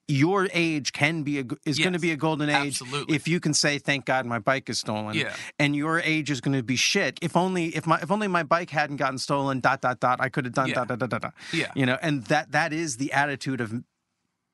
your 0.08 0.48
age 0.54 0.92
can 0.92 1.22
be 1.22 1.40
a 1.40 1.44
is 1.68 1.78
going 1.78 1.94
to 1.94 2.00
be 2.00 2.12
a 2.12 2.16
golden 2.18 2.50
age 2.50 2.82
absolutely. 2.82 3.16
if 3.16 3.28
you 3.28 3.40
can 3.40 3.54
say 3.54 3.78
thank 3.78 4.06
God 4.06 4.26
my 4.26 4.40
bike 4.40 4.68
is 4.68 4.80
stolen 4.80 5.16
Yeah. 5.16 5.36
and 5.60 5.76
your 5.76 6.00
age 6.00 6.32
is 6.32 6.42
going 6.42 6.58
to 6.58 6.64
be 6.64 6.76
shit 6.76 7.20
if 7.22 7.38
only 7.38 7.68
if 7.76 7.86
my 7.86 8.00
if 8.02 8.10
only 8.10 8.28
my 8.28 8.42
bike 8.42 8.72
hadn't 8.72 8.96
gotten 8.98 9.20
stolen 9.20 9.60
dot 9.60 9.82
dot 9.82 10.00
dot 10.00 10.18
I 10.20 10.30
could 10.30 10.46
have 10.46 10.54
done 10.56 10.70
Yeah. 10.70 10.76
dot 10.76 10.88
dot 10.88 11.00
dot 11.00 11.10
dot 11.12 11.22
dot 11.22 11.34
Yeah. 11.54 11.72
you 11.76 11.86
know 11.86 11.98
and 12.02 12.24
that 12.26 12.52
that 12.54 12.74
is 12.74 12.98
the 12.98 13.14
attitude 13.14 13.62
of 13.62 13.72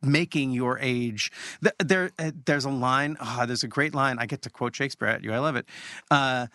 making 0.01 0.51
your 0.51 0.77
age 0.79 1.31
there 1.79 2.11
uh, 2.19 2.31
there's 2.45 2.65
a 2.65 2.69
line 2.69 3.15
ah, 3.21 3.45
there's 3.47 3.63
a 3.63 3.67
great 3.67 3.95
line 3.95 4.17
i 4.19 4.25
get 4.25 4.41
to 4.41 4.49
quote 4.49 4.75
shakespeare 4.75 5.07
at 5.07 5.23
you 5.23 5.31
i 5.33 5.39
love 5.39 5.55
it 5.55 5.65
uh 6.11 6.47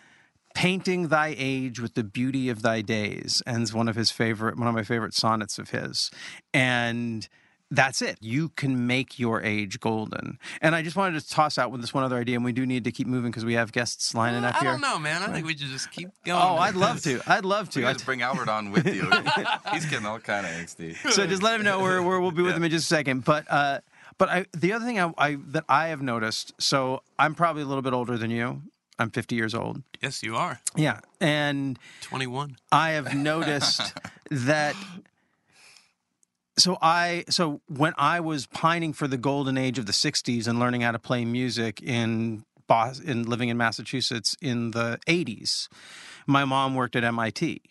painting 0.53 1.07
thy 1.07 1.33
age 1.37 1.79
with 1.79 1.93
the 1.95 2.03
beauty 2.03 2.49
of 2.49 2.61
thy 2.61 2.81
days 2.81 3.41
ends 3.45 3.73
one 3.73 3.87
of 3.87 3.95
his 3.95 4.11
favorite 4.11 4.57
one 4.57 4.67
of 4.67 4.73
my 4.73 4.83
favorite 4.83 5.13
sonnets 5.13 5.57
of 5.57 5.69
his 5.69 6.11
and 6.53 7.27
that's 7.73 8.01
it 8.01 8.17
you 8.19 8.49
can 8.49 8.85
make 8.85 9.17
your 9.17 9.41
age 9.41 9.79
golden 9.79 10.37
and 10.61 10.75
i 10.75 10.81
just 10.81 10.97
wanted 10.97 11.17
to 11.17 11.29
toss 11.29 11.57
out 11.57 11.71
with 11.71 11.79
this 11.79 11.93
one 11.93 12.03
other 12.03 12.17
idea 12.17 12.35
and 12.35 12.43
we 12.43 12.51
do 12.51 12.65
need 12.65 12.83
to 12.83 12.91
keep 12.91 13.07
moving 13.07 13.31
because 13.31 13.45
we 13.45 13.53
have 13.53 13.71
guests 13.71 14.13
lining 14.13 14.43
up 14.43 14.55
I 14.55 14.59
here 14.59 14.69
I 14.69 14.71
don't 14.73 14.81
know, 14.81 14.99
man. 14.99 15.23
I 15.23 15.27
think 15.27 15.45
we 15.47 15.55
should 15.55 15.69
just 15.69 15.89
keep 15.89 16.09
going. 16.25 16.41
oh 16.41 16.57
i'd 16.57 16.75
love 16.75 17.01
to 17.03 17.21
i'd 17.27 17.45
love 17.45 17.69
to 17.71 17.79
you 17.79 17.87
I 17.87 17.93
guys 17.93 18.03
bring 18.03 18.21
Albert 18.21 18.49
on 18.49 18.71
with 18.71 18.85
you. 18.93 19.09
He's 19.71 19.85
getting 19.85 20.05
all 20.05 20.19
kind 20.19 20.45
of 20.45 20.51
angsty. 20.51 20.95
so 21.11 21.25
just 21.25 21.41
let 21.41 21.55
him 21.55 21.63
know 21.63 21.79
where, 21.79 22.03
where 22.03 22.19
we'll 22.19 22.31
be 22.31 22.41
with 22.41 22.55
him 22.55 22.63
in 22.63 22.71
just 22.71 22.85
a 22.85 22.87
second. 22.95 23.23
But 23.23 23.45
uh, 23.49 23.79
but 24.17 24.29
I, 24.29 24.45
the 24.53 24.73
other 24.73 24.85
thing 24.85 24.99
I, 24.99 25.11
I 25.17 25.37
that 25.47 25.63
I 25.67 25.87
have 25.87 26.01
noticed. 26.01 26.53
So 26.61 27.01
I'm 27.17 27.33
probably 27.35 27.63
a 27.63 27.65
little 27.65 27.81
bit 27.81 27.93
older 27.93 28.17
than 28.17 28.29
you. 28.29 28.61
I'm 29.01 29.09
50 29.09 29.35
years 29.35 29.55
old. 29.55 29.81
Yes, 30.01 30.21
you 30.21 30.35
are. 30.35 30.61
Yeah, 30.75 30.99
and 31.19 31.79
21. 32.01 32.57
I 32.71 32.91
have 32.91 33.15
noticed 33.15 33.93
that. 34.29 34.75
So 36.57 36.77
I 36.81 37.23
so 37.29 37.61
when 37.67 37.93
I 37.97 38.19
was 38.19 38.45
pining 38.45 38.93
for 38.93 39.07
the 39.07 39.17
golden 39.17 39.57
age 39.57 39.79
of 39.79 39.87
the 39.87 39.93
'60s 39.93 40.47
and 40.47 40.59
learning 40.59 40.81
how 40.81 40.91
to 40.91 40.99
play 40.99 41.25
music 41.25 41.81
in 41.81 42.43
Boston, 42.67 43.09
in 43.09 43.23
living 43.23 43.49
in 43.49 43.57
Massachusetts 43.57 44.35
in 44.41 44.71
the 44.71 44.99
'80s, 45.07 45.67
my 46.27 46.45
mom 46.45 46.75
worked 46.75 46.95
at 46.95 47.03
MIT. 47.03 47.61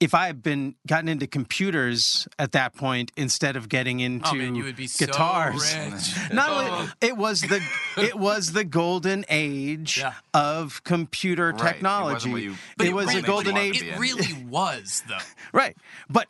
If 0.00 0.14
I 0.14 0.26
had 0.26 0.42
been 0.42 0.74
gotten 0.86 1.08
into 1.08 1.26
computers 1.26 2.26
at 2.38 2.52
that 2.52 2.74
point 2.74 3.12
instead 3.18 3.54
of 3.56 3.68
getting 3.68 4.00
oh, 4.00 4.04
into 4.06 4.28
Oh 4.30 4.34
man, 4.34 4.54
you 4.54 4.64
would 4.64 4.76
be 4.76 4.86
guitars, 4.88 5.62
so 5.70 5.78
rich. 5.90 6.32
not 6.32 6.48
Oh. 6.50 6.54
only 6.80 6.92
it 7.02 7.16
was 7.18 7.42
the 7.42 7.62
it 7.98 8.14
was 8.18 8.52
the 8.52 8.64
golden 8.64 9.26
age 9.28 9.98
Yeah. 9.98 10.14
of 10.32 10.82
computer 10.84 11.50
Right. 11.50 11.50
It 11.50 11.54
wasn't 11.54 11.74
technology. 11.74 12.32
what 12.32 12.42
you- 12.42 12.56
But 12.78 12.86
it 12.86 12.94
was 12.94 13.06
really 13.08 13.20
the 13.20 13.26
golden 13.26 13.52
wanted 13.54 13.76
age, 13.76 13.82
It 13.82 13.98
really 13.98 14.32
was, 14.48 15.02
though. 15.06 15.18
right? 15.52 15.76
But 16.08 16.28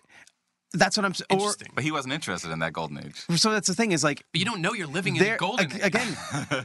that's 0.73 0.97
what 0.97 1.05
I'm 1.05 1.15
saying. 1.15 1.41
But 1.75 1.83
he 1.85 1.91
wasn't 1.93 2.15
interested 2.15 2.51
in 2.51 2.61
that 2.61 2.73
golden 2.73 2.99
age. 3.05 3.25
so 3.37 3.51
that's 3.53 3.67
the 3.69 3.75
thing 3.75 3.93
is 3.93 4.03
like 4.05 4.25
But 4.33 4.39
you 4.41 4.45
don't 4.45 4.61
know 4.61 4.73
you're 4.73 4.87
living 4.87 5.17
in 5.17 5.23
there 5.23 5.35
a 5.35 5.39
golden 5.39 5.67
ag- 5.67 5.75
age. 5.77 5.83
again 5.83 6.17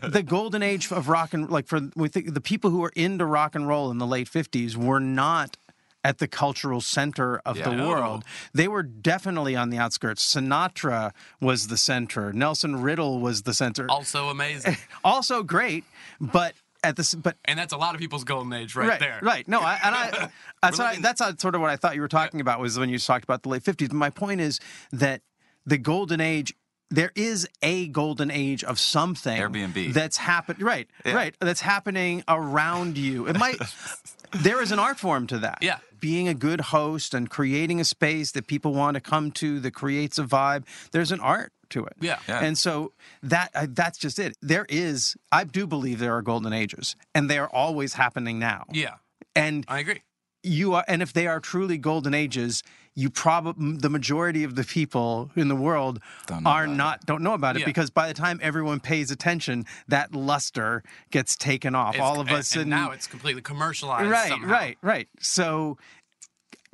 the 0.12 0.24
golden 0.24 0.64
age 0.64 0.92
of 0.92 1.08
rock 1.08 1.34
and 1.36 1.50
like 1.50 1.68
for 1.68 1.82
we 1.96 2.08
think 2.08 2.34
the 2.34 2.42
people 2.42 2.70
who 2.72 2.80
were 2.80 2.92
into 2.96 3.26
rock 3.26 3.54
and 3.56 3.68
roll 3.68 3.90
in 3.92 3.98
the 4.00 4.08
late 4.08 4.30
50s 4.30 4.76
were 4.76 5.00
not 5.00 5.58
at 6.06 6.20
the 6.20 6.28
cultural 6.28 6.80
center 6.82 7.42
of 7.46 7.56
the 7.56 7.62
Yeah. 7.72 7.76
No. 7.78 7.90
world. 7.90 8.24
They 8.54 8.68
were 8.68 8.84
definitely 8.84 9.56
on 9.56 9.72
the 9.72 9.78
outskirts. 9.80 10.24
Sinatra 10.34 11.12
was 11.42 11.68
the 11.68 11.78
center. 11.78 12.32
Nelson 12.32 12.82
Riddle 12.82 13.20
was 13.20 13.42
the 13.42 13.54
center. 13.56 13.88
Also 13.90 14.30
amazing. 14.30 14.78
Also 15.04 15.42
great, 15.44 15.84
but 16.22 16.54
at 16.84 16.96
this 16.96 17.16
but 17.16 17.38
And 17.46 17.58
that's 17.58 17.74
a 17.74 17.78
lot 17.78 17.96
of 17.96 18.02
people's 18.02 18.24
golden 18.24 18.54
age 18.54 18.76
right, 18.76 19.00
there. 19.00 19.20
Right. 19.22 19.48
No, 19.48 19.60
I, 19.62 19.80
and 19.84 19.96
I 19.96 20.30
that's 20.62 20.80
I, 20.80 20.96
that's 20.98 21.22
sort 21.42 21.56
of 21.56 21.62
what 21.62 21.72
I 21.72 21.76
thought 21.76 21.96
you 21.96 22.02
were 22.02 22.08
talking 22.08 22.40
about 22.40 22.60
was 22.60 22.78
when 22.78 22.90
you 22.90 23.00
talked 23.00 23.24
about 23.24 23.42
the 23.44 23.50
late 23.50 23.64
fifties. 23.64 23.92
My 23.92 24.12
point 24.12 24.42
is 24.42 24.60
that 24.92 25.22
the 25.66 25.78
golden 25.80 26.22
age. 26.22 26.54
There 26.92 27.12
is 27.16 27.48
a 27.64 27.88
golden 27.88 28.30
age 28.30 28.64
of 28.64 28.80
something 28.80 29.36
Airbnb. 29.42 29.92
that's 29.94 30.18
happened. 30.18 30.62
Right, 30.62 30.88
Yeah. 31.04 31.16
right. 31.16 31.36
That's 31.42 31.60
happening 31.62 32.24
around 32.28 32.96
you. 32.96 33.28
It 33.28 33.40
might. 33.40 33.58
there 34.32 34.62
is 34.62 34.72
an 34.72 34.78
art 34.78 35.00
form 35.00 35.26
to 35.28 35.40
that. 35.40 35.58
Yeah. 35.62 35.80
Being 36.06 36.28
a 36.28 36.34
good 36.36 36.62
host 36.62 37.14
and 37.16 37.30
creating 37.38 37.80
a 37.80 37.84
space 37.84 38.32
that 38.34 38.46
people 38.46 38.74
want 38.74 38.94
to 38.96 39.02
come 39.02 39.32
to 39.32 39.60
that 39.62 39.72
creates 39.74 40.20
a 40.20 40.24
vibe. 40.24 40.64
There's 40.92 41.12
an 41.12 41.20
art 41.20 41.52
to 41.70 41.84
it. 41.86 41.94
Yeah. 42.00 42.20
Yeah. 42.28 42.42
And 42.46 42.56
so 42.58 42.92
that 43.24 43.50
uh, 43.56 43.66
that's 43.70 43.98
just 43.98 44.20
it. 44.20 44.38
There 44.40 44.68
is. 44.70 45.16
I 45.32 45.46
do 45.46 45.66
believe 45.66 45.98
there 45.98 46.16
are 46.16 46.22
golden 46.22 46.54
ages, 46.54 46.96
and 47.16 47.28
they 47.30 47.40
are 47.40 47.50
always 47.52 47.94
happening 47.96 48.38
now. 48.38 48.66
Yeah, 48.72 48.96
And 49.36 49.66
I 49.68 49.80
agree. 49.80 50.02
you 50.44 50.76
are 50.76 50.86
and 50.88 51.02
if 51.02 51.12
they 51.14 51.26
are 51.28 51.40
truly 51.40 51.78
golden 51.80 52.14
ages 52.14 52.62
you 52.98 53.10
probably 53.10 53.78
the 53.78 53.90
majority 53.90 54.44
of 54.44 54.56
the 54.56 54.64
people 54.64 55.30
in 55.36 55.48
the 55.50 55.56
world 55.56 56.00
Don't 56.28 56.44
know 56.44 56.50
are 56.50 56.64
about 56.66 56.76
not 56.78 57.06
don't 57.06 57.22
know 57.22 57.34
about 57.34 57.56
it 57.58 57.60
Yeah. 57.60 57.66
because 57.66 57.90
by 57.90 58.08
the 58.08 58.14
time 58.14 58.40
everyone 58.42 58.80
pays 58.80 59.12
attention 59.12 59.66
that 59.90 60.14
luster 60.16 60.84
gets 61.12 61.36
taken 61.36 61.76
off 61.76 61.96
It's- 61.96 62.06
all 62.08 62.20
of 62.22 62.28
and- 62.30 62.38
a 62.38 62.44
sudden 62.44 62.62
and 62.62 62.70
now 62.84 62.92
it's 62.92 63.08
completely 63.08 63.42
commercialized. 63.42 64.10
right 64.10 64.30
somehow. 64.30 64.52
right 64.52 64.78
right 64.82 65.08
so 65.20 65.78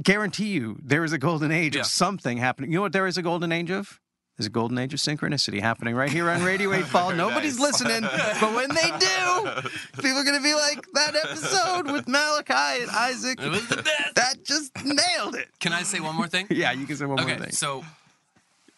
guarantee 0.03 0.47
you 0.49 0.77
there 0.83 1.03
is 1.03 1.13
a 1.13 1.17
golden 1.17 1.51
age 1.51 1.75
Yeah. 1.75 1.81
of 1.81 1.87
something 1.87 2.37
happening 2.37 2.71
you 2.71 2.77
know 2.77 2.81
what 2.83 2.91
there 2.93 3.07
is 3.07 3.17
a 3.17 3.21
golden 3.21 3.51
age 3.51 3.71
of 3.71 3.99
there's 4.41 4.47
a 4.47 4.49
golden 4.49 4.79
age 4.79 4.91
of 4.91 4.99
synchronicity 4.99 5.61
happening 5.61 5.93
right 5.93 6.09
here 6.11 6.27
on 6.27 6.41
Radio 6.43 6.73
8 6.73 6.91
Ball. 6.91 7.11
Nobody's 7.15 7.59
Nice. 7.59 7.79
listening, 7.79 8.01
but 8.01 8.55
when 8.55 8.69
they 8.69 8.89
do, 8.97 9.69
people 10.01 10.17
are 10.17 10.23
going 10.23 10.35
to 10.37 10.41
be 10.41 10.55
like, 10.55 10.83
that 10.93 11.15
episode 11.15 11.91
with 11.91 12.07
Malachi 12.07 12.81
and 12.81 12.89
Isaac, 12.89 13.39
It 13.39 13.49
was 13.51 13.67
the 13.67 13.75
best. 13.75 14.15
that 14.15 14.43
just 14.43 14.71
nailed 14.83 15.35
it. 15.35 15.47
Can 15.59 15.73
I 15.73 15.83
say 15.83 15.99
one 15.99 16.15
more 16.15 16.27
thing? 16.27 16.47
Yeah, 16.49 16.71
you 16.71 16.87
can 16.87 16.97
say 16.97 17.05
one 17.05 17.19
okay, 17.19 17.33
more 17.35 17.43
thing. 17.43 17.51
so 17.51 17.85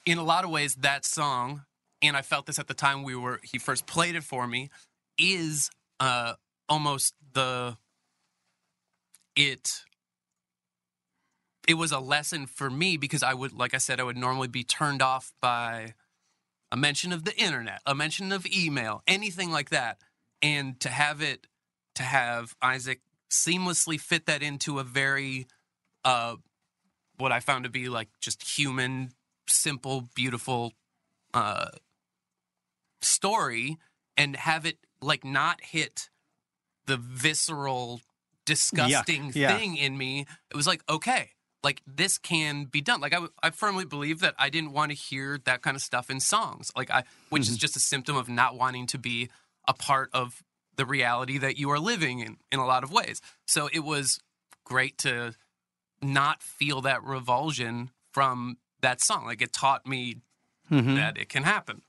in 0.06 0.18
a 0.18 0.24
lot 0.24 0.44
of 0.44 0.50
ways, 0.50 0.76
that 0.76 1.06
song 1.06 1.62
and 2.02 2.18
I 2.18 2.22
felt 2.24 2.46
this 2.46 2.60
at 2.60 2.68
the 2.68 2.74
time 2.74 3.04
we 3.04 3.16
were 3.16 3.40
he 3.42 3.58
first 3.58 3.86
played 3.86 4.16
it 4.16 4.26
for 4.26 4.46
me, 4.48 4.70
is 5.18 5.70
uh 6.02 6.34
almost 6.68 7.14
the 7.32 7.78
it 9.38 9.84
it 11.68 11.76
was 11.76 11.92
a 11.92 12.00
lesson 12.00 12.46
for 12.46 12.70
me 12.70 12.98
because 12.98 13.24
I 13.24 13.34
would 13.34 13.54
like 13.54 13.74
I 13.74 13.78
said 13.78 14.00
I 14.00 14.04
would 14.04 14.18
normally 14.18 14.48
be 14.48 14.64
turned 14.64 15.02
off 15.02 15.34
by 15.42 15.94
a 16.72 16.78
mention 16.78 17.14
of 17.14 17.24
the 17.24 17.36
internet, 17.38 17.82
a 17.86 17.96
mention 17.96 18.32
of 18.32 18.46
email, 18.48 19.04
anything 19.08 19.52
like 19.52 19.70
that. 19.70 20.00
And 20.42 20.80
to 20.82 20.90
have 20.90 21.22
it 21.22 21.48
to 21.96 22.04
have 22.04 22.56
Isaac 22.62 23.02
seamlessly 23.30 24.00
fit 24.00 24.26
that 24.26 24.44
into 24.44 24.80
a 24.80 24.84
very 24.84 25.48
uh 26.04 26.36
what 27.18 27.32
I 27.32 27.40
found 27.40 27.64
to 27.64 27.70
be 27.70 27.90
like 27.90 28.10
just 28.20 28.58
human, 28.58 29.12
simple, 29.48 30.10
beautiful 30.16 30.74
uh 31.34 31.70
story 33.02 33.78
and 34.18 34.36
have 34.36 34.66
it 34.66 34.78
like 35.02 35.24
not 35.24 35.62
hit 35.62 36.10
the 36.86 36.98
visceral 36.98 38.02
disgusting 38.46 39.32
yeah. 39.34 39.56
thing 39.58 39.78
in 39.78 39.98
me 39.98 40.26
it 40.52 40.56
was 40.56 40.68
like 40.68 40.84
okay 40.90 41.30
like 41.64 41.82
this 41.88 42.18
can 42.18 42.66
be 42.66 42.82
done 42.82 43.00
like 43.02 43.14
I, 43.14 43.22
I 43.42 43.50
firmly 43.52 43.86
believe 43.86 44.20
that 44.20 44.36
i 44.38 44.50
didn't 44.50 44.74
want 44.74 44.92
to 44.92 44.96
hear 44.98 45.40
that 45.46 45.62
kind 45.62 45.76
of 45.76 45.82
stuff 45.82 46.10
in 46.10 46.20
songs 46.20 46.72
like 46.76 46.92
i 46.92 47.04
which 47.30 47.48
is 47.50 47.58
just 47.58 47.76
a 47.76 47.80
symptom 47.80 48.16
of 48.18 48.28
not 48.30 48.56
wanting 48.56 48.86
to 48.88 48.98
be 48.98 49.30
a 49.68 49.74
part 49.74 50.10
of 50.14 50.44
the 50.76 50.86
reality 50.86 51.38
that 51.38 51.58
you 51.58 51.70
are 51.70 51.80
living 51.80 52.20
in 52.20 52.38
in 52.52 52.60
a 52.60 52.66
lot 52.66 52.84
of 52.84 52.92
ways 52.92 53.22
so 53.46 53.70
it 53.72 53.80
was 53.84 54.20
great 54.66 54.98
to 55.00 55.34
not 56.02 56.42
feel 56.44 56.82
that 56.82 57.04
revulsion 57.04 57.92
from 58.12 58.58
that 58.82 59.02
song 59.02 59.26
like 59.26 59.42
it 59.42 59.54
taught 59.54 59.86
me 59.88 60.18
Mhm. 60.72 60.96
that 60.96 61.18
it 61.18 61.30
can 61.30 61.44
happen 61.44 61.82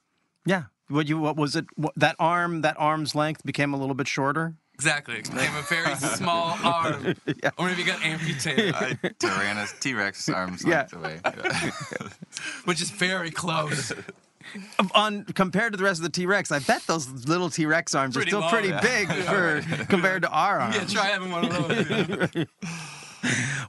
Yeah. 0.45 0.65
What 0.89 1.09
you? 1.09 1.19
What 1.19 1.37
was 1.37 1.57
it? 1.57 1.65
What, 1.77 1.95
that 1.97 2.17
arm? 2.19 2.61
That 2.61 2.77
arm's 2.79 3.15
length 3.15 3.43
became 3.47 3.73
a 3.73 3.79
little 3.79 3.95
bit 3.95 4.07
shorter. 4.07 4.55
Exactly 4.75 5.17
it 5.17 5.25
became 5.31 5.55
a 5.57 5.63
very 5.63 5.95
small 6.17 6.57
arm 6.63 7.15
or 7.59 7.67
maybe 7.69 7.83
it 7.83 7.87
got 7.87 8.03
amputated 8.05 8.75
I, 8.75 8.99
Tyrannus 9.19 9.75
T 9.81 9.95
Rex 9.95 10.29
arms 10.29 10.65
Yeah. 10.67 10.87
length 10.93 10.93
away. 10.95 11.21
Yeah. 11.25 12.09
which 12.65 12.83
is 12.83 12.91
very 12.91 13.31
close 13.31 13.93
On 14.95 15.25
compared 15.25 15.73
to 15.73 15.77
the 15.79 15.85
rest 15.85 16.01
of 16.01 16.03
the 16.05 16.11
T 16.11 16.27
Rex, 16.27 16.53
I 16.53 16.59
bet 16.59 16.83
those 16.87 17.09
little 17.27 17.49
T 17.51 17.65
Rex 17.67 17.95
arms 17.95 18.15
Pretty 18.15 18.29
are 18.29 18.31
still 18.31 18.41
long. 18.41 18.51
pretty 18.51 18.69
Yeah. 18.69 18.81
big 18.81 19.09
for 19.09 19.63
compared 19.89 20.23
to 20.23 20.29
our 20.31 20.61
arms. 20.61 20.77
yeah 20.77 20.85
try 20.85 21.07
having 21.07 21.31
one 21.31 21.47
of 21.47 21.69
those 21.69 22.29
yeah. 22.35 22.45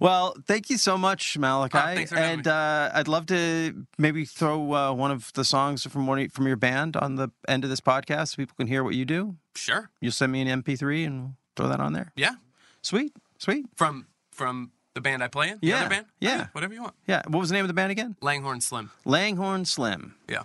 Well, 0.02 0.36
thank 0.48 0.70
you 0.70 0.78
so 0.78 0.98
much, 0.98 1.38
Malachi. 1.38 2.04
Oh, 2.04 2.06
for 2.08 2.16
and 2.18 2.46
uh, 2.46 2.92
I'd 2.94 3.08
love 3.08 3.26
to 3.28 3.86
maybe 3.98 4.26
throw 4.26 4.74
uh, 4.74 4.92
one 4.94 5.12
of 5.12 5.32
the 5.34 5.46
songs 5.46 5.84
from 5.88 6.08
one 6.08 6.28
from 6.28 6.46
your 6.46 6.58
band 6.58 6.98
on 6.98 7.16
the 7.16 7.30
end 7.48 7.64
of 7.64 7.70
this 7.70 7.80
podcast 7.80 8.30
so 8.30 8.36
people 8.36 8.56
can 8.58 8.68
hear 8.68 8.84
what 8.84 8.96
you 8.96 9.06
do. 9.06 9.38
Sure 9.56 9.90
You'll 10.02 10.12
send 10.12 10.32
me 10.32 10.42
an 10.42 10.62
MP3 10.64 11.06
and 11.08 11.34
throw 11.56 11.68
that 11.70 11.80
on 11.80 11.94
there. 11.94 12.12
yeah 12.16 12.36
Sweet, 12.82 13.14
sweet. 13.40 13.66
from 13.76 14.06
from 14.32 14.72
the 14.94 15.02
band 15.02 15.24
I 15.24 15.28
play 15.28 15.50
in. 15.50 15.60
The 15.60 15.68
Yeah, 15.68 15.80
other 15.82 15.90
band. 15.90 16.06
yeah. 16.20 16.48
whatever 16.54 16.74
you 16.74 16.82
want. 16.82 16.94
Yeah. 17.08 17.22
What 17.28 17.40
was 17.40 17.50
the 17.50 17.56
name 17.56 17.64
of 17.66 17.68
the 17.70 17.74
band 17.74 17.92
again? 17.92 18.16
Langhorne 18.22 18.62
Slim. 18.62 18.92
Langhorne 19.06 19.66
Slim. 19.66 20.16
Yeah, 20.30 20.44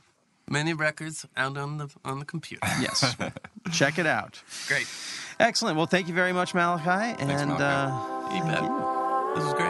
many 0.49 0.73
records 0.75 1.27
out 1.37 1.57
on 1.59 1.79
the 1.79 1.89
on 2.05 2.19
the 2.21 2.25
computer. 2.25 2.67
Yes. 2.81 3.15
Check 3.73 3.99
it 3.99 4.07
out. 4.07 4.43
Great. 4.69 4.87
Excellent. 5.39 5.77
Well, 5.77 5.87
thank 5.87 6.09
you 6.09 6.15
very 6.15 6.33
much, 6.33 6.55
Malachi. 6.55 7.15
and 7.21 7.29
Malachi. 7.29 7.63
Uh, 7.63 8.37
You 8.37 8.43
bet. 8.45 9.37
This 9.37 9.45
is 9.45 9.53
great. 9.55 9.70